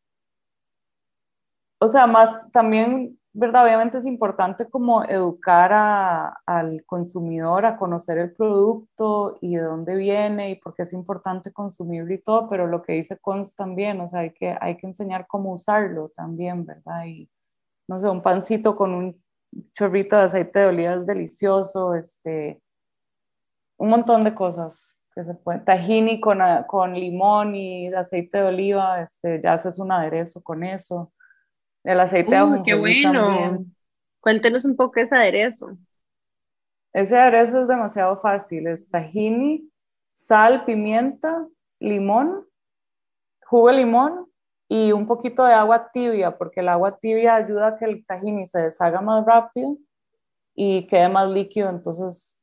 o 1.81 1.89
sea, 1.89 2.07
más 2.07 2.51
también, 2.53 3.19
¿verdad? 3.35 3.65
Obviamente 3.65 3.99
es 3.99 4.07
importante 4.07 4.69
como 4.69 5.05
educar 5.05 5.73
a, 5.73 6.41
al 6.45 6.85
consumidor 6.85 7.65
a 7.65 7.79
conocer 7.79 8.19
el 8.19 8.33
producto 8.33 9.39
y 9.41 9.57
de 9.57 9.63
dónde 9.63 9.95
viene 9.97 10.51
y 10.51 10.57
por 10.57 10.75
qué 10.75 10.83
es 10.83 10.93
importante 10.93 11.53
consumirlo 11.53 12.13
y 12.13 12.23
todo, 12.23 12.49
pero 12.49 12.67
lo 12.67 12.83
que 12.83 12.93
dice 12.93 13.19
Cons 13.19 13.57
también, 13.57 14.01
o 14.01 14.07
sea, 14.07 14.21
hay 14.21 14.33
que, 14.33 14.57
hay 14.61 14.77
que 14.77 14.87
enseñar 14.87 15.27
cómo 15.27 15.53
usarlo 15.53 16.11
también, 16.15 16.67
¿verdad? 16.67 17.07
Y, 17.07 17.31
no 17.89 17.99
sé, 17.99 18.09
un 18.09 18.23
pancito 18.23 18.77
con 18.77 18.95
un 18.95 19.23
chorrito 19.75 20.17
de 20.17 20.23
aceite 20.23 20.61
de 20.61 20.67
oliva 20.67 20.95
es 20.95 21.07
delicioso, 21.07 21.95
este, 21.95 22.61
un 23.79 23.89
montón 23.89 24.23
de 24.23 24.35
cosas 24.35 24.97
que 25.15 25.25
se 25.25 25.35
puede, 25.35 25.61
tahini 25.61 26.21
con, 26.21 26.39
con 26.67 26.95
limón 26.95 27.55
y 27.55 27.93
aceite 27.95 28.39
de 28.39 28.45
oliva, 28.45 29.03
este, 29.03 29.41
ya 29.43 29.55
haces 29.55 29.79
un 29.79 29.93
aderezo 29.93 30.43
con 30.43 30.65
eso. 30.65 31.13
El 31.85 32.01
aceite 32.01 32.35
de 32.35 32.43
uh, 32.43 32.63
qué 32.63 32.75
bueno. 32.75 33.65
Cuéntenos 34.21 34.65
un 34.65 34.77
poco 34.77 35.01
ese 35.01 35.15
aderezo. 35.15 35.77
Ese 36.93 37.19
aderezo 37.19 37.63
es 37.63 37.69
demasiado 37.69 38.17
fácil, 38.19 38.67
es 38.67 38.89
tahini, 38.89 39.71
sal, 40.13 40.65
pimienta, 40.65 41.47
limón, 41.81 42.47
jugo 43.47 43.69
de 43.69 43.77
limón 43.79 44.31
y 44.69 44.93
un 44.93 45.07
poquito 45.07 45.45
de 45.45 45.55
agua 45.55 45.91
tibia, 45.91 46.37
porque 46.37 46.61
el 46.61 46.69
agua 46.69 46.99
tibia 46.99 47.35
ayuda 47.35 47.69
a 47.69 47.79
que 47.79 47.87
el 47.87 48.07
tahini 48.07 48.47
se 48.47 48.61
deshaga 48.61 49.01
más 49.01 49.25
rápido 49.25 49.77
y 50.55 50.87
quede 50.87 51.09
más 51.09 51.29
líquido, 51.31 51.71
entonces 51.71 52.39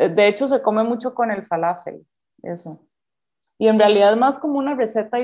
eh, 0.00 0.08
de 0.08 0.28
hecho, 0.28 0.48
se 0.48 0.62
come 0.62 0.82
mucho 0.82 1.14
con 1.14 1.30
el 1.30 1.44
falafel, 1.44 2.06
eso. 2.42 2.80
Y 3.58 3.68
en 3.68 3.78
realidad 3.78 4.12
es 4.12 4.18
más 4.18 4.38
como 4.38 4.58
una 4.58 4.74
receta 4.74 5.18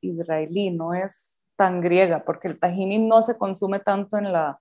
israelí, 0.00 0.70
no 0.70 0.94
es 0.94 1.39
tan 1.60 1.82
griega, 1.82 2.24
porque 2.24 2.48
el 2.48 2.58
tahini 2.58 2.96
no 2.98 3.20
se 3.20 3.36
consume 3.36 3.80
tanto 3.80 4.16
en 4.16 4.32
la, 4.32 4.58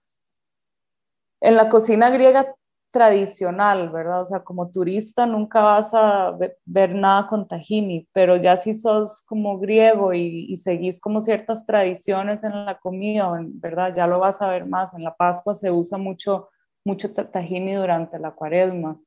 en 1.40 1.56
la 1.56 1.70
cocina 1.70 2.10
griega 2.10 2.54
tradicional, 2.92 3.90
¿verdad? 3.90 4.24
O 4.24 4.26
sea, 4.26 4.44
como 4.44 4.70
turista 4.70 5.26
nunca 5.26 5.62
vas 5.62 5.94
a 5.94 6.38
ver, 6.66 6.94
nada 6.94 7.28
con 7.28 7.48
tahini, 7.48 8.06
pero 8.12 8.36
ya 8.36 8.58
si 8.58 8.74
sos 8.74 9.24
como 9.26 9.58
griego 9.60 10.14
y, 10.14 10.48
y, 10.50 10.58
seguís 10.58 11.00
como 11.00 11.22
ciertas 11.22 11.66
tradiciones 11.66 12.44
en 12.44 12.66
la 12.66 12.78
comida, 12.78 13.32
¿verdad? 13.54 13.96
Ya 13.96 14.06
lo 14.06 14.20
vas 14.20 14.42
a 14.42 14.50
ver 14.50 14.66
más. 14.66 14.94
En 14.94 15.04
la 15.06 15.16
Pascua 15.16 15.56
se 15.56 15.72
usa 15.72 15.98
mucho, 15.98 16.50
mucho 16.84 17.14
tahini 17.14 17.76
durante 17.76 18.20
la 18.20 18.32
cuaresma. 18.32 19.00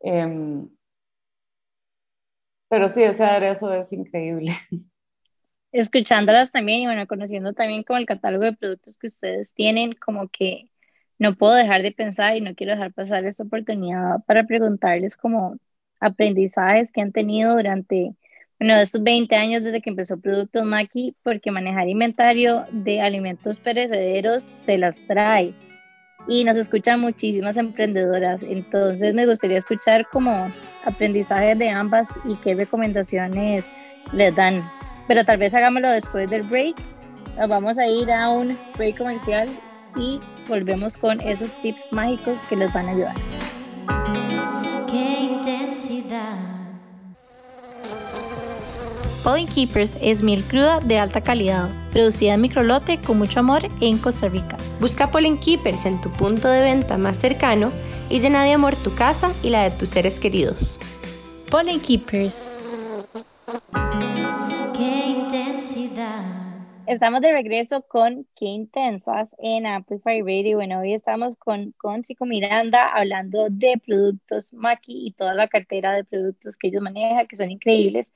Em, 0.00 0.68
pero 2.68 2.88
sí, 2.88 3.04
ese 3.04 3.24
aderezo 3.24 3.72
es 3.72 3.92
increíble. 3.92 4.52
Escuchándolas 5.72 6.50
también 6.50 6.80
y 6.80 6.86
bueno, 6.86 7.06
conociendo 7.06 7.52
también 7.52 7.82
como 7.82 7.98
el 7.98 8.06
catálogo 8.06 8.44
de 8.44 8.54
productos 8.54 8.96
que 8.98 9.08
ustedes 9.08 9.52
tienen, 9.52 9.92
como 9.94 10.28
que 10.28 10.70
no 11.18 11.34
puedo 11.34 11.54
dejar 11.54 11.82
de 11.82 11.92
pensar 11.92 12.36
y 12.36 12.40
no 12.40 12.54
quiero 12.54 12.72
dejar 12.72 12.92
pasar 12.92 13.24
esta 13.24 13.44
oportunidad 13.44 14.24
para 14.26 14.44
preguntarles 14.44 15.16
como 15.16 15.58
aprendizajes 16.00 16.92
que 16.92 17.02
han 17.02 17.12
tenido 17.12 17.54
durante, 17.54 18.14
bueno, 18.58 18.76
estos 18.76 19.02
20 19.02 19.34
años 19.36 19.62
desde 19.62 19.82
que 19.82 19.90
empezó 19.90 20.18
Productos 20.18 20.64
Maki, 20.64 21.16
porque 21.22 21.50
manejar 21.50 21.88
inventario 21.88 22.64
de 22.70 23.00
alimentos 23.00 23.58
perecederos 23.58 24.44
se 24.64 24.78
las 24.78 25.06
trae 25.06 25.52
y 26.28 26.44
nos 26.44 26.56
escuchan 26.56 27.00
muchísimas 27.00 27.56
emprendedoras. 27.56 28.42
Entonces 28.42 29.14
me 29.14 29.26
gustaría 29.26 29.58
escuchar 29.58 30.06
como 30.10 30.50
aprendizajes 30.84 31.58
de 31.58 31.68
ambas 31.68 32.08
y 32.24 32.36
qué 32.36 32.54
recomendaciones 32.54 33.70
les 34.12 34.34
dan. 34.34 34.62
Pero 35.08 35.24
tal 35.24 35.38
vez 35.38 35.54
hagámoslo 35.54 35.90
después 35.90 36.30
del 36.30 36.42
break. 36.42 36.76
Nos 37.38 37.48
vamos 37.48 37.78
a 37.78 37.86
ir 37.86 38.12
a 38.12 38.28
un 38.28 38.58
break 38.76 38.98
comercial 38.98 39.48
y 39.96 40.20
volvemos 40.48 40.96
con 40.96 41.20
esos 41.20 41.52
tips 41.62 41.80
mágicos 41.90 42.38
que 42.48 42.56
les 42.56 42.72
van 42.72 42.88
a 42.88 42.90
ayudar. 42.92 43.14
Qué 44.88 45.20
intensidad. 45.20 46.36
Pollen 49.24 49.46
Keepers 49.46 49.98
es 50.00 50.22
miel 50.22 50.42
cruda 50.44 50.80
de 50.80 50.98
alta 50.98 51.20
calidad, 51.20 51.68
producida 51.92 52.34
en 52.34 52.40
microlote 52.40 52.98
con 52.98 53.18
mucho 53.18 53.40
amor 53.40 53.62
en 53.80 53.98
Costa 53.98 54.28
Rica. 54.28 54.56
Busca 54.80 55.10
Pollen 55.10 55.38
Keepers 55.38 55.86
en 55.86 56.00
tu 56.00 56.10
punto 56.10 56.48
de 56.48 56.60
venta 56.60 56.96
más 56.98 57.18
cercano 57.18 57.70
y 58.08 58.20
llena 58.20 58.44
de 58.44 58.52
amor 58.52 58.76
tu 58.76 58.94
casa 58.94 59.32
y 59.42 59.50
la 59.50 59.64
de 59.64 59.70
tus 59.72 59.88
seres 59.88 60.20
queridos. 60.20 60.78
Pollen 61.50 61.80
Keepers. 61.80 62.56
Estamos 66.86 67.20
de 67.20 67.32
regreso 67.32 67.82
con 67.82 68.26
Qué 68.36 68.46
Intensas 68.46 69.34
en 69.38 69.66
Amplify 69.66 70.22
Radio. 70.22 70.56
Bueno, 70.56 70.80
hoy 70.80 70.94
estamos 70.94 71.36
con 71.36 71.72
Consico 71.72 72.24
Miranda 72.24 72.88
hablando 72.94 73.48
de 73.50 73.80
productos 73.84 74.52
Maki 74.52 75.08
y 75.08 75.12
toda 75.12 75.34
la 75.34 75.48
cartera 75.48 75.92
de 75.92 76.04
productos 76.04 76.56
que 76.56 76.68
ellos 76.68 76.82
manejan, 76.82 77.26
que 77.26 77.36
son 77.36 77.50
increíbles. 77.50 78.12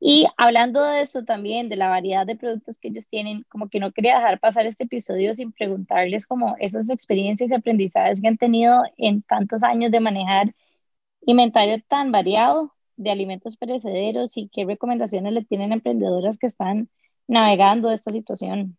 Y 0.00 0.26
hablando 0.36 0.82
de 0.82 1.02
eso 1.02 1.22
también, 1.22 1.68
de 1.68 1.76
la 1.76 1.88
variedad 1.90 2.26
de 2.26 2.34
productos 2.34 2.78
que 2.78 2.88
ellos 2.88 3.08
tienen, 3.08 3.44
como 3.48 3.68
que 3.68 3.78
no 3.78 3.92
quería 3.92 4.16
dejar 4.16 4.40
pasar 4.40 4.66
este 4.66 4.84
episodio 4.84 5.34
sin 5.34 5.52
preguntarles 5.52 6.26
como 6.26 6.56
esas 6.58 6.88
experiencias 6.90 7.50
y 7.52 7.54
aprendizajes 7.54 8.20
que 8.22 8.28
han 8.28 8.38
tenido 8.38 8.82
en 8.96 9.22
tantos 9.22 9.62
años 9.62 9.92
de 9.92 10.00
manejar 10.00 10.54
inventario 11.26 11.80
tan 11.88 12.10
variado 12.10 12.74
de 12.96 13.10
alimentos 13.10 13.56
perecederos 13.56 14.36
y 14.36 14.48
qué 14.48 14.64
recomendaciones 14.64 15.32
le 15.34 15.44
tienen 15.44 15.72
a 15.72 15.74
emprendedoras 15.74 16.38
que 16.38 16.46
están 16.46 16.88
navegando 17.26 17.90
esta 17.90 18.12
situación. 18.12 18.76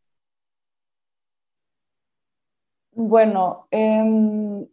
Bueno, 2.95 3.67
em, 3.71 4.67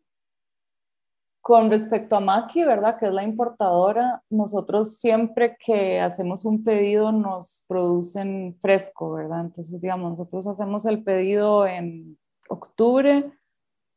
con 1.40 1.70
respecto 1.70 2.16
a 2.16 2.20
Maki, 2.20 2.64
¿verdad? 2.64 2.98
Que 2.98 3.06
es 3.06 3.12
la 3.12 3.22
importadora, 3.22 4.22
nosotros 4.30 4.98
siempre 4.98 5.56
que 5.58 5.98
hacemos 6.00 6.44
un 6.44 6.62
pedido 6.62 7.12
nos 7.12 7.64
producen 7.66 8.56
fresco, 8.60 9.12
¿verdad? 9.12 9.40
Entonces, 9.40 9.80
digamos, 9.80 10.10
nosotros 10.12 10.46
hacemos 10.46 10.84
el 10.86 11.02
pedido 11.02 11.66
en 11.66 12.18
octubre 12.48 13.32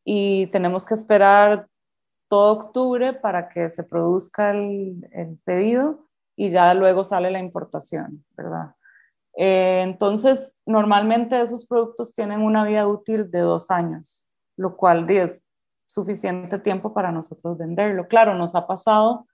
y 0.05 0.47
tenemos 0.47 0.85
que 0.85 0.93
esperar 0.93 1.67
todo 2.29 2.53
octubre 2.53 3.13
para 3.13 3.49
que 3.49 3.69
se 3.69 3.83
produzca 3.83 4.51
el, 4.51 5.07
el 5.11 5.37
pedido 5.43 6.07
y 6.35 6.49
ya 6.49 6.73
luego 6.73 7.03
sale 7.03 7.29
la 7.29 7.39
importación, 7.39 8.25
¿verdad? 8.35 8.75
Eh, 9.35 9.81
entonces, 9.83 10.55
normalmente 10.65 11.41
esos 11.41 11.65
productos 11.65 12.13
tienen 12.13 12.41
una 12.41 12.65
vida 12.65 12.87
útil 12.87 13.31
de 13.31 13.39
dos 13.39 13.71
años, 13.71 14.27
lo 14.57 14.77
cual 14.77 15.09
es 15.09 15.43
suficiente 15.87 16.59
tiempo 16.59 16.93
para 16.93 17.11
nosotros 17.11 17.57
venderlo. 17.57 18.07
Claro, 18.07 18.35
nos 18.35 18.55
ha 18.55 18.67
pasado 18.67 19.27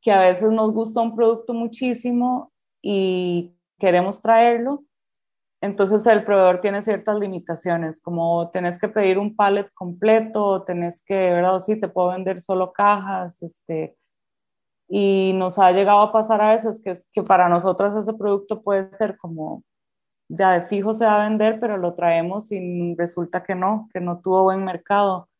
que 0.00 0.12
a 0.12 0.20
veces 0.20 0.50
nos 0.50 0.72
gusta 0.72 1.00
un 1.00 1.14
producto 1.14 1.54
muchísimo 1.54 2.52
y 2.82 3.56
queremos 3.78 4.20
traerlo, 4.20 4.84
entonces 5.62 6.04
el 6.06 6.24
proveedor 6.24 6.60
tiene 6.60 6.82
ciertas 6.82 7.16
limitaciones, 7.20 8.02
como 8.02 8.50
tenés 8.50 8.80
que 8.80 8.88
pedir 8.88 9.16
un 9.16 9.36
pallet 9.36 9.70
completo, 9.74 10.64
tenés 10.64 11.04
que, 11.04 11.14
¿verdad? 11.14 11.54
O 11.54 11.60
sí, 11.60 11.78
te 11.78 11.86
puedo 11.88 12.08
vender 12.08 12.40
solo 12.40 12.72
cajas, 12.72 13.40
este, 13.42 13.96
y 14.94 15.32
nos 15.32 15.58
ha 15.58 15.72
llegado 15.72 16.02
a 16.02 16.12
pasar 16.12 16.42
a 16.42 16.50
veces 16.50 16.78
que, 16.84 16.94
que 17.14 17.22
para 17.22 17.48
nosotros 17.48 17.94
ese 17.96 18.12
producto 18.12 18.60
puede 18.60 18.94
ser 18.94 19.16
como 19.16 19.62
ya 20.28 20.52
de 20.52 20.66
fijo 20.66 20.92
se 20.92 21.06
va 21.06 21.24
a 21.24 21.28
vender, 21.30 21.58
pero 21.58 21.78
lo 21.78 21.94
traemos 21.94 22.52
y 22.52 22.94
resulta 22.96 23.42
que 23.42 23.54
no, 23.54 23.88
que 23.94 24.00
no 24.00 24.20
tuvo 24.20 24.42
buen 24.42 24.62
mercado. 24.62 25.30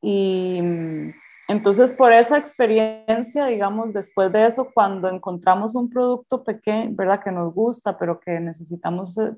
Y 0.00 0.62
mm, 0.62 1.12
entonces 1.48 1.94
por 1.94 2.12
esa 2.12 2.38
experiencia, 2.38 3.46
digamos, 3.46 3.92
después 3.92 4.30
de 4.30 4.46
eso, 4.46 4.68
cuando 4.72 5.08
encontramos 5.08 5.74
un 5.74 5.90
producto 5.90 6.44
pequeño, 6.44 6.90
¿verdad? 6.92 7.24
Que 7.24 7.32
nos 7.32 7.52
gusta, 7.52 7.98
pero 7.98 8.20
que 8.20 8.38
necesitamos 8.38 9.18
eh, 9.18 9.32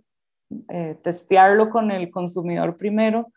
eh, 0.68 0.98
testearlo 1.02 1.70
con 1.70 1.90
el 1.90 2.10
consumidor 2.10 2.76
primero, 2.76 3.32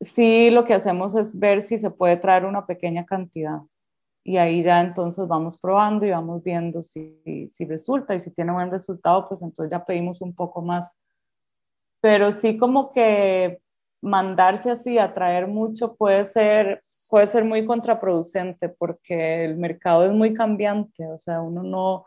sí 0.00 0.48
lo 0.48 0.64
que 0.64 0.72
hacemos 0.72 1.14
es 1.14 1.38
ver 1.38 1.60
si 1.60 1.76
se 1.76 1.90
puede 1.90 2.16
traer 2.16 2.46
una 2.46 2.64
pequeña 2.64 3.04
cantidad. 3.04 3.58
Y 4.28 4.36
ahí 4.36 4.62
ya 4.62 4.80
entonces 4.80 5.26
vamos 5.26 5.56
probando 5.56 6.04
y 6.04 6.10
vamos 6.10 6.42
viendo 6.42 6.82
si, 6.82 7.48
si 7.48 7.64
resulta 7.64 8.14
y 8.14 8.20
si 8.20 8.30
tiene 8.30 8.52
buen 8.52 8.70
resultado, 8.70 9.26
pues 9.26 9.40
entonces 9.40 9.70
ya 9.70 9.82
pedimos 9.86 10.20
un 10.20 10.34
poco 10.34 10.60
más. 10.60 10.98
Pero 12.02 12.30
sí 12.30 12.58
como 12.58 12.92
que 12.92 13.58
mandarse 14.02 14.70
así 14.70 14.98
a 14.98 15.14
traer 15.14 15.46
mucho 15.46 15.96
puede 15.96 16.26
ser, 16.26 16.82
puede 17.08 17.26
ser 17.26 17.44
muy 17.44 17.64
contraproducente 17.64 18.68
porque 18.68 19.46
el 19.46 19.56
mercado 19.56 20.04
es 20.04 20.12
muy 20.12 20.34
cambiante, 20.34 21.06
o 21.06 21.16
sea, 21.16 21.40
uno 21.40 21.62
no, 21.62 22.04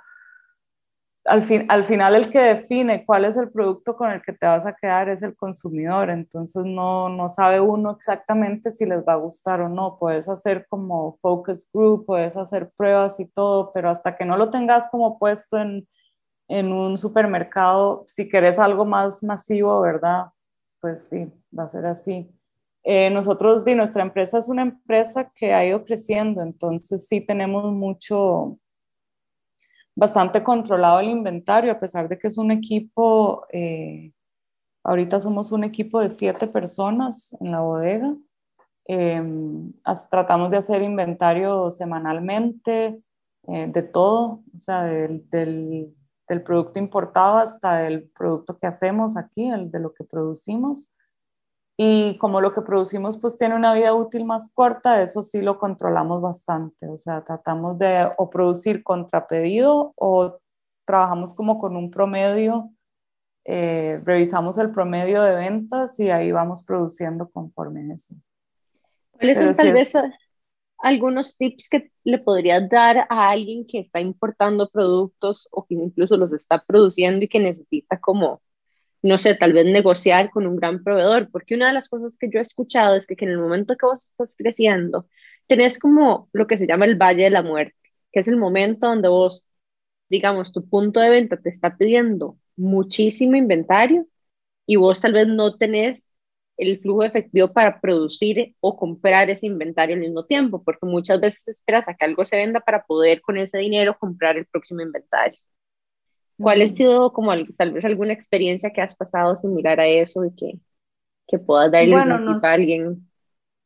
al, 1.25 1.43
fin, 1.43 1.65
al 1.69 1.85
final 1.85 2.15
el 2.15 2.29
que 2.29 2.39
define 2.39 3.05
cuál 3.05 3.25
es 3.25 3.37
el 3.37 3.51
producto 3.51 3.95
con 3.95 4.11
el 4.11 4.21
que 4.21 4.33
te 4.33 4.45
vas 4.45 4.65
a 4.65 4.73
quedar 4.73 5.09
es 5.09 5.21
el 5.21 5.35
consumidor, 5.35 6.09
entonces 6.09 6.63
no, 6.65 7.09
no 7.09 7.29
sabe 7.29 7.59
uno 7.59 7.91
exactamente 7.91 8.71
si 8.71 8.85
les 8.85 9.03
va 9.07 9.13
a 9.13 9.17
gustar 9.17 9.61
o 9.61 9.69
no, 9.69 9.97
puedes 9.99 10.27
hacer 10.27 10.65
como 10.69 11.17
focus 11.21 11.69
group, 11.71 12.05
puedes 12.05 12.35
hacer 12.37 12.71
pruebas 12.75 13.19
y 13.19 13.25
todo, 13.25 13.71
pero 13.73 13.89
hasta 13.89 14.15
que 14.15 14.25
no 14.25 14.37
lo 14.37 14.49
tengas 14.49 14.89
como 14.89 15.19
puesto 15.19 15.57
en, 15.57 15.87
en 16.47 16.71
un 16.71 16.97
supermercado, 16.97 18.03
si 18.07 18.27
querés 18.29 18.59
algo 18.59 18.85
más 18.85 19.23
masivo, 19.23 19.81
¿verdad? 19.81 20.27
pues 20.81 21.07
sí, 21.09 21.31
va 21.57 21.63
a 21.65 21.69
ser 21.69 21.85
así. 21.85 22.29
Eh, 22.83 23.11
nosotros, 23.11 23.63
de 23.63 23.75
nuestra 23.75 24.01
empresa 24.01 24.39
es 24.39 24.49
una 24.49 24.63
empresa 24.63 25.31
que 25.35 25.53
ha 25.53 25.63
ido 25.63 25.85
creciendo, 25.85 26.41
entonces 26.41 27.07
sí 27.07 27.21
tenemos 27.21 27.71
mucho, 27.71 28.57
bastante 29.95 30.43
controlado 30.43 30.99
el 30.99 31.09
inventario, 31.09 31.71
a 31.71 31.79
pesar 31.79 32.07
de 32.07 32.17
que 32.17 32.27
es 32.27 32.37
un 32.37 32.51
equipo, 32.51 33.45
eh, 33.51 34.11
ahorita 34.83 35.19
somos 35.19 35.51
un 35.51 35.63
equipo 35.63 35.99
de 35.99 36.09
siete 36.09 36.47
personas 36.47 37.35
en 37.39 37.51
la 37.51 37.61
bodega. 37.61 38.15
Em, 38.85 39.73
tratamos 40.09 40.51
de 40.51 40.57
hacer 40.57 40.81
inventario 40.81 41.71
semanalmente 41.71 43.01
eh, 43.47 43.67
de 43.67 43.83
todo, 43.83 44.43
o 44.55 44.59
sea, 44.59 44.83
del, 44.83 45.29
del 45.29 45.95
del 46.31 46.43
producto 46.43 46.79
importado 46.79 47.39
hasta 47.39 47.85
el 47.85 48.09
producto 48.09 48.57
que 48.57 48.65
hacemos 48.65 49.17
aquí, 49.17 49.49
el 49.49 49.69
de 49.69 49.79
lo 49.79 49.93
que 49.93 50.05
producimos. 50.05 50.89
Y 51.83 52.15
como 52.19 52.41
lo 52.41 52.53
que 52.53 52.61
producimos 52.61 53.17
pues 53.17 53.39
tiene 53.39 53.55
una 53.55 53.73
vida 53.73 53.95
útil 53.95 54.23
más 54.23 54.53
corta, 54.53 55.01
eso 55.01 55.23
sí 55.23 55.41
lo 55.41 55.57
controlamos 55.57 56.21
bastante. 56.21 56.87
O 56.87 56.99
sea, 56.99 57.23
tratamos 57.23 57.79
de 57.79 58.07
o 58.19 58.29
producir 58.29 58.83
contra 58.83 59.25
pedido 59.25 59.91
o 59.95 60.37
trabajamos 60.85 61.33
como 61.33 61.57
con 61.57 61.75
un 61.75 61.89
promedio, 61.89 62.69
eh, 63.45 63.99
revisamos 64.03 64.59
el 64.59 64.69
promedio 64.69 65.23
de 65.23 65.33
ventas 65.33 65.99
y 65.99 66.11
ahí 66.11 66.31
vamos 66.31 66.63
produciendo 66.63 67.27
conforme 67.31 67.91
eso. 67.95 68.13
¿Cuáles 69.09 69.39
son 69.39 69.51
tal 69.55 69.73
vez 69.73 69.91
algunos 70.77 71.35
tips 71.35 71.67
que 71.67 71.91
le 72.03 72.19
podrías 72.19 72.69
dar 72.69 73.07
a 73.09 73.31
alguien 73.31 73.65
que 73.65 73.79
está 73.79 73.99
importando 73.99 74.69
productos 74.69 75.47
o 75.49 75.65
que 75.65 75.73
incluso 75.73 76.15
los 76.15 76.31
está 76.31 76.63
produciendo 76.63 77.25
y 77.25 77.27
que 77.27 77.39
necesita 77.39 77.99
como, 77.99 78.39
no 79.03 79.17
sé, 79.17 79.35
tal 79.35 79.53
vez 79.53 79.65
negociar 79.65 80.29
con 80.31 80.47
un 80.47 80.55
gran 80.57 80.83
proveedor? 80.83 81.29
Porque 81.31 81.55
una 81.55 81.67
de 81.67 81.73
las 81.73 81.89
cosas 81.89 82.17
que 82.17 82.29
yo 82.29 82.39
he 82.39 82.41
escuchado 82.41 82.95
es 82.95 83.07
que, 83.07 83.15
en 83.19 83.31
el 83.31 83.37
momento 83.39 83.75
que 83.77 83.85
vos 83.85 84.07
estás 84.09 84.35
creciendo, 84.37 85.07
tenés 85.47 85.79
como 85.79 86.29
lo 86.33 86.47
que 86.47 86.57
se 86.57 86.67
llama 86.67 86.85
el 86.85 86.95
valle 86.95 87.23
de 87.23 87.29
la 87.31 87.43
muerte, 87.43 87.75
que 88.11 88.19
es 88.21 88.27
el 88.27 88.37
momento 88.37 88.87
donde 88.87 89.09
vos, 89.09 89.47
digamos, 90.09 90.51
tu 90.51 90.67
punto 90.67 90.99
de 90.99 91.09
venta 91.09 91.37
te 91.37 91.49
está 91.49 91.77
pidiendo 91.77 92.37
muchísimo 92.55 93.35
inventario 93.35 94.07
y 94.65 94.75
vos 94.77 95.01
tal 95.01 95.13
vez 95.13 95.27
no 95.27 95.57
tenés 95.57 96.11
el 96.57 96.79
flujo 96.79 97.03
efectivo 97.03 97.53
para 97.53 97.81
producir 97.81 98.55
o 98.59 98.77
comprar 98.77 99.29
ese 99.29 99.47
inventario 99.47 99.95
al 99.95 100.01
mismo 100.01 100.25
tiempo, 100.25 100.63
porque 100.63 100.85
muchas 100.85 101.19
veces 101.21 101.47
esperas 101.47 101.87
a 101.89 101.95
que 101.95 102.05
algo 102.05 102.23
se 102.25 102.37
venda 102.37 102.59
para 102.61 102.83
poder 102.85 103.21
con 103.21 103.37
ese 103.37 103.57
dinero 103.59 103.97
comprar 103.99 104.37
el 104.37 104.45
próximo 104.45 104.81
inventario. 104.81 105.39
¿Cuál 106.37 106.61
ha 106.61 106.67
sido 106.67 107.13
como 107.13 107.31
tal 107.57 107.73
vez 107.73 107.85
alguna 107.85 108.13
experiencia 108.13 108.71
que 108.71 108.81
has 108.81 108.95
pasado 108.95 109.35
similar 109.35 109.79
a 109.79 109.87
eso 109.87 110.25
y 110.25 110.35
que, 110.35 110.59
que 111.27 111.39
puedas 111.39 111.71
darle 111.71 111.95
bueno, 111.95 112.37
a 112.41 112.51
alguien? 112.51 113.07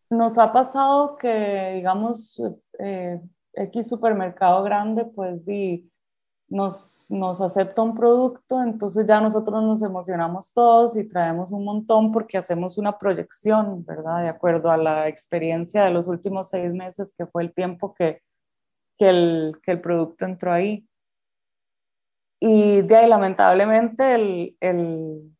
Nos 0.09 0.37
ha 0.37 0.51
pasado 0.51 1.15
que, 1.17 1.73
digamos, 1.75 2.41
eh, 2.79 3.19
X 3.53 3.87
supermercado 3.87 4.63
grande, 4.63 5.05
pues, 5.05 5.45
di, 5.45 5.89
nos, 6.47 7.07
nos 7.09 7.41
acepta 7.41 7.81
un 7.81 7.95
producto, 7.95 8.61
entonces 8.61 9.05
ya 9.05 9.19
nosotros 9.19 9.63
nos 9.63 9.81
emocionamos 9.81 10.53
todos 10.53 10.95
y 10.95 11.07
traemos 11.07 11.51
un 11.51 11.65
montón 11.65 12.11
porque 12.11 12.37
hacemos 12.37 12.77
una 12.77 12.97
proyección, 12.97 13.83
¿verdad? 13.83 14.23
De 14.23 14.29
acuerdo 14.29 14.69
a 14.69 14.77
la 14.77 15.07
experiencia 15.07 15.83
de 15.83 15.91
los 15.91 16.07
últimos 16.07 16.49
seis 16.49 16.71
meses, 16.71 17.13
que 17.17 17.25
fue 17.25 17.43
el 17.43 17.53
tiempo 17.53 17.93
que, 17.93 18.21
que, 18.97 19.09
el, 19.09 19.59
que 19.63 19.71
el 19.71 19.81
producto 19.81 20.25
entró 20.25 20.51
ahí. 20.51 20.87
Y 22.39 22.81
de 22.81 22.95
ahí, 22.95 23.09
lamentablemente, 23.09 24.15
el, 24.15 24.57
el, 24.59 25.35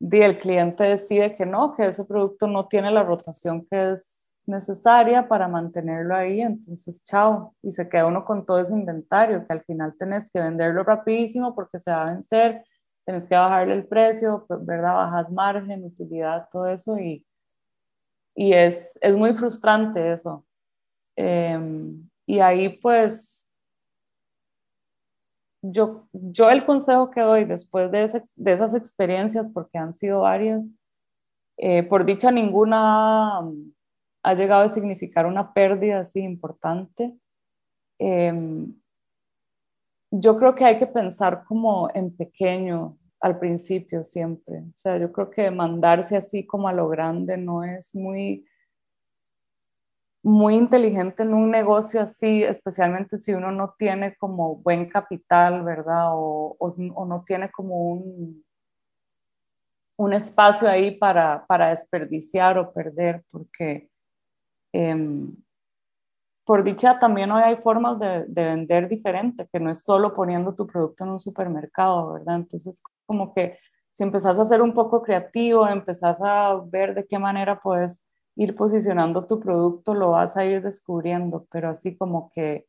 el 0.00 0.38
cliente 0.38 0.84
decide 0.84 1.34
que 1.34 1.46
no, 1.46 1.74
que 1.74 1.86
ese 1.86 2.04
producto 2.04 2.46
no 2.46 2.66
tiene 2.68 2.90
la 2.90 3.02
rotación 3.02 3.66
que 3.70 3.92
es 3.92 4.18
necesaria 4.48 5.28
para 5.28 5.46
mantenerlo 5.46 6.16
ahí, 6.16 6.40
entonces 6.40 7.04
chao, 7.04 7.54
y 7.62 7.70
se 7.70 7.88
queda 7.88 8.06
uno 8.06 8.24
con 8.24 8.46
todo 8.46 8.60
ese 8.60 8.72
inventario 8.72 9.46
que 9.46 9.52
al 9.52 9.62
final 9.64 9.94
tenés 9.98 10.30
que 10.30 10.40
venderlo 10.40 10.82
rapidísimo 10.84 11.54
porque 11.54 11.78
se 11.78 11.90
va 11.90 12.02
a 12.02 12.10
vencer, 12.12 12.64
tenés 13.04 13.26
que 13.26 13.34
bajarle 13.36 13.74
el 13.74 13.86
precio, 13.86 14.46
¿verdad? 14.60 14.94
Bajas 14.94 15.30
margen, 15.30 15.84
utilidad, 15.84 16.48
todo 16.50 16.66
eso 16.66 16.98
y, 16.98 17.24
y 18.34 18.54
es, 18.54 18.98
es 19.02 19.16
muy 19.16 19.34
frustrante 19.34 20.12
eso. 20.12 20.44
Em, 21.16 22.08
y 22.26 22.40
ahí 22.40 22.78
pues 22.78 23.37
yo, 25.70 26.08
yo 26.12 26.50
el 26.50 26.64
consejo 26.64 27.10
que 27.10 27.20
doy 27.20 27.44
después 27.44 27.90
de, 27.90 28.02
esas 28.02 28.74
experiencias, 28.74 29.50
porque 29.50 29.78
han 29.78 29.92
sido 29.92 30.20
varias, 30.20 30.72
eh, 31.56 31.82
por 31.82 32.04
dicha 32.04 32.30
ninguna 32.30 33.40
ha 34.22 34.34
llegado 34.34 34.62
a 34.62 34.68
significar 34.68 35.26
una 35.26 35.52
pérdida 35.52 36.00
así 36.00 36.20
importante. 36.20 37.16
Em, 37.98 38.74
yo 40.10 40.38
creo 40.38 40.54
que 40.54 40.64
hay 40.64 40.78
que 40.78 40.86
pensar 40.86 41.44
como 41.44 41.90
en 41.94 42.16
pequeño 42.16 42.96
al 43.20 43.38
principio 43.38 44.02
siempre. 44.04 44.60
O 44.60 44.76
sea, 44.76 44.98
yo 44.98 45.12
creo 45.12 45.30
que 45.30 45.50
mandarse 45.50 46.16
así 46.16 46.46
como 46.46 46.68
a 46.68 46.72
lo 46.72 46.88
grande 46.88 47.36
no 47.36 47.64
es 47.64 47.94
muy 47.94 48.46
muy 50.22 50.56
inteligente 50.56 51.22
en 51.22 51.34
un 51.34 51.50
negocio 51.50 52.00
así, 52.00 52.42
especialmente 52.42 53.18
si 53.18 53.32
uno 53.32 53.52
no 53.52 53.74
tiene 53.78 54.16
como 54.16 54.56
buen 54.56 54.88
capital, 54.88 55.62
¿verdad? 55.64 56.08
O, 56.12 56.56
o, 56.58 56.74
o 56.94 57.06
no 57.06 57.24
tiene 57.26 57.50
como 57.50 57.92
un, 57.92 58.44
un 59.96 60.12
espacio 60.12 60.68
ahí 60.68 60.96
para, 60.98 61.44
para 61.46 61.70
desperdiciar 61.70 62.58
o 62.58 62.72
perder, 62.72 63.24
porque 63.30 63.90
em, 64.72 65.34
por 66.44 66.64
dicha 66.64 66.98
también 66.98 67.30
hoy 67.30 67.42
hay 67.42 67.56
formas 67.56 67.98
de, 67.98 68.24
de, 68.26 68.44
vender 68.44 68.88
diferente, 68.88 69.48
que 69.52 69.60
no 69.60 69.70
es 69.70 69.82
solo 69.82 70.14
poniendo 70.14 70.54
tu 70.54 70.66
producto 70.66 71.04
en 71.04 71.10
un 71.10 71.20
supermercado, 71.20 72.14
¿verdad? 72.14 72.36
Entonces, 72.36 72.82
como 73.06 73.34
que 73.34 73.58
si 73.92 74.04
empezás 74.04 74.38
a 74.38 74.44
ser 74.44 74.62
un 74.62 74.72
poco 74.72 75.02
creativo, 75.02 75.66
empezás 75.66 76.18
a 76.22 76.54
ver 76.66 76.94
de 76.94 77.06
qué 77.06 77.18
manera 77.18 77.60
puedes 77.60 78.04
ir 78.38 78.54
posicionando 78.54 79.26
tu 79.26 79.40
producto, 79.40 79.94
lo 79.94 80.10
vas 80.12 80.36
a 80.36 80.44
ir 80.44 80.62
descubriendo, 80.62 81.46
pero 81.50 81.70
así 81.70 81.96
como 81.96 82.30
que 82.34 82.66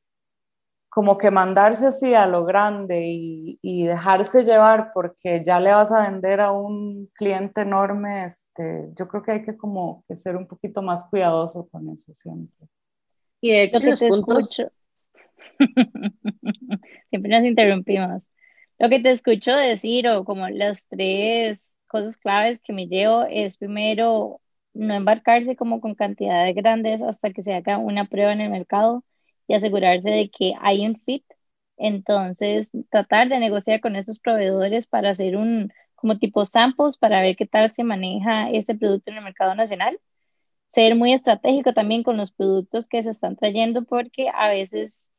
como 0.89 1.19
que 1.19 1.29
mandarse 1.29 1.85
así 1.85 2.15
a 2.15 2.25
lo 2.25 2.45
grande 2.45 3.05
y, 3.05 3.59
y, 3.61 3.85
dejarse 3.85 4.43
llevar 4.43 4.89
porque 4.91 5.43
ya 5.45 5.59
le 5.59 5.71
vas 5.71 5.91
a 5.91 6.09
vender 6.09 6.41
a 6.41 6.51
un 6.51 7.11
cliente 7.13 7.61
enorme, 7.61 8.25
este, 8.25 8.89
yo 8.97 9.07
creo 9.07 9.21
que 9.21 9.31
hay 9.33 9.43
que 9.43 9.55
como 9.55 10.03
que 10.07 10.15
ser 10.15 10.35
un 10.35 10.47
poquito 10.47 10.81
más 10.81 11.07
cuidadoso 11.07 11.69
con 11.69 11.89
eso 11.89 12.11
siempre. 12.15 12.67
Y 13.39 13.51
de 13.51 13.63
hecho, 13.65 13.79
los 13.83 13.99
puntos... 13.99 14.71
siempre 17.11 17.31
nos 17.31 17.43
interrumpimos. 17.43 18.27
Lo 18.79 18.89
que 18.89 18.99
te 18.99 19.11
escucho 19.11 19.55
decir 19.55 20.07
o 20.07 20.25
como 20.25 20.49
las 20.49 20.87
tres 20.87 21.71
cosas 21.85 22.17
claves 22.17 22.61
que 22.61 22.73
me 22.73 22.87
llevo 22.87 23.25
es 23.29 23.57
primero 23.57 24.41
no 24.73 24.93
embarcarse 24.93 25.55
como 25.55 25.81
con 25.81 25.95
cantidades 25.95 26.55
grandes 26.55 27.01
hasta 27.01 27.31
que 27.31 27.43
se 27.43 27.53
haga 27.53 27.77
una 27.77 28.05
prueba 28.05 28.33
en 28.33 28.41
el 28.41 28.49
mercado 28.51 29.03
y 29.47 29.55
asegurarse 29.55 30.09
de 30.09 30.29
que 30.29 30.53
hay 30.61 30.85
un 30.85 30.99
fit. 31.01 31.25
Entonces, 31.77 32.69
tratar 32.89 33.29
de 33.29 33.39
negociar 33.39 33.79
con 33.81 33.95
esos 33.95 34.19
proveedores 34.19 34.87
para 34.87 35.11
hacer 35.11 35.37
un 35.37 35.71
como 35.95 36.17
tipo 36.17 36.45
samples 36.45 36.97
para 36.97 37.21
ver 37.21 37.35
qué 37.35 37.45
tal 37.45 37.71
se 37.71 37.83
maneja 37.83 38.49
ese 38.51 38.75
producto 38.75 39.11
en 39.11 39.17
el 39.17 39.23
mercado 39.23 39.55
nacional. 39.55 39.99
Ser 40.69 40.95
muy 40.95 41.13
estratégico 41.13 41.73
también 41.73 42.03
con 42.03 42.17
los 42.17 42.31
productos 42.31 42.87
que 42.87 43.03
se 43.03 43.11
están 43.11 43.35
trayendo 43.35 43.83
porque 43.85 44.29
a 44.33 44.49
veces 44.49 45.11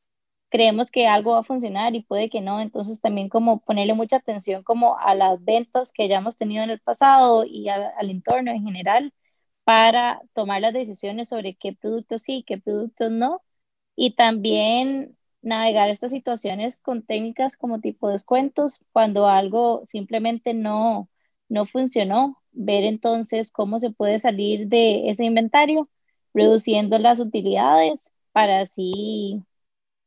creemos 0.51 0.91
que 0.91 1.07
algo 1.09 1.33
va 1.33 1.41
a 1.41 1.45
funcionar 1.45 1.95
y 1.95 2.03
puede 2.03 2.31
que 2.31 2.41
no, 2.41 2.61
entonces 2.61 3.01
también 3.01 3.29
como 3.29 3.61
ponerle 3.61 3.95
mucha 3.95 4.17
atención 4.17 4.63
como 4.65 4.99
a 4.99 5.15
las 5.15 5.45
ventas 5.45 5.93
que 5.93 6.05
hayamos 6.05 6.37
tenido 6.39 6.65
en 6.65 6.71
el 6.71 6.81
pasado 6.81 7.45
y 7.47 7.69
al 7.69 8.11
entorno 8.11 8.51
en 8.53 8.65
general 8.65 9.13
para 9.71 10.21
tomar 10.35 10.61
las 10.61 10.73
decisiones 10.73 11.29
sobre 11.29 11.55
qué 11.55 11.73
productos 11.73 12.23
sí, 12.23 12.43
qué 12.45 12.59
productos 12.59 13.09
no 13.13 13.41
y 13.95 14.17
también 14.17 15.17
navegar 15.43 15.91
estas 15.91 16.11
situaciones 16.11 16.81
con 16.81 17.05
técnicas 17.05 17.57
como 17.57 17.79
tipo 17.79 18.09
descuentos 18.09 18.81
cuando 18.91 19.29
algo 19.29 19.85
simplemente 19.87 20.55
no, 20.55 21.09
no 21.49 21.67
funcionó, 21.67 22.43
ver 22.51 22.83
entonces 22.83 23.53
cómo 23.53 23.79
se 23.79 23.93
puede 23.93 24.19
salir 24.19 24.67
de 24.67 25.09
ese 25.09 25.25
inventario, 25.25 25.89
reduciendo 26.35 26.99
las 26.99 27.21
utilidades 27.21 28.11
para 28.33 28.63
así 28.63 29.41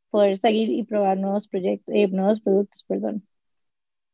poder 0.10 0.36
seguir 0.40 0.72
y 0.72 0.84
probar 0.84 1.18
nuevos 1.18 1.48
proyectos, 1.48 1.96
eh, 1.96 2.10
nuevos 2.10 2.42
productos, 2.42 2.84
perdón. 2.86 3.26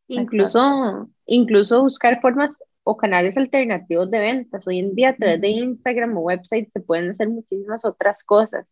Incluso, 0.09 1.09
incluso 1.25 1.81
buscar 1.81 2.21
formas 2.21 2.63
o 2.89 2.97
canales 2.97 3.37
alternativos 3.37 4.09
de 4.09 4.19
ventas. 4.19 4.67
Hoy 4.67 4.79
en 4.79 4.95
día 4.95 5.09
a 5.09 5.15
través 5.15 5.39
de 5.41 5.49
Instagram 5.49 6.17
o 6.17 6.21
website 6.21 6.69
se 6.71 6.81
pueden 6.81 7.11
hacer 7.11 7.29
muchísimas 7.29 7.85
otras 7.85 8.23
cosas. 8.23 8.65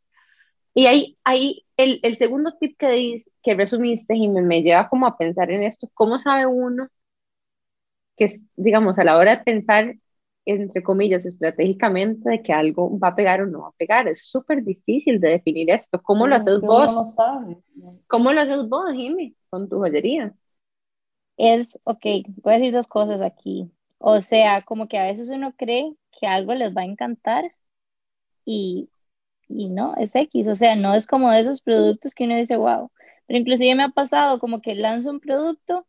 Y 0.73 0.87
ahí, 0.87 1.17
ahí 1.23 1.65
el, 1.77 1.99
el, 2.01 2.17
segundo 2.17 2.53
tip 2.59 2.77
que, 2.79 3.17
que 3.43 3.53
resumiste 3.53 4.15
y 4.15 4.27
me, 4.27 4.41
me, 4.41 4.63
lleva 4.63 4.89
como 4.89 5.05
a 5.05 5.17
pensar 5.17 5.51
en 5.51 5.61
esto, 5.61 5.89
¿cómo 5.93 6.17
sabe 6.17 6.47
uno 6.47 6.87
que, 8.15 8.27
digamos, 8.55 8.97
a 8.97 9.03
la 9.03 9.17
hora 9.17 9.37
de 9.37 9.43
pensar, 9.43 9.95
entre 10.45 10.81
comillas, 10.81 11.27
estratégicamente 11.27 12.27
de 12.27 12.41
que 12.41 12.53
algo 12.53 12.97
va 12.97 13.09
a 13.09 13.15
pegar 13.15 13.41
o 13.41 13.45
no 13.45 13.61
va 13.61 13.67
a 13.69 13.77
pegar? 13.77 14.07
Es 14.07 14.27
súper 14.27 14.63
difícil 14.63 15.19
de 15.19 15.29
definir 15.29 15.69
esto. 15.69 16.01
¿Cómo 16.01 16.25
lo 16.25 16.35
haces 16.35 16.59
vos? 16.61 17.15
¿Cómo 18.07 18.33
lo 18.33 18.41
haces 18.41 18.67
vos, 18.67 18.91
Jimmy, 18.93 19.35
con 19.51 19.69
tu 19.69 19.77
joyería? 19.77 20.33
Es, 21.37 21.79
ok, 21.83 22.03
voy 22.41 22.53
a 22.53 22.57
decir 22.57 22.73
dos 22.73 22.87
cosas 22.87 23.21
aquí. 23.21 23.71
O 23.99 24.21
sea, 24.21 24.63
como 24.63 24.87
que 24.87 24.97
a 24.99 25.05
veces 25.05 25.29
uno 25.29 25.53
cree 25.57 25.93
que 26.19 26.27
algo 26.27 26.53
les 26.55 26.75
va 26.75 26.81
a 26.81 26.85
encantar 26.85 27.51
y 28.45 28.89
y 29.49 29.69
no, 29.69 29.95
es 29.97 30.15
X, 30.15 30.47
o 30.47 30.55
sea, 30.55 30.75
no 30.77 30.95
es 30.95 31.07
como 31.07 31.31
de 31.31 31.39
esos 31.41 31.61
productos 31.61 32.15
que 32.15 32.25
uno 32.25 32.35
dice, 32.37 32.57
wow, 32.57 32.91
pero 33.27 33.39
inclusive 33.39 33.75
me 33.75 33.83
ha 33.83 33.89
pasado 33.89 34.39
como 34.39 34.61
que 34.61 34.75
lanzo 34.75 35.11
un 35.11 35.19
producto, 35.21 35.87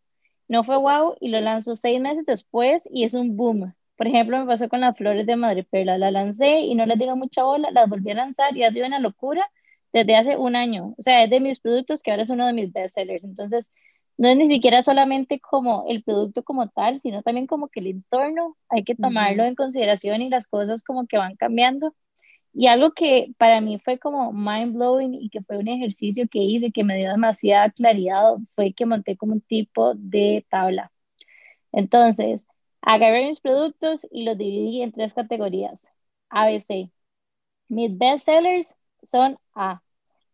no 0.49 0.65
fue 0.65 0.77
wow, 0.79 1.17
y 1.21 1.29
lo 1.31 1.41
lanzo 1.41 1.77
seis 1.77 2.01
meses 2.01 2.27
después 2.27 2.89
y 2.93 3.05
es 3.05 3.15
un 3.15 3.37
boom. 3.37 3.75
Por 3.97 4.09
ejemplo, 4.09 4.39
me 4.39 4.47
pasó 4.47 4.69
con 4.69 4.81
las 4.83 4.97
flores 4.97 5.27
de 5.27 5.37
Madreperla, 5.37 5.99
la 5.99 6.11
lancé 6.11 6.61
y 6.61 6.75
no 6.75 6.87
les 6.87 6.99
dio 6.99 7.17
mucha 7.17 7.45
bola, 7.45 7.71
las 7.73 7.89
volví 7.89 8.11
a 8.13 8.15
lanzar 8.15 8.57
y 8.57 8.65
ha 8.65 8.73
sido 8.73 8.87
una 8.87 9.01
locura 9.01 9.51
desde 9.93 10.17
hace 10.17 10.37
un 10.37 10.57
año. 10.57 10.95
O 10.99 11.03
sea, 11.03 11.25
es 11.25 11.31
de 11.31 11.41
mis 11.41 11.61
productos 11.61 12.03
que 12.03 12.11
ahora 12.13 12.25
es 12.25 12.31
uno 12.31 12.47
de 12.47 12.53
mis 12.53 12.73
bestsellers. 12.73 13.25
Entonces, 13.25 13.73
no 14.19 14.29
es 14.29 14.37
ni 14.37 14.47
siquiera 14.47 14.83
solamente 14.83 15.41
como 15.41 15.85
el 15.89 16.03
producto 16.03 16.43
como 16.43 16.69
tal, 16.69 17.01
sino 17.01 17.23
también 17.23 17.47
como 17.47 17.69
que 17.69 17.81
el 17.81 17.87
entorno 17.89 18.57
hay 18.69 18.85
que 18.85 18.97
tomarlo 18.97 19.45
en 19.45 19.55
consideración 19.55 20.23
y 20.23 20.29
las 20.29 20.49
cosas 20.49 20.83
como 20.83 21.07
que 21.07 21.19
van 21.19 21.37
cambiando. 21.37 21.95
Y 22.53 22.67
algo 22.67 22.93
que 22.93 23.33
para 23.39 23.61
mí 23.61 23.79
fue 23.79 23.99
como 23.99 24.33
mind 24.33 24.75
blowing 24.75 25.15
y 25.15 25.31
que 25.31 25.43
fue 25.43 25.59
un 25.59 25.69
ejercicio 25.69 26.27
que 26.29 26.41
hice 26.41 26.73
que 26.73 26.83
me 26.85 26.97
dio 26.97 27.11
demasiada 27.11 27.71
claridad 27.71 28.37
fue 28.57 28.73
que 28.75 28.87
monté 28.87 29.17
como 29.17 29.35
un 29.35 29.41
tipo 29.41 29.95
de 29.95 30.45
tabla. 30.51 30.91
Entonces, 31.73 32.45
agarré 32.83 33.27
mis 33.27 33.41
productos 33.41 34.07
y 34.11 34.25
los 34.25 34.37
dividí 34.37 34.83
en 34.83 34.93
tres 34.93 35.15
categorías. 35.15 35.89
ABC. 36.31 36.91
Mis 37.69 37.97
best 37.97 38.27
sellers 38.27 38.75
son 39.03 39.39
A. 39.55 39.83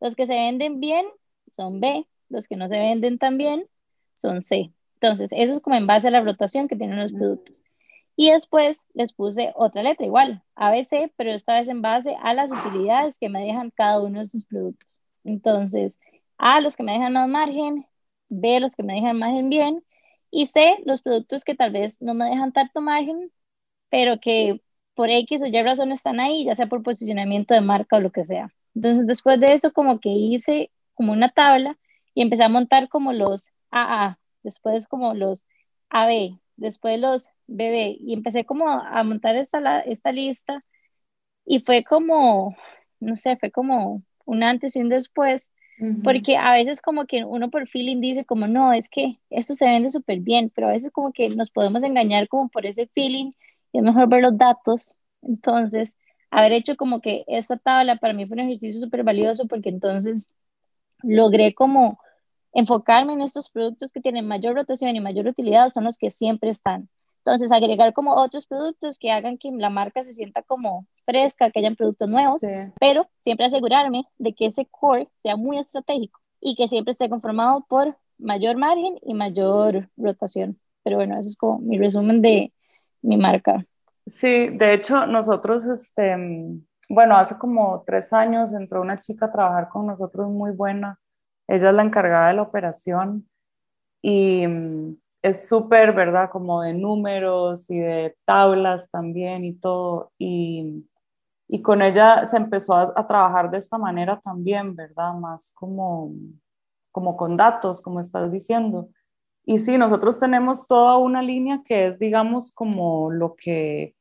Los 0.01 0.15
que 0.17 0.27
se 0.27 0.35
venden 0.35 0.81
bien 0.81 1.07
son 1.51 1.81
B. 1.81 2.07
Los 2.31 2.49
que 2.49 2.57
no 2.57 2.69
se 2.69 2.79
venden 2.79 3.19
tan 3.19 3.37
bien 3.39 3.69
son 4.29 4.43
C. 4.43 4.71
Entonces, 4.95 5.31
eso 5.33 5.55
es 5.55 5.61
como 5.61 5.77
en 5.77 5.87
base 5.87 6.09
a 6.09 6.11
la 6.11 6.23
rotación 6.23 6.69
que 6.69 6.77
tienen 6.77 6.99
los 6.99 7.13
productos. 7.13 7.57
Y 8.17 8.31
después 8.31 8.87
les 8.95 9.13
puse 9.13 9.53
otra 9.57 9.83
letra 9.83 10.07
igual, 10.07 10.43
ABC, 10.55 11.13
pero 11.17 11.33
esta 11.33 11.55
vez 11.55 11.69
en 11.69 11.83
base 11.83 12.17
a 12.23 12.33
las 12.33 12.53
utilidades 12.53 13.19
que 13.19 13.29
me 13.29 13.45
dejan 13.45 13.71
cada 13.71 14.01
uno 14.01 14.21
de 14.21 14.29
sus 14.29 14.45
productos. 14.45 15.01
Entonces, 15.25 15.99
A, 16.39 16.61
los 16.61 16.77
que 16.77 16.85
me 16.85 16.93
dejan 16.93 17.13
más 17.13 17.29
margen, 17.29 17.87
B, 18.29 18.61
los 18.61 18.75
que 18.77 18.83
me 18.83 18.95
dejan 18.95 19.19
margen 19.19 19.51
bien, 19.51 19.85
y 20.31 20.47
C, 20.47 20.79
los 20.85 21.03
productos 21.03 21.45
que 21.45 21.55
tal 21.55 21.73
vez 21.73 22.01
no 22.01 22.15
me 22.15 22.27
dejan 22.27 22.53
tanto 22.53 22.81
margen, 22.81 23.31
pero 23.91 24.21
que 24.21 24.61
por 24.95 25.11
X 25.11 25.43
o 25.43 25.47
Y 25.47 25.63
razón 25.63 25.93
están 25.93 26.21
ahí, 26.21 26.45
ya 26.45 26.55
sea 26.55 26.67
por 26.69 26.83
posicionamiento 26.83 27.55
de 27.55 27.61
marca 27.61 27.97
o 27.97 28.01
lo 28.01 28.11
que 28.13 28.25
sea. 28.25 28.53
Entonces, 28.75 29.07
después 29.07 29.41
de 29.41 29.55
eso, 29.55 29.73
como 29.73 30.01
que 30.01 30.11
hice 30.11 30.71
como 30.95 31.13
una 31.13 31.31
tabla 31.31 31.79
y 32.15 32.23
empecé 32.23 32.45
a 32.45 32.49
montar 32.49 32.89
como 32.89 33.13
los 33.13 33.47
AA, 33.75 34.19
después 34.43 34.87
como 34.87 35.15
los 35.15 35.45
AB, 35.91 36.39
después 36.57 37.01
los 37.01 37.29
bebé, 37.47 37.97
y 37.99 38.15
empecé 38.15 38.45
como 38.45 38.71
a 38.71 39.03
montar 39.03 39.37
esta, 39.37 39.81
esta 39.81 40.13
lista 40.13 40.65
y 41.45 41.61
fue 41.61 41.85
como, 41.85 42.57
no 43.01 43.17
sé, 43.17 43.37
fue 43.37 43.51
como 43.51 44.03
un 44.25 44.43
antes 44.43 44.77
y 44.77 44.81
un 44.81 44.89
después, 44.89 45.51
porque 46.05 46.37
a 46.37 46.53
veces 46.53 46.81
como 46.81 47.05
que 47.05 47.25
uno 47.25 47.51
por 47.51 47.67
feeling 47.67 48.01
dice 48.01 48.25
como, 48.25 48.47
no, 48.47 48.73
es 48.73 48.89
que 48.89 49.19
esto 49.29 49.55
se 49.55 49.67
vende 49.67 49.91
súper 49.91 50.21
bien, 50.21 50.51
pero 50.55 50.69
a 50.69 50.73
veces 50.73 50.93
como 50.93 51.13
que 51.13 51.29
nos 51.31 51.51
podemos 51.51 51.83
engañar 51.83 52.29
como 52.29 52.49
por 52.49 52.65
ese 52.65 52.87
feeling 52.87 53.33
y 53.73 53.79
es 53.79 53.85
mejor 53.85 54.09
ver 54.09 54.23
los 54.23 54.39
datos. 54.39 54.97
Entonces, 55.21 55.95
haber 56.31 56.53
hecho 56.53 56.77
como 56.77 57.01
que 57.01 57.25
esta 57.27 57.57
tabla 57.57 57.97
para 57.97 58.15
mí 58.15 58.25
fue 58.25 58.35
un 58.37 58.41
ejercicio 58.41 58.81
súper 58.81 59.03
valioso 59.03 59.47
porque 59.49 59.69
entonces 59.69 60.29
logré 61.03 61.55
como 61.55 61.99
enfocarme 62.55 63.13
en 63.13 63.21
estos 63.21 63.51
productos 63.51 63.93
que 63.93 64.01
tienen 64.01 64.27
mayor 64.27 64.55
rotación 64.55 64.97
y 64.97 65.01
mayor 65.01 65.27
utilidad, 65.27 65.73
son 65.73 65.85
los 65.85 65.99
que 65.99 66.11
siempre 66.11 66.51
están. 66.51 66.89
Entonces, 67.19 67.53
agregar 67.53 67.95
como 67.95 68.15
otros 68.15 68.47
productos 68.47 68.99
que 68.99 69.11
hagan 69.11 69.39
que 69.39 69.51
la 69.51 69.71
marca 69.71 70.05
se 70.05 70.13
sienta 70.13 70.43
como 70.43 70.87
fresca, 71.05 71.51
que 71.51 71.59
hayan 71.59 71.75
productos 71.75 72.09
nuevos, 72.09 72.43
pero 72.79 73.09
siempre 73.21 73.47
asegurarme 73.47 74.05
de 74.19 74.35
que 74.35 74.47
ese 74.47 74.67
core 74.67 75.09
sea 75.23 75.37
muy 75.37 75.59
estratégico 75.59 76.21
y 76.41 76.55
que 76.55 76.69
siempre 76.69 76.93
esté 76.93 77.09
conformado 77.09 77.65
por 77.67 77.97
mayor 78.19 78.57
margen 78.57 78.99
y 79.03 79.15
mayor 79.15 79.89
rotación. 79.97 80.59
Pero 80.83 80.97
bueno, 80.97 81.19
eso 81.19 81.29
es 81.29 81.37
como 81.37 81.59
mi 81.61 81.79
resumen 81.79 82.21
de 82.21 82.53
mi 83.01 83.17
marca. 83.17 83.65
Sí, 84.07 84.51
de 84.51 84.75
hecho, 84.75 85.07
nosotros, 85.07 85.65
este, 85.65 86.15
bueno, 86.91 87.17
hace 87.17 87.39
como 87.39 87.83
tres 87.87 88.13
años 88.13 88.53
entró 88.53 88.83
una 88.83 88.99
chica 88.99 89.27
a 89.27 89.33
trabajar 89.33 89.71
con 89.71 89.87
nosotros 89.87 90.31
muy 90.31 90.51
buena 90.51 90.99
ella 91.49 91.71
es 91.71 91.75
la 91.75 91.83
encargada 91.83 92.29
de 92.29 92.35
la 92.35 92.43
operación 92.43 93.29
y 94.03 94.47
mm, 94.47 94.97
es 95.23 95.49
súper, 95.49 95.95
¿verdad? 95.95 96.31
Como 96.31 96.63
de 96.63 96.75
números 96.75 97.71
y 97.71 97.79
de 97.79 98.15
tablas 98.27 98.91
también 98.91 99.45
y 99.45 99.55
todo. 99.55 100.13
Y, 100.19 100.87
y 101.49 101.63
con 101.63 101.81
ella 101.83 102.27
se 102.27 102.37
empezó 102.37 102.75
a, 102.75 103.07
trabajar 103.07 103.51
de 103.51 103.59
esta 103.59 103.79
manera 103.79 104.21
también, 104.21 104.77
¿verdad? 104.77 105.15
Más 105.15 105.53
como, 105.55 106.13
como 106.93 107.17
con 107.17 107.37
datos, 107.39 107.81
como 107.81 108.01
estás 108.01 108.31
diciendo. 108.31 108.91
Y 109.47 109.59
sí, 109.59 109.79
nosotros 109.79 110.21
tenemos 110.21 110.67
toda 110.67 110.99
una 110.99 111.23
línea 111.23 111.63
que 111.65 111.87
es, 111.87 111.99
digamos, 111.99 112.53
como 112.53 113.11
lo 113.11 113.35
que, 113.37 113.95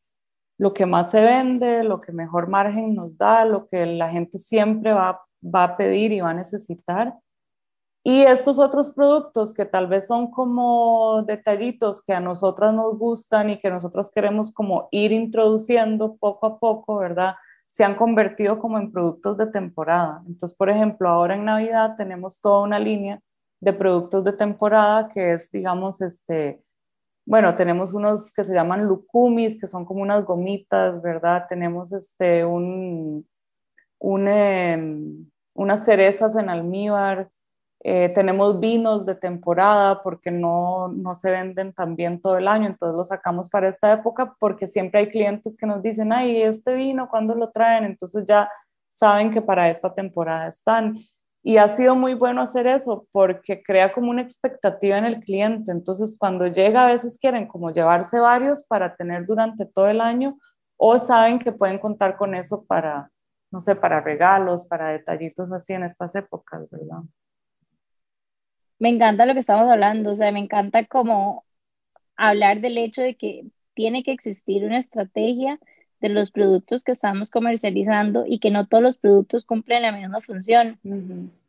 lo 0.58 0.74
que 0.74 0.86
más 0.86 1.12
se 1.12 1.22
vende, 1.22 1.84
lo 1.86 2.02
que 2.02 2.12
mejor 2.12 2.50
margen 2.50 2.96
nos 2.96 3.18
da, 3.18 3.46
lo 3.46 3.68
que 3.70 3.86
la 3.86 4.10
gente 4.10 4.38
siempre 4.38 4.94
va, 4.94 5.22
va 5.44 5.64
a 5.64 5.78
pedir 5.78 6.12
y 6.12 6.22
va 6.22 6.32
a 6.32 6.34
necesitar. 6.34 7.14
Y 8.06 8.24
estos 8.24 8.60
otros 8.60 8.92
productos 8.92 9.54
que 9.54 9.66
tal 9.66 9.88
vez 9.88 10.08
son 10.08 10.30
como 10.30 11.24
detallitos 11.24 12.04
que 12.04 12.14
a 12.14 12.20
nosotras 12.20 12.74
nos 12.74 12.98
gustan 12.98 13.50
y 13.50 13.60
que 13.60 13.70
nosotros 13.70 14.12
queremos 14.14 14.52
como 14.54 14.90
ir 14.92 15.14
introduciendo 15.14 16.18
poco 16.18 16.46
a 16.46 16.60
poco, 16.60 16.98
¿verdad? 16.98 17.36
Se 17.68 17.86
han 17.86 17.96
convertido 17.96 18.60
como 18.60 18.78
en 18.78 18.92
productos 18.92 19.38
de 19.38 19.48
temporada. 19.48 20.22
Entonces, 20.28 20.58
por 20.58 20.70
ejemplo, 20.70 21.08
ahora 21.08 21.36
en 21.36 21.46
Navidad 21.46 21.96
tenemos 21.98 22.42
toda 22.42 22.64
una 22.64 22.78
línea 22.78 23.22
de 23.62 23.72
productos 23.72 24.26
de 24.26 24.34
temporada, 24.34 25.08
que 25.08 25.34
es, 25.34 25.50
digamos, 25.50 26.02
este, 26.02 26.62
bueno, 27.26 27.56
tenemos 27.56 27.94
unos 27.94 28.34
que 28.34 28.44
se 28.44 28.54
llaman 28.54 28.86
lucumis, 28.86 29.60
que 29.60 29.68
son 29.68 29.86
como 29.86 30.02
unas 30.02 30.26
gomitas, 30.26 31.02
¿verdad? 31.02 31.46
Tenemos 31.48 31.94
este, 31.94 32.44
un, 32.44 33.26
un 34.00 34.28
em, 34.28 35.26
unas 35.54 35.86
cerezas 35.86 36.36
en 36.36 36.50
almíbar, 36.50 37.30
eh, 37.86 38.10
tenemos 38.16 38.62
vinos 38.62 39.06
de 39.06 39.14
temporada 39.14 40.02
porque 40.02 40.32
no, 40.32 40.88
no 40.88 41.14
se 41.16 41.30
venden 41.30 41.74
tan 41.74 41.98
bien 41.98 42.22
todo 42.22 42.38
el 42.38 42.48
año, 42.48 42.68
entonces 42.68 42.96
lo 42.96 43.04
sacamos 43.04 43.50
para 43.50 43.68
esta 43.68 43.92
época 43.92 44.36
porque 44.40 44.68
siempre 44.68 45.02
hay 45.02 45.10
clientes 45.10 45.58
que 45.58 45.66
nos 45.66 45.84
dicen, 45.84 46.14
ay, 46.14 46.42
este 46.42 46.76
vino, 46.76 47.10
¿cuándo 47.10 47.36
lo 47.36 47.52
traen? 47.52 47.84
Entonces 47.84 48.24
ya 48.26 48.50
saben 48.90 49.32
que 49.32 49.42
para 49.42 49.70
esta 49.70 49.94
temporada 49.94 50.48
están. 50.48 50.98
Y 51.46 51.58
ha 51.58 51.68
sido 51.68 51.94
muy 51.94 52.14
bueno 52.14 52.42
hacer 52.42 52.68
eso 52.68 53.06
porque 53.12 53.62
crea 53.62 53.92
como 53.92 54.12
una 54.12 54.22
expectativa 54.22 54.98
en 54.98 55.04
el 55.04 55.20
cliente. 55.20 55.74
Entonces, 55.74 56.16
cuando 56.18 56.48
llega, 56.48 56.86
a 56.86 56.92
veces 56.92 57.18
quieren 57.20 57.48
como 57.48 57.70
llevarse 57.70 58.18
varios 58.18 58.66
para 58.66 58.96
tener 58.96 59.26
durante 59.26 59.66
todo 59.66 59.90
el 59.90 60.00
año 60.00 60.38
o 60.78 60.98
saben 60.98 61.40
que 61.40 61.52
pueden 61.52 61.80
contar 61.80 62.16
con 62.16 62.34
eso 62.34 62.64
para, 62.64 63.12
no 63.52 63.60
sé, 63.60 63.76
para 63.76 64.00
regalos, 64.00 64.66
para 64.66 64.94
detallitos 64.94 65.52
así 65.52 65.74
en 65.74 65.84
estas 65.84 66.16
épocas, 66.16 66.70
¿verdad? 66.72 67.02
Me 68.80 68.90
encanta 68.90 69.26
lo 69.26 69.34
que 69.34 69.40
estamos 69.40 69.70
hablando, 69.70 70.12
o 70.12 70.16
sea, 70.16 70.32
me 70.32 70.40
encanta 70.40 70.86
como 70.86 71.46
hablar 72.16 72.62
del 72.62 72.78
hecho 72.78 73.02
de 73.02 73.16
que 73.16 73.46
tiene 73.74 74.04
que 74.04 74.12
existir 74.12 74.64
una 74.66 74.78
estrategia 74.78 75.60
de 76.00 76.10
los 76.10 76.32
productos 76.32 76.84
que 76.84 76.92
estamos 76.92 77.32
comercializando 77.32 78.26
y 78.28 78.40
que 78.40 78.52
no 78.52 78.68
todos 78.68 78.84
los 78.84 78.98
productos 78.98 79.46
cumplen 79.46 79.84
la 79.84 79.92
misma 79.92 80.22
función. 80.22 80.80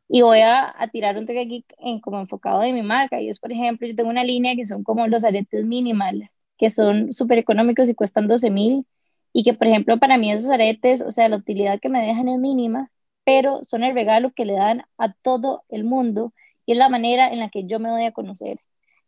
Y 0.09 0.23
voy 0.23 0.41
a, 0.41 0.75
tirar 0.93 1.17
un 1.17 1.27
toque 1.27 1.41
aquí 1.41 1.65
en, 1.79 2.01
como 2.01 2.21
enfocado 2.21 2.61
de 2.61 2.73
mi 2.73 2.83
marca, 2.83 3.21
y 3.21 3.29
es, 3.29 3.41
por 3.41 3.51
ejemplo, 3.51 3.89
yo 3.89 3.97
tengo 3.97 4.11
una 4.11 4.23
línea 4.23 4.55
que 4.55 4.67
son 4.67 4.85
como 4.85 5.07
los 5.09 5.25
aretes 5.25 5.65
minimal, 5.65 6.31
que 6.57 6.71
son 6.71 7.13
súper 7.13 7.39
económicos 7.39 7.89
y 7.89 7.95
cuestan 7.95 8.29
12 8.29 8.51
mil, 8.51 8.87
y 9.33 9.43
que, 9.43 9.55
por 9.55 9.67
ejemplo, 9.67 9.99
para 9.99 10.19
mí 10.19 10.31
esos 10.31 10.51
aretes, 10.51 11.03
o 11.03 11.11
sea, 11.11 11.29
la 11.29 11.37
utilidad 11.37 11.81
que 11.81 11.89
me 11.89 12.07
dejan 12.07 12.29
es 12.29 12.39
mínima, 12.39 12.91
pero 13.25 13.65
son 13.65 13.83
el 13.83 13.95
regalo 13.95 14.33
que 14.33 14.45
le 14.45 14.53
dan 14.53 14.85
a 14.99 15.13
todo 15.15 15.65
el 15.69 15.83
mundo 15.83 16.33
y 16.67 16.73
es 16.73 16.79
la 16.79 16.89
manera 16.89 17.29
en 17.29 17.41
la 17.41 17.51
que 17.51 17.67
yo 17.67 17.79
me 17.79 17.89
doy 17.89 18.05
a 18.05 18.13
conocer. 18.13 18.59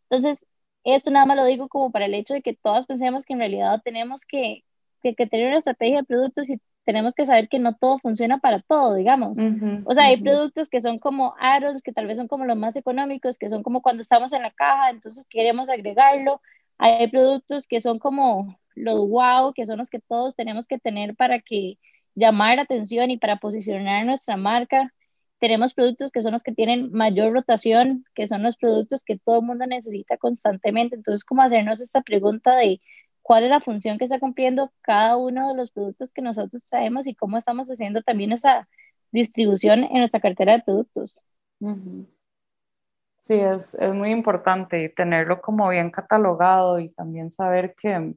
Entonces, 0.09 0.45
esto 0.83 1.11
nada 1.11 1.25
más 1.25 1.37
lo 1.37 1.45
digo 1.45 1.67
como 1.67 1.91
para 1.91 2.05
el 2.05 2.13
hecho 2.13 2.33
de 2.33 2.41
que 2.41 2.53
todos 2.55 2.85
pensemos 2.85 3.25
que 3.25 3.33
en 3.33 3.39
realidad 3.39 3.81
tenemos 3.83 4.25
que, 4.25 4.63
que, 5.01 5.13
tener 5.27 5.47
una 5.47 5.57
estrategia 5.57 5.97
de 5.97 6.03
productos 6.03 6.49
y 6.49 6.61
tenemos 6.85 7.15
que 7.15 7.25
saber 7.25 7.49
que 7.49 7.59
no 7.59 7.75
todo 7.75 7.99
funciona 7.99 8.37
para 8.37 8.61
todo, 8.61 8.95
digamos. 8.95 9.37
o 9.85 9.93
sea, 9.93 10.05
hay 10.05 10.21
productos 10.21 10.69
que 10.69 10.79
son 10.79 10.99
como 10.99 11.35
aros, 11.37 11.83
que 11.83 11.91
tal 11.91 12.07
vez 12.07 12.17
son 12.17 12.29
como 12.29 12.45
los 12.45 12.55
más 12.55 12.77
económicos, 12.77 13.37
que 13.37 13.49
son 13.49 13.61
como 13.63 13.81
cuando 13.81 14.01
estamos 14.01 14.31
en 14.31 14.41
la 14.41 14.51
caja, 14.51 14.89
entonces 14.91 15.25
queremos 15.29 15.67
agregarlo. 15.67 16.41
Hay 16.77 17.09
productos 17.09 17.67
que 17.67 17.81
son 17.81 17.99
como 17.99 18.57
los 18.75 19.09
wow, 19.09 19.53
que 19.53 19.65
son 19.65 19.79
los 19.79 19.89
que 19.89 19.99
todos 19.99 20.35
tenemos 20.35 20.67
que 20.67 20.79
tener 20.79 21.15
para 21.15 21.39
que 21.39 21.77
llamar 22.15 22.55
la 22.55 22.61
atención 22.61 23.11
y 23.11 23.17
para 23.17 23.37
posicionar 23.37 24.05
nuestra 24.05 24.37
marca. 24.37 24.93
Tenemos 25.39 25.73
productos 25.73 26.11
que 26.11 26.23
son 26.23 26.33
los 26.33 26.43
que 26.43 26.51
tienen 26.51 26.91
mayor 26.91 27.33
rotación, 27.33 28.05
que 28.15 28.27
son 28.27 28.43
los 28.43 28.57
productos 28.57 29.03
que 29.03 29.19
todo 29.19 29.39
el 29.39 29.45
mundo 29.45 29.65
necesita 29.67 30.17
constantemente. 30.17 30.95
Entonces, 30.95 31.23
¿cómo 31.23 31.43
hacernos 31.43 31.79
esta 31.79 32.01
pregunta 32.01 32.55
de 32.55 32.81
cuál 33.21 33.43
es 33.43 33.49
la 33.49 33.59
función 33.59 33.97
que 33.97 34.05
está 34.05 34.19
cumpliendo 34.19 34.71
cada 34.81 35.17
uno 35.17 35.49
de 35.49 35.55
los 35.55 35.71
productos 35.71 36.13
que 36.13 36.21
nosotros 36.21 36.65
traemos 36.69 37.05
y 37.07 37.13
cómo 37.13 37.37
estamos 37.37 37.67
haciendo 37.67 38.01
también 38.01 38.31
esa 38.31 38.67
distribución 39.11 39.83
en 39.83 39.99
nuestra 39.99 40.19
cartera 40.19 40.53
de 40.53 40.63
productos. 40.63 41.21
Sí, 43.17 43.33
es, 43.33 43.75
es 43.75 43.93
muy 43.93 44.11
importante 44.11 44.89
tenerlo 44.89 45.41
como 45.41 45.69
bien 45.69 45.91
catalogado 45.91 46.79
y 46.79 46.89
también 46.89 47.29
saber 47.29 47.75
que 47.75 48.13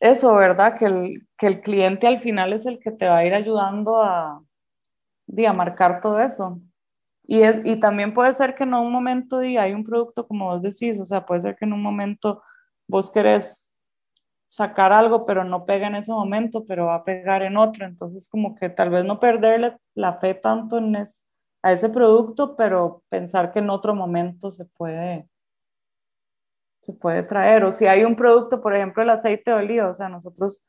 eso, 0.00 0.34
¿verdad? 0.34 0.76
Que 0.78 0.86
el, 0.86 1.28
que 1.36 1.46
el 1.46 1.60
cliente 1.60 2.06
al 2.06 2.18
final 2.18 2.52
es 2.52 2.66
el 2.66 2.78
que 2.78 2.90
te 2.90 3.06
va 3.06 3.18
a 3.18 3.24
ir 3.24 3.34
ayudando 3.34 4.02
a, 4.02 4.42
a 5.46 5.52
marcar 5.52 6.00
todo 6.00 6.20
eso. 6.20 6.60
Y, 7.24 7.42
es, 7.42 7.60
y 7.64 7.78
también 7.78 8.14
puede 8.14 8.32
ser 8.32 8.54
que 8.54 8.64
en 8.64 8.74
un 8.74 8.90
momento 8.90 9.38
di, 9.38 9.58
hay 9.58 9.74
un 9.74 9.84
producto 9.84 10.26
como 10.26 10.46
vos 10.46 10.62
decís, 10.62 10.98
o 10.98 11.04
sea, 11.04 11.26
puede 11.26 11.42
ser 11.42 11.56
que 11.56 11.66
en 11.66 11.74
un 11.74 11.82
momento 11.82 12.42
vos 12.88 13.10
querés 13.10 13.70
sacar 14.46 14.92
algo, 14.92 15.26
pero 15.26 15.44
no 15.44 15.66
pega 15.66 15.88
en 15.88 15.96
ese 15.96 16.10
momento, 16.10 16.64
pero 16.66 16.86
va 16.86 16.96
a 16.96 17.04
pegar 17.04 17.42
en 17.42 17.58
otro. 17.58 17.84
Entonces, 17.84 18.28
como 18.28 18.54
que 18.54 18.70
tal 18.70 18.90
vez 18.90 19.04
no 19.04 19.20
perderle 19.20 19.76
la 19.94 20.14
fe 20.20 20.34
tanto 20.34 20.78
en 20.78 20.96
a 20.96 21.72
ese 21.72 21.88
producto, 21.90 22.56
pero 22.56 23.02
pensar 23.10 23.52
que 23.52 23.58
en 23.58 23.70
otro 23.70 23.94
momento 23.94 24.50
se 24.50 24.64
puede, 24.64 25.28
se 26.80 26.94
puede 26.94 27.22
traer. 27.24 27.64
O 27.64 27.70
si 27.70 27.86
hay 27.86 28.04
un 28.04 28.16
producto, 28.16 28.62
por 28.62 28.74
ejemplo, 28.74 29.02
el 29.02 29.10
aceite 29.10 29.50
de 29.50 29.56
oliva, 29.58 29.90
o 29.90 29.94
sea, 29.94 30.08
nosotros 30.08 30.66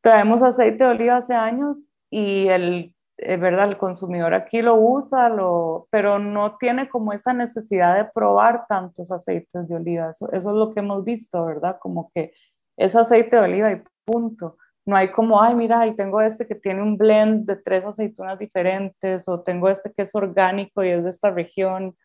traemos 0.00 0.42
aceite 0.42 0.84
de 0.84 0.90
oliva 0.90 1.16
hace 1.18 1.34
años 1.34 1.90
y 2.10 2.48
el 2.48 2.94
es 2.94 2.97
verdad, 3.18 3.68
el 3.68 3.78
consumidor 3.78 4.32
aquí 4.32 4.62
lo 4.62 4.76
usa, 4.76 5.28
lo, 5.28 5.88
pero 5.90 6.18
no 6.20 6.56
tiene 6.56 6.88
como 6.88 7.12
esa 7.12 7.32
necesidad 7.32 7.96
de 7.96 8.04
probar 8.04 8.66
tantos 8.68 9.10
aceites 9.10 9.68
de 9.68 9.74
oliva. 9.74 10.10
Eso, 10.10 10.30
eso, 10.32 10.50
es 10.50 10.56
lo 10.56 10.72
que 10.72 10.80
hemos 10.80 11.04
visto, 11.04 11.44
¿verdad? 11.44 11.78
Como 11.80 12.10
que 12.14 12.32
es 12.76 12.94
aceite 12.94 13.36
de 13.36 13.42
oliva 13.42 13.72
y 13.72 13.82
punto. 14.04 14.56
No 14.86 14.96
hay 14.96 15.10
como, 15.10 15.42
ay, 15.42 15.54
mira, 15.54 15.80
ahí 15.80 15.96
tengo 15.96 16.20
este 16.20 16.46
que 16.46 16.54
tiene 16.54 16.80
un 16.80 16.96
blend 16.96 17.46
de 17.46 17.56
tres 17.56 17.84
aceitunas 17.84 18.38
diferentes, 18.38 19.28
o 19.28 19.40
tengo 19.42 19.68
este 19.68 19.92
que 19.92 20.02
es 20.02 20.14
orgánico 20.14 20.84
y 20.84 20.90
es 20.90 21.02
de 21.04 21.10
esta 21.10 21.30
región. 21.30 21.96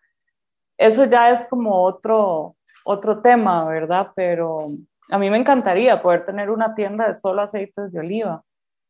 Eso 0.77 1.05
ya 1.05 1.29
es 1.29 1.45
como 1.47 1.83
otro, 1.83 2.55
otro 2.85 3.21
tema, 3.21 3.65
¿verdad? 3.65 4.09
Pero 4.15 4.67
a 5.11 5.17
mí 5.19 5.29
me 5.29 5.37
encantaría 5.37 6.01
poder 6.01 6.25
tener 6.25 6.49
una 6.49 6.73
tienda 6.75 7.07
de 7.07 7.15
solo 7.15 7.43
aceites 7.43 7.91
de 7.91 7.99
oliva 7.99 8.43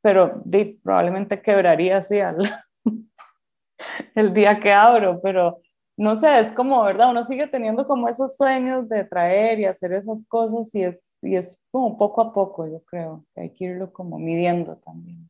pero 0.04 0.44
probablemente 0.84 1.42
quebraría 1.42 1.98
así 1.98 2.20
el 4.16 4.34
día 4.34 4.60
que 4.60 4.72
abro, 4.72 5.22
pero 5.24 5.62
no 5.96 6.20
sé, 6.20 6.42
es 6.42 6.52
como, 6.52 6.84
¿verdad? 6.84 7.12
Uno 7.12 7.24
sigue 7.24 7.48
teniendo 7.48 7.88
como 7.88 8.10
esos 8.10 8.36
sueños 8.36 8.90
de 8.90 9.06
traer 9.06 9.60
y 9.60 9.66
hacer 9.66 9.94
esas 9.94 10.28
cosas 10.28 10.76
y 10.76 10.84
es, 10.84 11.14
y 11.22 11.36
es 11.36 11.64
como 11.72 11.98
poco 11.98 12.22
a 12.22 12.34
poco, 12.34 12.68
yo 12.68 12.82
creo, 12.84 13.26
que 13.34 13.42
hay 13.42 13.54
que 13.54 13.66
irlo 13.66 13.94
como 13.94 14.20
midiendo 14.20 14.76
también. 14.78 15.30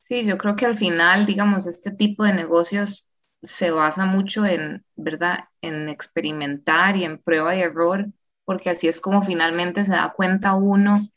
Sí, 0.00 0.26
yo 0.26 0.36
creo 0.36 0.54
que 0.54 0.66
al 0.66 0.76
final, 0.76 1.24
digamos, 1.24 1.66
este 1.66 1.90
tipo 1.90 2.24
de 2.24 2.34
negocios 2.34 3.08
se 3.42 3.70
basa 3.70 4.04
mucho 4.04 4.44
en, 4.44 4.84
¿verdad? 4.96 5.44
En 5.62 5.88
experimentar 5.88 6.96
y 6.96 7.04
en 7.04 7.18
prueba 7.18 7.56
y 7.56 7.60
error, 7.60 8.06
porque 8.44 8.68
así 8.68 8.86
es 8.86 9.00
como 9.00 9.22
finalmente 9.22 9.84
se 9.84 9.92
da 9.92 10.12
cuenta 10.14 10.54
uno 10.54 11.08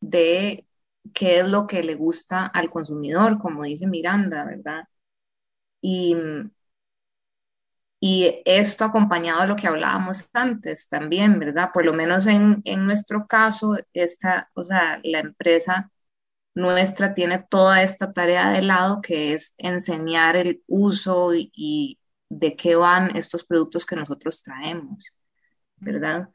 de 0.00 0.66
qué 1.14 1.40
es 1.40 1.50
lo 1.50 1.66
que 1.66 1.82
le 1.82 1.94
gusta 1.94 2.46
al 2.46 2.70
consumidor, 2.70 3.38
como 3.38 3.64
dice 3.64 3.86
Miranda, 3.86 4.44
¿verdad? 4.44 4.84
Y, 5.82 6.16
y 8.00 8.40
esto 8.46 8.84
acompañado 8.84 9.42
de 9.42 9.48
lo 9.48 9.56
que 9.56 9.66
hablábamos 9.68 10.28
antes 10.32 10.88
también, 10.88 11.38
¿verdad? 11.38 11.70
Por 11.72 11.84
lo 11.84 11.92
menos 11.92 12.26
en, 12.26 12.62
en 12.64 12.86
nuestro 12.86 13.26
caso, 13.26 13.76
esta, 13.92 14.50
o 14.54 14.64
sea, 14.64 15.00
la 15.04 15.20
empresa 15.20 15.90
nuestra 16.54 17.14
tiene 17.14 17.40
toda 17.50 17.82
esta 17.82 18.12
tarea 18.12 18.50
de 18.50 18.62
lado 18.62 19.00
que 19.02 19.34
es 19.34 19.54
enseñar 19.58 20.36
el 20.36 20.62
uso 20.68 21.32
y, 21.34 21.98
de 22.30 22.56
qué 22.56 22.76
van 22.76 23.16
estos 23.16 23.44
productos 23.44 23.86
que 23.86 23.96
nosotros 23.96 24.42
traemos, 24.42 25.12
¿verdad? 25.78 26.30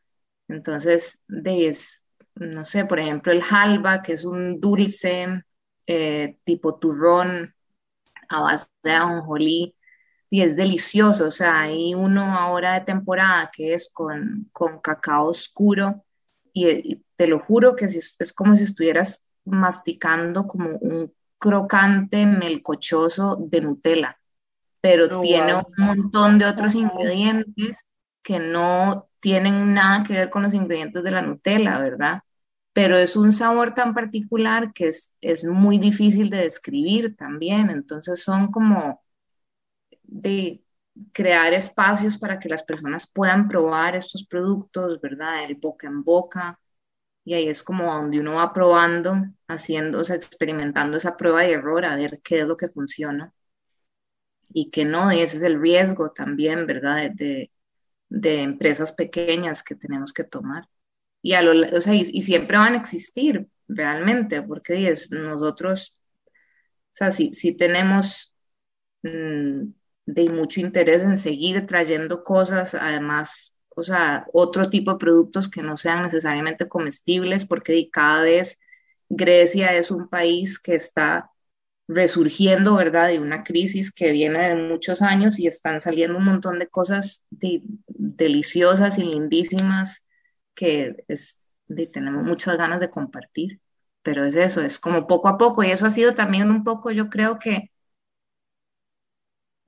Entonces, 0.49 1.24
de, 1.28 1.70
es, 1.70 2.04
no 2.36 2.65
sé, 2.65 2.86
por 2.86 2.99
ejemplo, 2.99 3.31
el 3.31 3.41
halva, 3.49 4.01
que 4.01 4.13
es 4.13 4.25
un 4.25 4.59
dulce 4.59 5.43
eh, 5.88 6.38
tipo 6.43 6.75
turrón 6.75 7.53
a 8.29 8.41
base 8.41 8.67
de 8.83 8.91
ajonjolí, 8.91 9.75
y 10.29 10.41
es 10.41 10.55
delicioso. 10.55 11.27
O 11.27 11.31
sea, 11.31 11.61
hay 11.61 11.93
uno 11.95 12.23
ahora 12.38 12.73
de 12.73 12.86
temporada 12.86 13.49
que 13.55 13.73
es 13.73 13.89
con, 13.91 14.49
con 14.51 14.79
cacao 14.79 15.27
oscuro, 15.27 16.03
y, 16.53 17.03
te 17.17 17.27
lo 17.27 17.39
juro 17.39 17.75
que 17.75 17.86
es, 17.86 18.15
es 18.19 18.33
como 18.33 18.57
si 18.57 18.63
estuvieras 18.63 19.23
masticando 19.45 20.47
como 20.47 20.77
un 20.79 21.13
crocante 21.38 22.25
melcochoso 22.25 23.38
de 23.39 23.61
Nutella, 23.61 24.19
pero 24.81 25.05
oh, 25.17 25.21
tiene 25.21 25.55
un 25.55 25.65
montón 25.77 26.38
de 26.39 26.45
otros 26.45 26.75
ingredientes 26.75 27.86
que 28.21 28.39
no 28.39 29.07
tienen 29.19 29.73
nada 29.73 30.03
que 30.03 30.13
ver 30.13 30.29
con 30.29 30.43
los 30.43 30.53
ingredientes 30.53 31.03
de 31.03 31.11
la 31.11 31.21
Nutella, 31.21 31.79
¿verdad? 31.79 32.21
Pero 32.76 32.97
es 32.97 33.15
un 33.17 33.32
sabor 33.32 33.73
tan 33.73 33.93
particular 33.95 34.73
que 34.73 34.89
es, 34.89 35.15
es 35.21 35.45
muy 35.45 35.80
difícil 35.80 36.30
de 36.30 36.39
describir 36.39 37.15
también, 37.15 37.69
entonces 37.71 38.23
son 38.23 38.51
como 38.51 39.01
de 40.03 40.63
crear 41.13 41.53
espacios 41.53 42.17
para 42.17 42.39
que 42.39 42.49
las 42.49 42.63
personas 42.63 43.09
puedan 43.11 43.47
probar 43.47 43.95
estos 43.95 44.26
productos, 44.26 45.01
¿verdad? 45.01 45.45
El 45.45 45.55
boca 45.55 45.88
en 45.88 46.03
boca. 46.03 46.59
Y 47.26 47.34
ahí 47.36 47.49
es 47.49 47.63
como 47.63 47.86
donde 47.93 48.19
uno 48.19 48.36
va 48.36 48.53
probando, 48.53 49.15
haciendo, 49.47 49.99
o 49.99 50.03
experimentando 50.03 50.97
esa 50.97 51.17
prueba 51.17 51.47
y 51.47 51.53
error, 51.53 51.86
a 51.86 51.95
ver 51.95 52.21
qué 52.23 52.39
es 52.41 52.47
lo 52.47 52.57
que 52.57 52.69
funciona 52.69 53.34
y 54.49 54.69
qué 54.71 54.86
no. 54.86 55.11
Y 55.11 55.21
ese 55.21 55.38
es 55.38 55.43
el 55.43 55.59
riesgo 55.61 56.11
también, 56.11 56.65
¿verdad? 56.67 57.11
De, 57.11 57.51
de, 58.09 58.41
empresas 58.43 58.93
pequeñas 58.93 59.63
que 59.63 59.76
tenemos 59.76 60.13
que 60.13 60.23
tomar. 60.23 60.67
Y, 61.26 61.34
a 61.34 61.41
lo, 61.41 61.78
o 61.78 61.82
sea, 61.82 61.93
y, 61.95 62.21
siempre 62.21 62.57
van 62.57 62.73
a 62.73 62.78
existir 62.78 63.47
realmente, 63.67 64.41
porque 64.43 64.89
es, 64.89 65.11
nosotros, 65.11 65.95
o 66.28 66.95
sea, 66.95 67.11
si, 67.11 67.34
si 67.34 67.53
tenemos... 67.53 68.36
Mm, 69.03 69.71
de 70.05 70.30
mucho 70.30 70.59
interés 70.59 71.01
en 71.01 71.17
seguir 71.17 71.65
trayendo 71.65 72.23
cosas, 72.23 72.76
además, 72.76 73.55
o 73.69 73.84
sea, 73.84 74.26
otro 74.34 74.69
tipo 74.69 74.91
de 74.93 74.97
productos 74.99 75.49
que 75.49 75.63
no 75.63 75.78
sean 75.78 76.03
necesariamente 76.03 76.67
comestibles, 76.67 77.45
porque 77.45 77.89
cada 77.91 78.21
vez 78.21 78.59
Grecia 79.09 79.73
es 79.76 79.91
un 79.91 80.07
país 80.07 80.59
que 80.59 80.76
está 80.76 81.32
resurgiendo, 81.88 82.76
¿verdad? 82.76 83.09
De 83.09 83.19
una 83.19 83.43
crisis 83.43 83.91
que 83.91 84.11
viene 84.11 84.49
de 84.49 84.55
muchos 84.55 85.01
años 85.01 85.39
y 85.39 85.47
están 85.47 85.82
saliendo 85.82 86.17
un 86.17 86.26
montón 86.26 86.59
de 86.59 86.67
cosas 86.67 87.26
deliciosas 87.88 88.97
y 88.97 89.03
lindísimas 89.03 90.04
que 90.55 91.05
es, 91.07 91.39
tenemos 91.93 92.23
muchas 92.25 92.57
ganas 92.57 92.79
de 92.79 92.89
compartir. 92.89 93.61
Pero 94.03 94.25
es 94.25 94.35
eso, 94.35 94.61
es 94.61 94.79
como 94.79 95.07
poco 95.07 95.27
a 95.29 95.37
poco 95.37 95.63
y 95.63 95.71
eso 95.71 95.85
ha 95.87 95.89
sido 95.89 96.13
también 96.15 96.51
un 96.51 96.63
poco, 96.63 96.91
yo 96.91 97.09
creo 97.09 97.39
que 97.39 97.71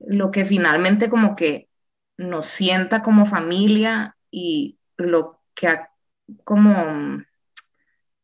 lo 0.00 0.30
que 0.30 0.44
finalmente 0.44 1.10
como 1.10 1.34
que 1.36 1.68
nos 2.16 2.46
sienta 2.46 3.02
como 3.02 3.26
familia 3.26 4.16
y 4.30 4.78
lo 4.96 5.40
que 5.54 5.68
ha 5.68 5.90
como 6.44 7.22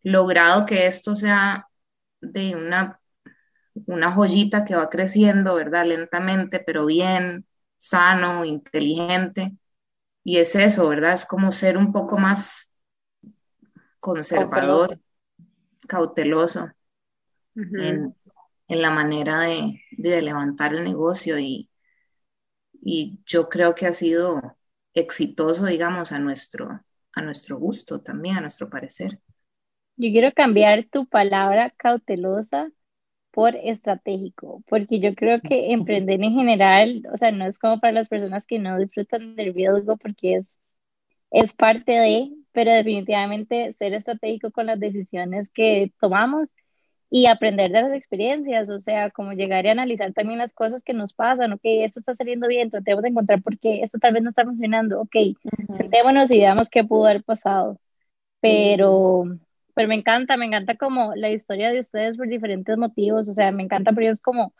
logrado 0.02 0.66
que 0.66 0.86
esto 0.86 1.14
sea 1.14 1.68
de 2.20 2.56
una, 2.56 3.00
una 3.86 4.12
joyita 4.14 4.64
que 4.64 4.76
va 4.76 4.90
creciendo, 4.90 5.54
¿verdad? 5.56 5.86
Lentamente, 5.86 6.60
pero 6.60 6.86
bien, 6.86 7.46
sano, 7.78 8.44
inteligente. 8.44 9.54
Y 10.25 10.39
es 10.39 10.57
eso, 10.57 10.89
¿verdad? 10.89 11.12
Es 11.12 11.27
como 11.27 11.53
ser 11.53 11.77
un 11.77 11.93
poco 11.93 12.16
más 12.18 12.72
conservador, 14.01 14.99
cauteloso, 15.87 16.70
en, 17.55 18.14
en 18.68 18.83
la 18.83 18.91
manera 18.91 19.41
de, 19.41 19.81
de, 19.93 20.22
levantar 20.22 20.75
el 20.75 20.83
negocio 20.83 21.39
y, 21.39 21.70
y 22.72 23.20
yo 23.27 23.49
creo 23.49 23.75
que 23.75 23.87
ha 23.87 23.93
sido 23.93 24.57
exitoso, 24.95 25.66
digamos, 25.66 26.11
a 26.11 26.18
nuestro, 26.18 26.81
a 27.12 27.22
nuestro 27.22 27.59
gusto 27.59 28.01
también, 28.01 28.39
a 28.39 28.41
nuestro 28.41 28.68
parecer. 28.68 29.20
Yo 29.97 30.11
quiero 30.11 30.33
cambiar 30.33 30.87
tu 30.91 31.07
palabra 31.07 31.70
cautelosa 31.77 32.70
por 33.35 33.57
estratégico, 33.57 34.62
porque 34.68 35.01
yo 35.01 35.14
creo 35.16 35.41
que 35.41 35.72
emprender 35.72 36.22
en 36.22 36.35
general, 36.35 37.03
o 37.12 37.16
sea, 37.16 37.32
no 37.32 37.45
es 37.47 37.59
como 37.59 37.80
para 37.80 37.93
las 37.93 38.09
personas 38.09 38.47
que 38.47 38.61
no 38.61 38.78
disfrutan 38.78 39.35
del 39.37 39.55
riesgo, 39.55 39.97
porque 39.97 40.37
es, 40.37 40.47
es 41.30 41.55
parte 41.55 41.93
de, 41.93 42.30
pero 42.53 42.72
definitivamente 42.72 43.72
ser 43.72 43.95
estratégico 43.95 44.53
con 44.53 44.66
las 44.66 44.80
decisiones 44.80 45.51
que 45.51 45.93
tomamos 46.01 46.51
y 47.11 47.26
aprender 47.26 47.72
de 47.72 47.82
las 47.82 47.93
experiencias, 47.93 48.70
o 48.70 48.78
sea, 48.78 49.11
como 49.11 49.32
llegar 49.32 49.66
y 49.66 49.68
analizar 49.70 50.12
también 50.12 50.39
las 50.39 50.53
cosas 50.53 50.85
que 50.85 50.95
nos 50.95 51.12
pasan, 51.12 51.53
ok, 51.53 51.61
esto 51.64 52.01
está 52.01 52.14
saliendo 52.14 52.49
bien, 52.49 52.70
tratemos 52.70 53.03
de 53.03 53.11
encontrar 53.11 53.43
por 53.43 53.59
qué, 53.59 53.82
esto 53.82 53.99
tal 53.99 54.14
vez 54.14 54.22
no 54.22 54.30
está 54.30 54.45
funcionando, 54.45 55.01
ok, 55.01 55.16
sentémonos 55.78 56.30
y 56.32 56.39
veamos 56.39 56.70
qué 56.70 56.85
pudo 56.85 57.07
haber 57.07 57.24
pasado, 57.24 57.80
pero, 58.41 59.24
pero 59.75 59.89
me 59.89 59.95
encanta, 59.97 60.37
me 60.37 60.47
encanta 60.47 60.77
como 60.77 61.14
la 61.14 61.31
historia 61.31 61.70
de 61.70 61.81
ustedes 61.81 62.16
por 62.16 62.29
diferentes 62.29 62.77
motivos, 62.79 63.29
o 63.29 63.33
sea, 63.33 63.53
me 63.53 63.62
encanta, 63.64 63.93
pero 63.93 64.11
es 64.11 64.20
como 64.20 64.55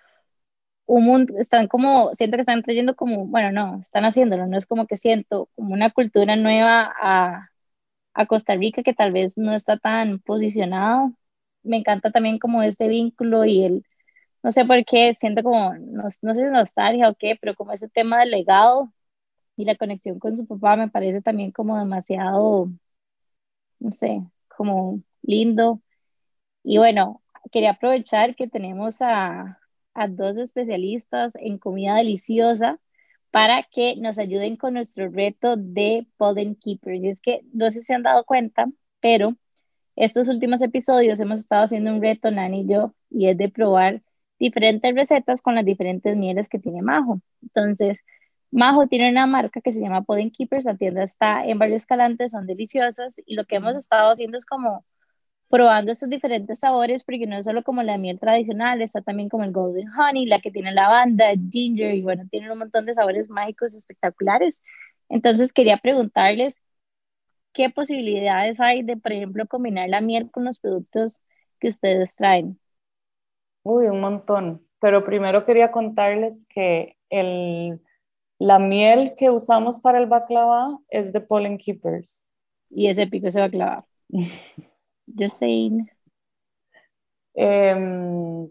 un 0.87 1.05
mundo, 1.05 1.35
están 1.39 1.69
como, 1.69 2.15
siento 2.15 2.37
que 2.37 2.43
están 2.43 2.63
trayendo 2.63 2.95
como, 2.97 3.27
bueno, 3.27 3.53
no, 3.53 3.81
están 3.81 4.05
haciéndolo, 4.05 4.47
no 4.47 4.57
es 4.59 4.67
como 4.67 4.87
que 4.87 4.97
siento 4.97 5.49
como 5.55 5.73
una 5.75 5.91
cultura 5.91 6.37
nueva 6.37 6.93
a, 7.01 7.51
a 8.15 8.27
Costa 8.27 8.57
Rica 8.57 8.83
que 8.83 8.95
tal 8.95 9.13
vez 9.13 9.39
no 9.39 9.55
está 9.55 9.79
tan 9.79 10.21
posicionado. 10.21 11.13
Me 11.63 11.79
encanta 11.79 12.11
también 12.11 12.39
como 12.39 12.63
este 12.63 12.89
vínculo 12.89 13.45
y 13.45 13.65
el, 13.65 13.85
no 14.43 14.53
sé 14.53 14.65
por 14.67 14.85
qué, 14.87 15.17
siento 15.19 15.43
como, 15.43 15.75
no, 15.77 16.11
sé 16.11 16.35
si 16.35 16.43
nostalgia 16.45 17.09
o 17.11 17.15
qué, 17.17 17.37
pero 17.41 17.55
como 17.57 17.73
ese 17.73 17.89
tema 17.89 18.21
del 18.21 18.31
legado 18.33 18.93
y 19.57 19.65
la 19.67 19.77
conexión 19.77 20.19
con 20.21 20.37
su 20.37 20.47
papá 20.47 20.77
me 20.77 20.91
parece 20.91 21.23
también 21.23 21.53
como 21.53 21.79
demasiado, 21.79 22.71
no 23.79 23.93
sé, 23.93 24.23
como 24.57 25.03
lindo. 25.23 25.83
Y 26.63 26.79
bueno, 26.79 27.23
quería 27.53 27.73
aprovechar 27.73 28.37
que 28.37 28.49
tenemos 28.49 28.97
a, 29.01 29.59
dos 30.11 30.37
especialistas 30.37 31.33
en 31.37 31.59
comida 31.59 31.97
deliciosa 31.97 32.81
para 33.31 33.63
que 33.63 33.97
nos 33.97 34.19
ayuden 34.19 34.57
con 34.57 34.75
nuestro 34.75 35.09
reto 35.09 35.57
de 35.57 36.07
Pollen 36.17 36.57
Keepers. 36.57 37.03
Y 37.03 37.09
es 37.09 37.21
que 37.21 37.43
no 37.53 37.71
sé 37.71 37.81
si 37.81 37.85
se 37.87 37.95
han 37.95 38.03
dado 38.03 38.25
cuenta, 38.25 38.67
pero 39.01 39.37
estos 39.97 40.29
últimos 40.29 40.63
episodios 40.63 41.21
hemos 41.21 41.41
estado 41.43 41.65
haciendo 41.65 41.93
un 41.93 42.03
reto, 42.03 42.31
Nani 42.31 42.63
y 42.63 42.67
yo, 42.69 42.95
y 43.11 43.29
es 43.29 43.39
de 43.39 43.49
probar 43.49 44.03
diferentes 44.39 44.95
recetas 44.95 45.43
con 45.43 45.55
las 45.55 45.65
diferentes 45.65 46.17
mieles 46.17 46.49
que 46.49 46.59
tiene 46.59 46.83
Majo. 46.83 47.21
Entonces, 47.43 48.05
Majo 48.55 48.87
tiene 48.87 49.11
una 49.11 49.27
marca 49.27 49.61
que 49.61 49.73
se 49.73 49.81
llama 49.81 50.03
Pudding 50.03 50.31
Keepers, 50.31 50.65
la 50.65 50.77
tienda 50.77 51.03
está 51.03 51.45
en 51.47 51.59
Barrio 51.59 51.77
Escalante, 51.77 52.29
son 52.29 52.47
deliciosas, 52.47 53.17
y 53.27 53.35
lo 53.35 53.45
que 53.45 53.57
hemos 53.57 53.77
estado 53.77 54.11
haciendo 54.13 54.39
es 54.39 54.47
como 54.47 54.85
probando 55.49 55.93
estos 55.93 56.09
diferentes 56.09 56.61
sabores, 56.61 57.05
porque 57.05 57.27
no 57.27 57.37
es 57.37 57.45
solo 57.45 57.63
como 57.65 57.83
la 57.83 57.99
miel 57.99 58.19
tradicional, 58.21 58.83
está 58.83 59.03
también 59.03 59.29
como 59.29 59.45
el 59.45 59.53
Golden 59.53 59.89
Honey, 59.91 60.27
la 60.27 60.41
que 60.41 60.51
tiene 60.51 60.73
lavanda, 60.73 61.27
ginger, 61.51 61.95
y 61.95 62.03
bueno, 62.03 62.25
tiene 62.31 62.51
un 62.53 62.59
montón 62.59 62.87
de 62.87 62.95
sabores 62.95 63.29
mágicos 63.29 63.75
espectaculares. 63.75 64.61
Entonces, 65.09 65.53
quería 65.53 65.77
preguntarles 65.79 66.61
¿qué 67.55 67.71
posibilidades 67.71 68.61
hay 68.61 68.83
de, 68.83 68.99
por 68.99 69.13
ejemplo, 69.13 69.47
combinar 69.47 69.89
la 69.89 70.03
miel 70.03 70.31
con 70.31 70.45
los 70.45 70.59
productos 70.59 71.21
que 71.59 71.69
ustedes 71.69 72.17
traen? 72.17 72.61
Uy, 73.63 73.87
un 73.87 74.01
montón. 74.01 74.67
Pero 74.81 75.05
primero 75.05 75.47
quería 75.47 75.71
contarles 75.71 76.47
que 76.47 76.99
el, 77.09 77.81
la 78.39 78.59
miel 78.59 79.15
que 79.17 79.31
usamos 79.31 79.81
para 79.81 79.99
el 79.99 80.07
baklava 80.07 80.79
es 80.89 81.13
de 81.13 81.21
Pollen 81.21 81.59
Keepers. 81.59 82.29
Y 82.71 82.89
es 82.89 82.99
épico 82.99 83.29
ese 83.29 83.41
baklava. 83.41 83.87
Just 85.07 85.37
saying. 85.39 85.89
Em, 87.35 88.49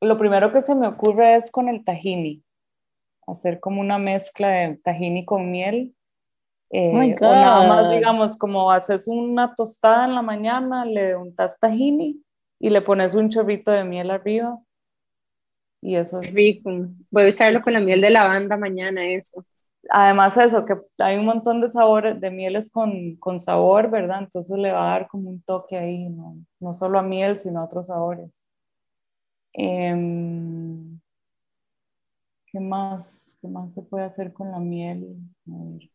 lo 0.00 0.18
primero 0.18 0.52
que 0.52 0.62
se 0.62 0.74
me 0.74 0.86
ocurre 0.86 1.36
es 1.36 1.50
con 1.50 1.68
el 1.68 1.84
tahini. 1.84 2.42
Hacer 3.26 3.60
como 3.60 3.80
una 3.80 3.98
mezcla 3.98 4.48
de 4.48 4.76
tahini 4.76 5.24
con 5.24 5.50
miel 5.50 5.94
eh, 6.72 7.16
oh 7.20 7.26
o 7.26 7.34
nada 7.34 7.66
más, 7.66 7.90
digamos, 7.90 8.36
como 8.36 8.70
haces 8.70 9.08
una 9.08 9.54
tostada 9.54 10.04
en 10.04 10.14
la 10.14 10.22
mañana, 10.22 10.84
le 10.84 11.16
untas 11.16 11.58
tahini 11.58 12.22
y 12.60 12.70
le 12.70 12.80
pones 12.80 13.16
un 13.16 13.28
chorrito 13.28 13.72
de 13.72 13.82
miel 13.82 14.10
arriba. 14.10 14.56
Y 15.82 15.96
eso 15.96 16.20
es... 16.20 16.34
Rico. 16.34 16.70
Voy 17.10 17.24
a 17.24 17.28
usarlo 17.28 17.62
con 17.62 17.72
la 17.72 17.80
miel 17.80 18.00
de 18.00 18.10
lavanda 18.10 18.56
mañana, 18.56 19.06
eso. 19.06 19.44
Además 19.88 20.36
eso, 20.36 20.64
que 20.66 20.74
hay 20.98 21.16
un 21.16 21.24
montón 21.24 21.60
de 21.60 21.70
sabores, 21.70 22.20
de 22.20 22.30
mieles 22.30 22.70
con, 22.70 23.16
con 23.16 23.40
sabor, 23.40 23.90
¿verdad? 23.90 24.20
Entonces 24.20 24.58
le 24.58 24.72
va 24.72 24.88
a 24.88 24.90
dar 24.98 25.08
como 25.08 25.30
un 25.30 25.42
toque 25.42 25.76
ahí, 25.78 26.08
no, 26.10 26.36
no 26.60 26.74
solo 26.74 26.98
a 26.98 27.02
miel, 27.02 27.36
sino 27.36 27.60
a 27.60 27.64
otros 27.64 27.86
sabores. 27.86 28.46
Em, 29.52 31.00
¿Qué 32.46 32.60
más? 32.60 33.36
¿Qué 33.40 33.48
más 33.48 33.72
se 33.72 33.82
puede 33.82 34.04
hacer 34.04 34.32
con 34.32 34.50
la 34.50 34.58
miel? 34.58 35.16
A 35.46 35.52
ver. 35.64 35.90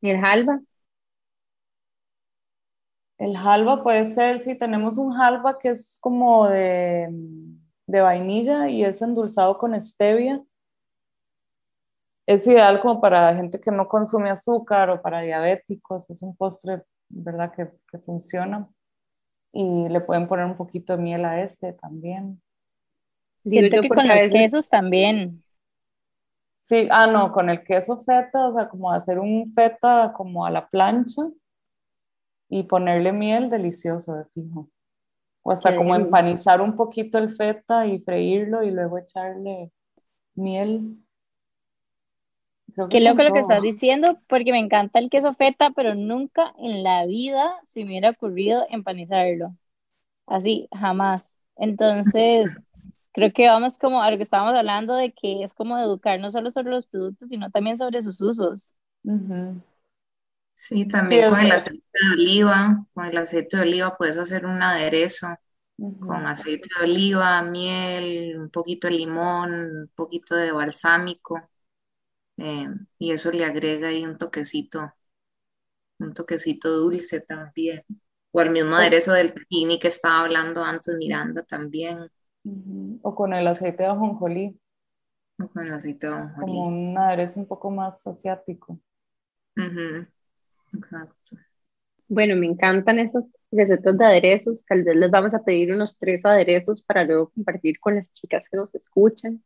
¿Y 0.00 0.10
el 0.10 0.24
halva? 0.24 0.60
El 3.18 3.36
halva 3.36 3.82
puede 3.82 4.12
ser, 4.14 4.38
si 4.40 4.56
tenemos 4.56 4.96
un 4.98 5.12
halva 5.14 5.58
que 5.58 5.68
es 5.70 5.98
como 6.00 6.48
de, 6.48 7.08
de 7.90 8.00
vainilla 8.00 8.68
y 8.68 8.84
es 8.84 9.02
endulzado 9.02 9.58
con 9.58 9.80
stevia. 9.80 10.42
Es 12.26 12.46
ideal 12.46 12.80
como 12.80 13.00
para 13.00 13.34
gente 13.34 13.60
que 13.60 13.70
no 13.70 13.88
consume 13.88 14.30
azúcar 14.30 14.90
o 14.90 15.02
para 15.02 15.20
diabéticos. 15.20 16.08
Es 16.10 16.22
un 16.22 16.36
postre, 16.36 16.82
¿verdad? 17.08 17.52
Que, 17.52 17.70
que 17.90 17.98
funciona. 17.98 18.68
Y 19.52 19.88
le 19.88 20.00
pueden 20.00 20.28
poner 20.28 20.46
un 20.46 20.56
poquito 20.56 20.96
de 20.96 21.02
miel 21.02 21.24
a 21.24 21.42
este 21.42 21.72
también. 21.72 22.40
Siento 23.44 23.80
que 23.82 23.88
con 23.88 24.06
los 24.06 24.26
quesos 24.28 24.68
también. 24.68 25.42
Sí, 26.56 26.86
ah, 26.90 27.08
no, 27.08 27.32
con 27.32 27.50
el 27.50 27.64
queso 27.64 27.98
feta, 28.00 28.46
o 28.46 28.54
sea, 28.54 28.68
como 28.68 28.92
hacer 28.92 29.18
un 29.18 29.52
feta 29.54 30.12
como 30.16 30.46
a 30.46 30.50
la 30.50 30.68
plancha 30.68 31.22
y 32.48 32.62
ponerle 32.62 33.10
miel, 33.10 33.50
delicioso 33.50 34.14
de 34.14 34.24
fijo. 34.26 34.68
O 35.42 35.52
hasta 35.52 35.74
como 35.76 35.94
empanizar 35.94 36.60
un 36.60 36.76
poquito 36.76 37.18
el 37.18 37.34
feta 37.34 37.86
y 37.86 38.00
freírlo 38.00 38.62
y 38.62 38.70
luego 38.70 38.98
echarle 38.98 39.72
miel. 40.34 40.96
Qué 42.88 43.00
loco 43.00 43.22
lo 43.22 43.32
que 43.32 43.40
estás 43.40 43.62
diciendo, 43.62 44.18
porque 44.28 44.52
me 44.52 44.58
encanta 44.58 44.98
el 44.98 45.10
queso 45.10 45.34
feta, 45.34 45.70
pero 45.70 45.94
nunca 45.94 46.52
en 46.58 46.82
la 46.82 47.06
vida 47.06 47.52
se 47.68 47.80
me 47.80 47.90
hubiera 47.90 48.10
ocurrido 48.10 48.66
empanizarlo. 48.70 49.56
Así, 50.26 50.68
jamás. 50.72 51.36
Entonces, 51.56 52.46
creo 53.12 53.32
que 53.32 53.48
vamos 53.48 53.78
como 53.78 54.02
a 54.02 54.10
lo 54.10 54.16
que 54.16 54.24
estábamos 54.24 54.54
hablando 54.54 54.94
de 54.94 55.12
que 55.12 55.44
es 55.44 55.54
como 55.54 55.78
educar 55.78 56.20
no 56.20 56.30
solo 56.30 56.50
sobre 56.50 56.70
los 56.70 56.86
productos, 56.86 57.28
sino 57.28 57.50
también 57.50 57.78
sobre 57.78 58.02
sus 58.02 58.20
usos. 58.20 58.74
Sí, 60.60 60.86
también 60.86 61.30
con 61.30 61.40
el 61.40 61.52
aceite 61.52 61.82
de 61.90 62.12
oliva, 62.12 62.86
con 62.92 63.06
el 63.06 63.16
aceite 63.16 63.56
de 63.56 63.62
oliva 63.62 63.96
puedes 63.96 64.18
hacer 64.18 64.44
un 64.44 64.62
aderezo 64.62 65.28
con 65.78 66.26
aceite 66.26 66.68
de 66.78 66.84
oliva, 66.84 67.42
miel, 67.42 68.38
un 68.38 68.50
poquito 68.50 68.86
de 68.86 68.92
limón, 68.92 69.52
un 69.52 69.90
poquito 69.94 70.34
de 70.34 70.52
balsámico. 70.52 71.40
Eh, 72.36 72.68
y 72.98 73.12
eso 73.12 73.30
le 73.30 73.44
agrega 73.44 73.88
ahí 73.88 74.04
un 74.04 74.18
toquecito, 74.18 74.92
un 75.98 76.12
toquecito 76.12 76.70
dulce 76.70 77.20
también. 77.20 77.82
O 78.32 78.42
el 78.42 78.50
mismo 78.50 78.74
aderezo 78.76 79.12
del 79.12 79.32
tahini 79.32 79.78
que 79.78 79.88
estaba 79.88 80.20
hablando 80.20 80.62
antes 80.62 80.94
Miranda 80.98 81.42
también. 81.42 82.10
O 83.02 83.14
con 83.14 83.32
el 83.32 83.46
aceite 83.46 83.84
de 83.84 83.88
ajonjolí. 83.88 84.60
O 85.42 85.48
con 85.48 85.66
el 85.66 85.72
aceite 85.72 86.06
de 86.06 86.12
ajonjolí. 86.12 86.46
Como 86.46 86.66
un 86.66 86.98
aderezo 86.98 87.40
un 87.40 87.46
poco 87.46 87.70
más 87.70 88.06
asiático. 88.06 88.78
Exacto. 90.74 91.36
Bueno, 92.08 92.36
me 92.36 92.46
encantan 92.46 92.98
esas 92.98 93.24
recetas 93.52 93.96
de 93.96 94.04
aderezos. 94.04 94.64
Tal 94.66 94.82
vez 94.82 94.96
les 94.96 95.10
vamos 95.10 95.34
a 95.34 95.44
pedir 95.44 95.72
unos 95.72 95.98
tres 95.98 96.24
aderezos 96.24 96.82
para 96.82 97.04
luego 97.04 97.30
compartir 97.30 97.78
con 97.80 97.94
las 97.96 98.12
chicas 98.12 98.44
que 98.50 98.56
nos 98.56 98.74
escuchan. 98.74 99.42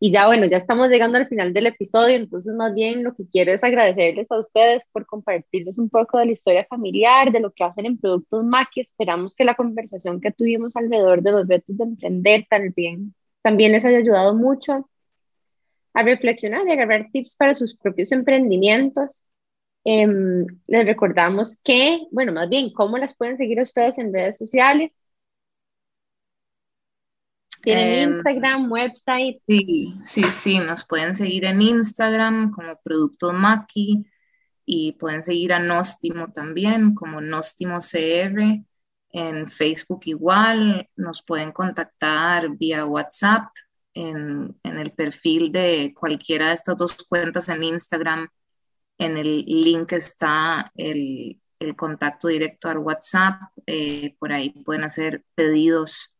Y 0.00 0.12
ya 0.12 0.26
bueno, 0.26 0.46
ya 0.46 0.58
estamos 0.58 0.88
llegando 0.90 1.18
al 1.18 1.26
final 1.26 1.52
del 1.52 1.66
episodio, 1.66 2.14
entonces 2.14 2.54
más 2.54 2.72
bien 2.72 3.02
lo 3.02 3.14
que 3.16 3.26
quiero 3.26 3.52
es 3.52 3.64
agradecerles 3.64 4.30
a 4.30 4.38
ustedes 4.38 4.86
por 4.92 5.06
compartirnos 5.06 5.76
un 5.76 5.90
poco 5.90 6.18
de 6.18 6.26
la 6.26 6.32
historia 6.32 6.64
familiar, 6.70 7.32
de 7.32 7.40
lo 7.40 7.52
que 7.52 7.64
hacen 7.64 7.84
en 7.84 7.98
Productos 7.98 8.44
Maki. 8.44 8.80
Esperamos 8.80 9.34
que 9.34 9.44
la 9.44 9.56
conversación 9.56 10.20
que 10.20 10.30
tuvimos 10.30 10.76
alrededor 10.76 11.22
de 11.22 11.32
los 11.32 11.48
retos 11.48 11.76
de 11.76 11.84
emprender 11.84 12.46
también, 12.48 13.12
también 13.42 13.72
les 13.72 13.84
haya 13.84 13.98
ayudado 13.98 14.34
mucho 14.36 14.88
a 15.94 16.02
reflexionar 16.04 16.66
y 16.68 16.70
agarrar 16.70 17.08
tips 17.12 17.34
para 17.34 17.54
sus 17.54 17.76
propios 17.76 18.12
emprendimientos. 18.12 19.24
Em, 19.90 20.44
les 20.66 20.84
recordamos 20.84 21.56
que, 21.64 22.00
bueno, 22.10 22.30
más 22.30 22.46
bien, 22.50 22.70
¿cómo 22.74 22.98
las 22.98 23.16
pueden 23.16 23.38
seguir 23.38 23.58
ustedes 23.58 23.96
en 23.96 24.12
redes 24.12 24.36
sociales? 24.36 24.92
¿Tienen 27.62 28.10
em, 28.10 28.16
Instagram, 28.16 28.70
website? 28.70 29.40
Sí, 29.46 29.94
sí, 30.04 30.24
sí, 30.24 30.58
nos 30.58 30.84
pueden 30.84 31.14
seguir 31.14 31.46
en 31.46 31.62
Instagram 31.62 32.50
como 32.50 32.78
Productos 32.84 33.32
Maki 33.32 34.04
y 34.66 34.92
pueden 34.92 35.22
seguir 35.22 35.54
a 35.54 35.58
Nostimo 35.58 36.30
también 36.32 36.94
como 36.94 37.22
Nostimo 37.22 37.78
CR. 37.80 38.62
En 39.10 39.48
Facebook 39.48 40.02
igual, 40.04 40.86
nos 40.96 41.22
pueden 41.22 41.50
contactar 41.50 42.50
vía 42.58 42.84
WhatsApp 42.84 43.46
en, 43.94 44.54
en 44.62 44.78
el 44.78 44.90
perfil 44.90 45.50
de 45.50 45.94
cualquiera 45.98 46.48
de 46.48 46.54
estas 46.56 46.76
dos 46.76 46.94
cuentas 47.08 47.48
en 47.48 47.62
Instagram. 47.62 48.28
En 48.98 49.16
el 49.16 49.44
link 49.46 49.92
está 49.92 50.72
el, 50.76 51.40
contacto 51.76 52.28
directo 52.28 52.68
al 52.68 52.78
WhatsApp. 52.78 53.40
Eh, 53.66 54.16
por 54.18 54.32
ahí 54.32 54.50
pueden 54.50 54.84
hacer 54.84 55.24
pedidos 55.34 56.14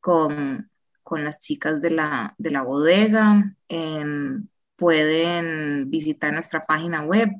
con, 0.00 0.70
con 1.02 1.24
las 1.24 1.38
chicas 1.40 1.80
de 1.80 1.90
la, 1.90 2.34
de 2.38 2.50
la 2.50 2.62
bodega. 2.62 3.56
Em, 3.68 4.48
pueden 4.76 5.90
visitar 5.90 6.32
nuestra 6.32 6.60
página 6.62 7.02
web 7.04 7.30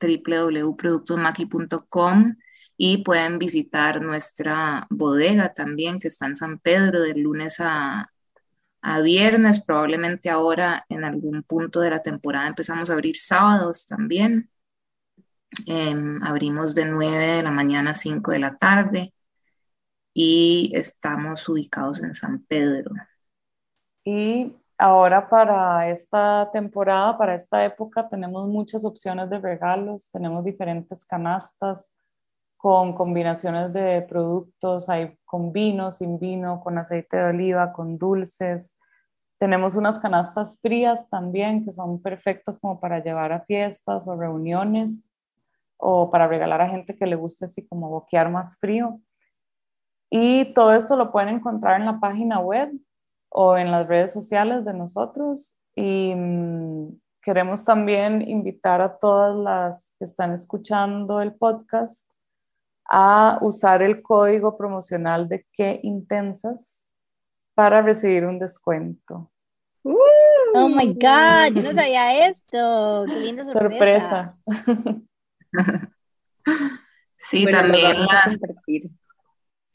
www.productosmaki.com 0.00 2.36
y 2.76 2.98
pueden 3.04 3.38
visitar 3.38 4.02
nuestra 4.02 4.86
bodega 4.90 5.54
también 5.54 5.98
que 5.98 6.08
está 6.08 6.26
en 6.26 6.36
San 6.36 6.58
Pedro 6.58 7.00
de 7.00 7.14
lunes 7.14 7.58
a, 7.60 8.11
a 8.82 9.00
viernes. 9.00 9.64
Probablemente 9.64 10.28
ahora 10.30 10.84
en 10.88 11.04
algún 11.04 11.42
punto 11.44 11.80
de 11.80 11.90
la 11.90 12.02
temporada 12.02 12.48
empezamos 12.48 12.90
a 12.90 12.94
abrir 12.94 13.16
sábados 13.16 13.86
también. 13.86 14.50
Em, 15.66 16.22
abrimos 16.22 16.74
de 16.74 16.86
9 16.86 17.26
de 17.28 17.42
la 17.42 17.50
mañana 17.50 17.90
a 17.92 17.94
5 17.94 18.30
de 18.32 18.38
la 18.38 18.56
tarde 18.56 19.14
y 20.14 20.72
estamos 20.74 21.48
ubicados 21.48 22.02
en 22.02 22.14
San 22.14 22.44
Pedro. 22.44 22.92
Y 24.04 24.52
ahora 24.78 25.28
para 25.28 25.88
esta 25.90 26.50
temporada, 26.52 27.16
para 27.16 27.34
esta 27.34 27.64
época, 27.64 28.08
tenemos 28.08 28.48
muchas 28.48 28.84
opciones 28.84 29.30
de 29.30 29.38
regalos, 29.38 30.10
tenemos 30.10 30.44
diferentes 30.44 31.04
canastas 31.04 31.92
con 32.62 32.92
combinaciones 32.92 33.72
de 33.72 34.02
productos, 34.02 34.88
hay 34.88 35.18
con 35.24 35.52
vino, 35.52 35.90
sin 35.90 36.20
vino, 36.20 36.60
con 36.60 36.78
aceite 36.78 37.16
de 37.16 37.24
oliva, 37.24 37.72
con 37.72 37.98
dulces. 37.98 38.78
Tenemos 39.36 39.74
unas 39.74 39.98
canastas 39.98 40.60
frías 40.60 41.10
también 41.10 41.64
que 41.64 41.72
son 41.72 42.00
perfectas 42.00 42.60
como 42.60 42.78
para 42.78 43.02
llevar 43.02 43.32
a 43.32 43.40
fiestas 43.40 44.06
o 44.06 44.14
reuniones 44.14 45.04
o 45.76 46.08
para 46.12 46.28
regalar 46.28 46.60
a 46.60 46.68
gente 46.68 46.96
que 46.96 47.04
le 47.06 47.16
guste 47.16 47.46
así 47.46 47.66
como 47.66 47.88
boquear 47.88 48.30
más 48.30 48.56
frío. 48.60 49.00
Y 50.08 50.54
todo 50.54 50.72
esto 50.72 50.94
lo 50.94 51.10
pueden 51.10 51.30
encontrar 51.30 51.80
en 51.80 51.86
la 51.86 51.98
página 51.98 52.38
web 52.38 52.70
o 53.28 53.56
en 53.56 53.72
las 53.72 53.88
redes 53.88 54.12
sociales 54.12 54.64
de 54.64 54.72
nosotros. 54.72 55.56
Y 55.74 56.14
mm, 56.14 56.96
queremos 57.22 57.64
también 57.64 58.22
invitar 58.22 58.80
a 58.80 58.98
todas 59.00 59.34
las 59.34 59.96
que 59.98 60.04
están 60.04 60.32
escuchando 60.32 61.20
el 61.20 61.34
podcast 61.34 62.11
a 62.94 63.38
usar 63.40 63.82
el 63.82 64.02
código 64.02 64.58
promocional 64.58 65.26
de 65.26 65.46
qué 65.50 65.80
intensas 65.82 66.90
para 67.54 67.80
recibir 67.80 68.26
un 68.26 68.38
descuento. 68.38 69.32
oh 69.82 70.68
my 70.68 70.92
God, 70.92 71.54
yo 71.54 71.62
no 71.62 71.72
sabía 71.74 72.28
esto. 72.28 73.04
Qué 73.08 73.14
linda 73.14 73.44
sorpresa. 73.44 74.36
sorpresa. 74.44 75.90
sí, 77.16 77.46
también 77.46 77.98
las, 78.04 78.38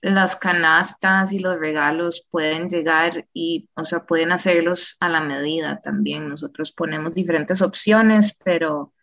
las 0.01 0.35
canastas 0.35 1.33
y 1.33 1.39
los 1.39 1.57
regalos 1.57 2.23
pueden 2.29 2.69
llegar 2.69 3.27
y, 3.33 3.67
o 3.73 3.85
sea, 3.85 4.05
pueden 4.05 4.31
hacerlos 4.31 4.95
a 4.99 5.09
la 5.09 5.21
medida 5.21 5.81
también. 5.81 6.29
Nosotros 6.29 6.71
ponemos 6.71 7.15
diferentes 7.15 7.63
opciones, 7.63 8.37
pero, 8.43 8.93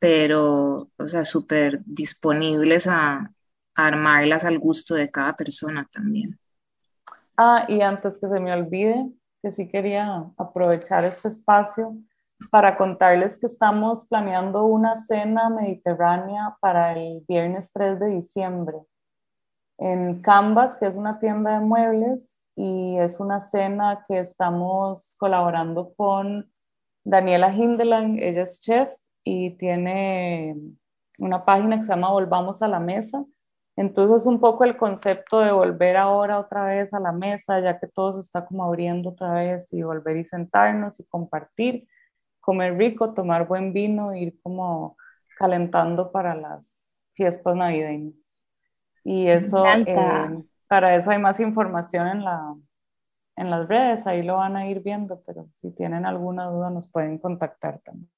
pero, 0.00 0.90
o 0.96 1.06
sea, 1.06 1.22
súper 1.22 1.82
disponibles 1.84 2.88
a, 2.88 3.30
armarlas 3.74 4.44
al 4.44 4.58
gusto 4.58 4.94
de 4.94 5.10
cada 5.10 5.34
persona 5.34 5.88
también. 5.90 6.38
Ah, 7.36 7.64
y 7.68 7.80
antes 7.80 8.18
que 8.18 8.28
se 8.28 8.40
me 8.40 8.52
olvide, 8.52 9.10
que 9.42 9.52
sí 9.52 9.68
quería 9.68 10.30
aprovechar 10.36 11.04
este 11.04 11.28
espacio 11.28 11.96
para 12.50 12.76
contarles 12.76 13.38
que 13.38 13.46
estamos 13.46 14.06
planeando 14.06 14.64
una 14.64 14.96
cena 14.96 15.50
mediterránea 15.50 16.56
para 16.60 16.92
el 16.92 17.24
viernes 17.26 17.72
3 17.72 18.00
de 18.00 18.06
diciembre 18.08 18.76
en 19.78 20.20
Canvas, 20.22 20.76
que 20.76 20.86
es 20.86 20.94
una 20.94 21.18
tienda 21.18 21.58
de 21.58 21.60
muebles, 21.60 22.40
y 22.56 22.96
es 22.98 23.18
una 23.18 23.40
cena 23.40 24.04
que 24.06 24.18
estamos 24.18 25.16
colaborando 25.18 25.92
con 25.94 26.50
Daniela 27.04 27.52
Hindeland, 27.52 28.18
ella 28.22 28.42
es 28.42 28.62
chef 28.62 28.94
y 29.24 29.50
tiene 29.52 30.56
una 31.18 31.44
página 31.44 31.78
que 31.78 31.84
se 31.84 31.90
llama 31.90 32.10
Volvamos 32.10 32.62
a 32.62 32.68
la 32.68 32.78
Mesa. 32.78 33.24
Entonces 33.76 34.26
un 34.26 34.40
poco 34.40 34.64
el 34.64 34.76
concepto 34.76 35.40
de 35.40 35.50
volver 35.52 35.96
ahora 35.96 36.38
otra 36.38 36.64
vez 36.66 36.94
a 36.94 37.00
la 37.00 37.12
mesa, 37.12 37.60
ya 37.60 37.78
que 37.80 37.88
todo 37.88 38.14
se 38.14 38.20
está 38.20 38.46
como 38.46 38.64
abriendo 38.64 39.10
otra 39.10 39.32
vez 39.32 39.72
y 39.72 39.82
volver 39.82 40.16
y 40.16 40.24
sentarnos 40.24 41.00
y 41.00 41.04
compartir, 41.06 41.88
comer 42.40 42.76
rico, 42.76 43.14
tomar 43.14 43.48
buen 43.48 43.72
vino, 43.72 44.14
ir 44.14 44.38
como 44.42 44.96
calentando 45.38 46.12
para 46.12 46.34
las 46.36 47.08
fiestas 47.14 47.56
navideñas. 47.56 48.14
Y 49.02 49.28
eso, 49.28 49.64
eh, 49.66 50.44
para 50.68 50.94
eso 50.96 51.10
hay 51.10 51.18
más 51.18 51.40
información 51.40 52.06
en, 52.08 52.24
la, 52.24 52.54
en 53.36 53.50
las 53.50 53.68
redes, 53.68 54.06
ahí 54.06 54.22
lo 54.22 54.36
van 54.36 54.56
a 54.56 54.68
ir 54.68 54.80
viendo, 54.82 55.22
pero 55.26 55.48
si 55.54 55.72
tienen 55.72 56.06
alguna 56.06 56.46
duda 56.46 56.70
nos 56.70 56.90
pueden 56.90 57.18
contactar 57.18 57.80
también. 57.80 58.13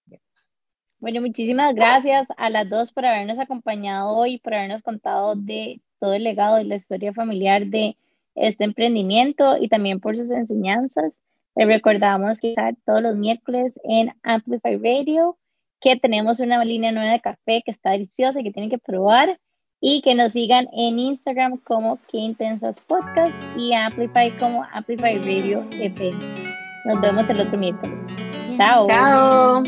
Bueno, 1.06 1.20
muchísimas 1.20 1.72
gracias 1.72 2.26
a 2.36 2.50
las 2.50 2.68
dos 2.68 2.90
por 2.90 3.06
habernos 3.06 3.38
acompañado 3.38 4.10
hoy, 4.10 4.38
por 4.38 4.54
habernos 4.54 4.82
contado 4.82 5.36
de 5.36 5.80
todo 6.00 6.14
el 6.14 6.24
legado 6.24 6.60
y 6.60 6.64
la 6.64 6.74
historia 6.74 7.12
familiar 7.12 7.66
de 7.66 7.96
este 8.34 8.64
emprendimiento 8.64 9.56
y 9.56 9.68
también 9.68 10.00
por 10.00 10.16
sus 10.16 10.32
enseñanzas. 10.32 11.14
Les 11.54 11.68
recordamos 11.68 12.40
que 12.40 12.48
está 12.48 12.72
todos 12.84 13.02
los 13.02 13.14
miércoles 13.14 13.78
en 13.84 14.14
Amplify 14.24 14.78
Radio, 14.78 15.38
que 15.80 15.94
tenemos 15.94 16.40
una 16.40 16.64
línea 16.64 16.90
nueva 16.90 17.12
de 17.12 17.20
café 17.20 17.62
que 17.64 17.70
está 17.70 17.90
deliciosa 17.90 18.40
y 18.40 18.42
que 18.42 18.50
tienen 18.50 18.70
que 18.70 18.78
probar 18.78 19.38
y 19.80 20.02
que 20.02 20.16
nos 20.16 20.32
sigan 20.32 20.66
en 20.72 20.98
Instagram 20.98 21.58
como 21.58 22.00
Qué 22.10 22.18
Intensas 22.18 22.80
Podcast 22.80 23.40
y 23.56 23.74
Amplify 23.74 24.36
como 24.38 24.64
Amplify 24.72 25.18
Radio 25.18 25.64
FM. 25.70 26.18
Nos 26.84 27.00
vemos 27.00 27.30
el 27.30 27.42
otro 27.42 27.56
miércoles. 27.56 28.04
Chao. 28.56 28.86
Chao. 28.88 29.62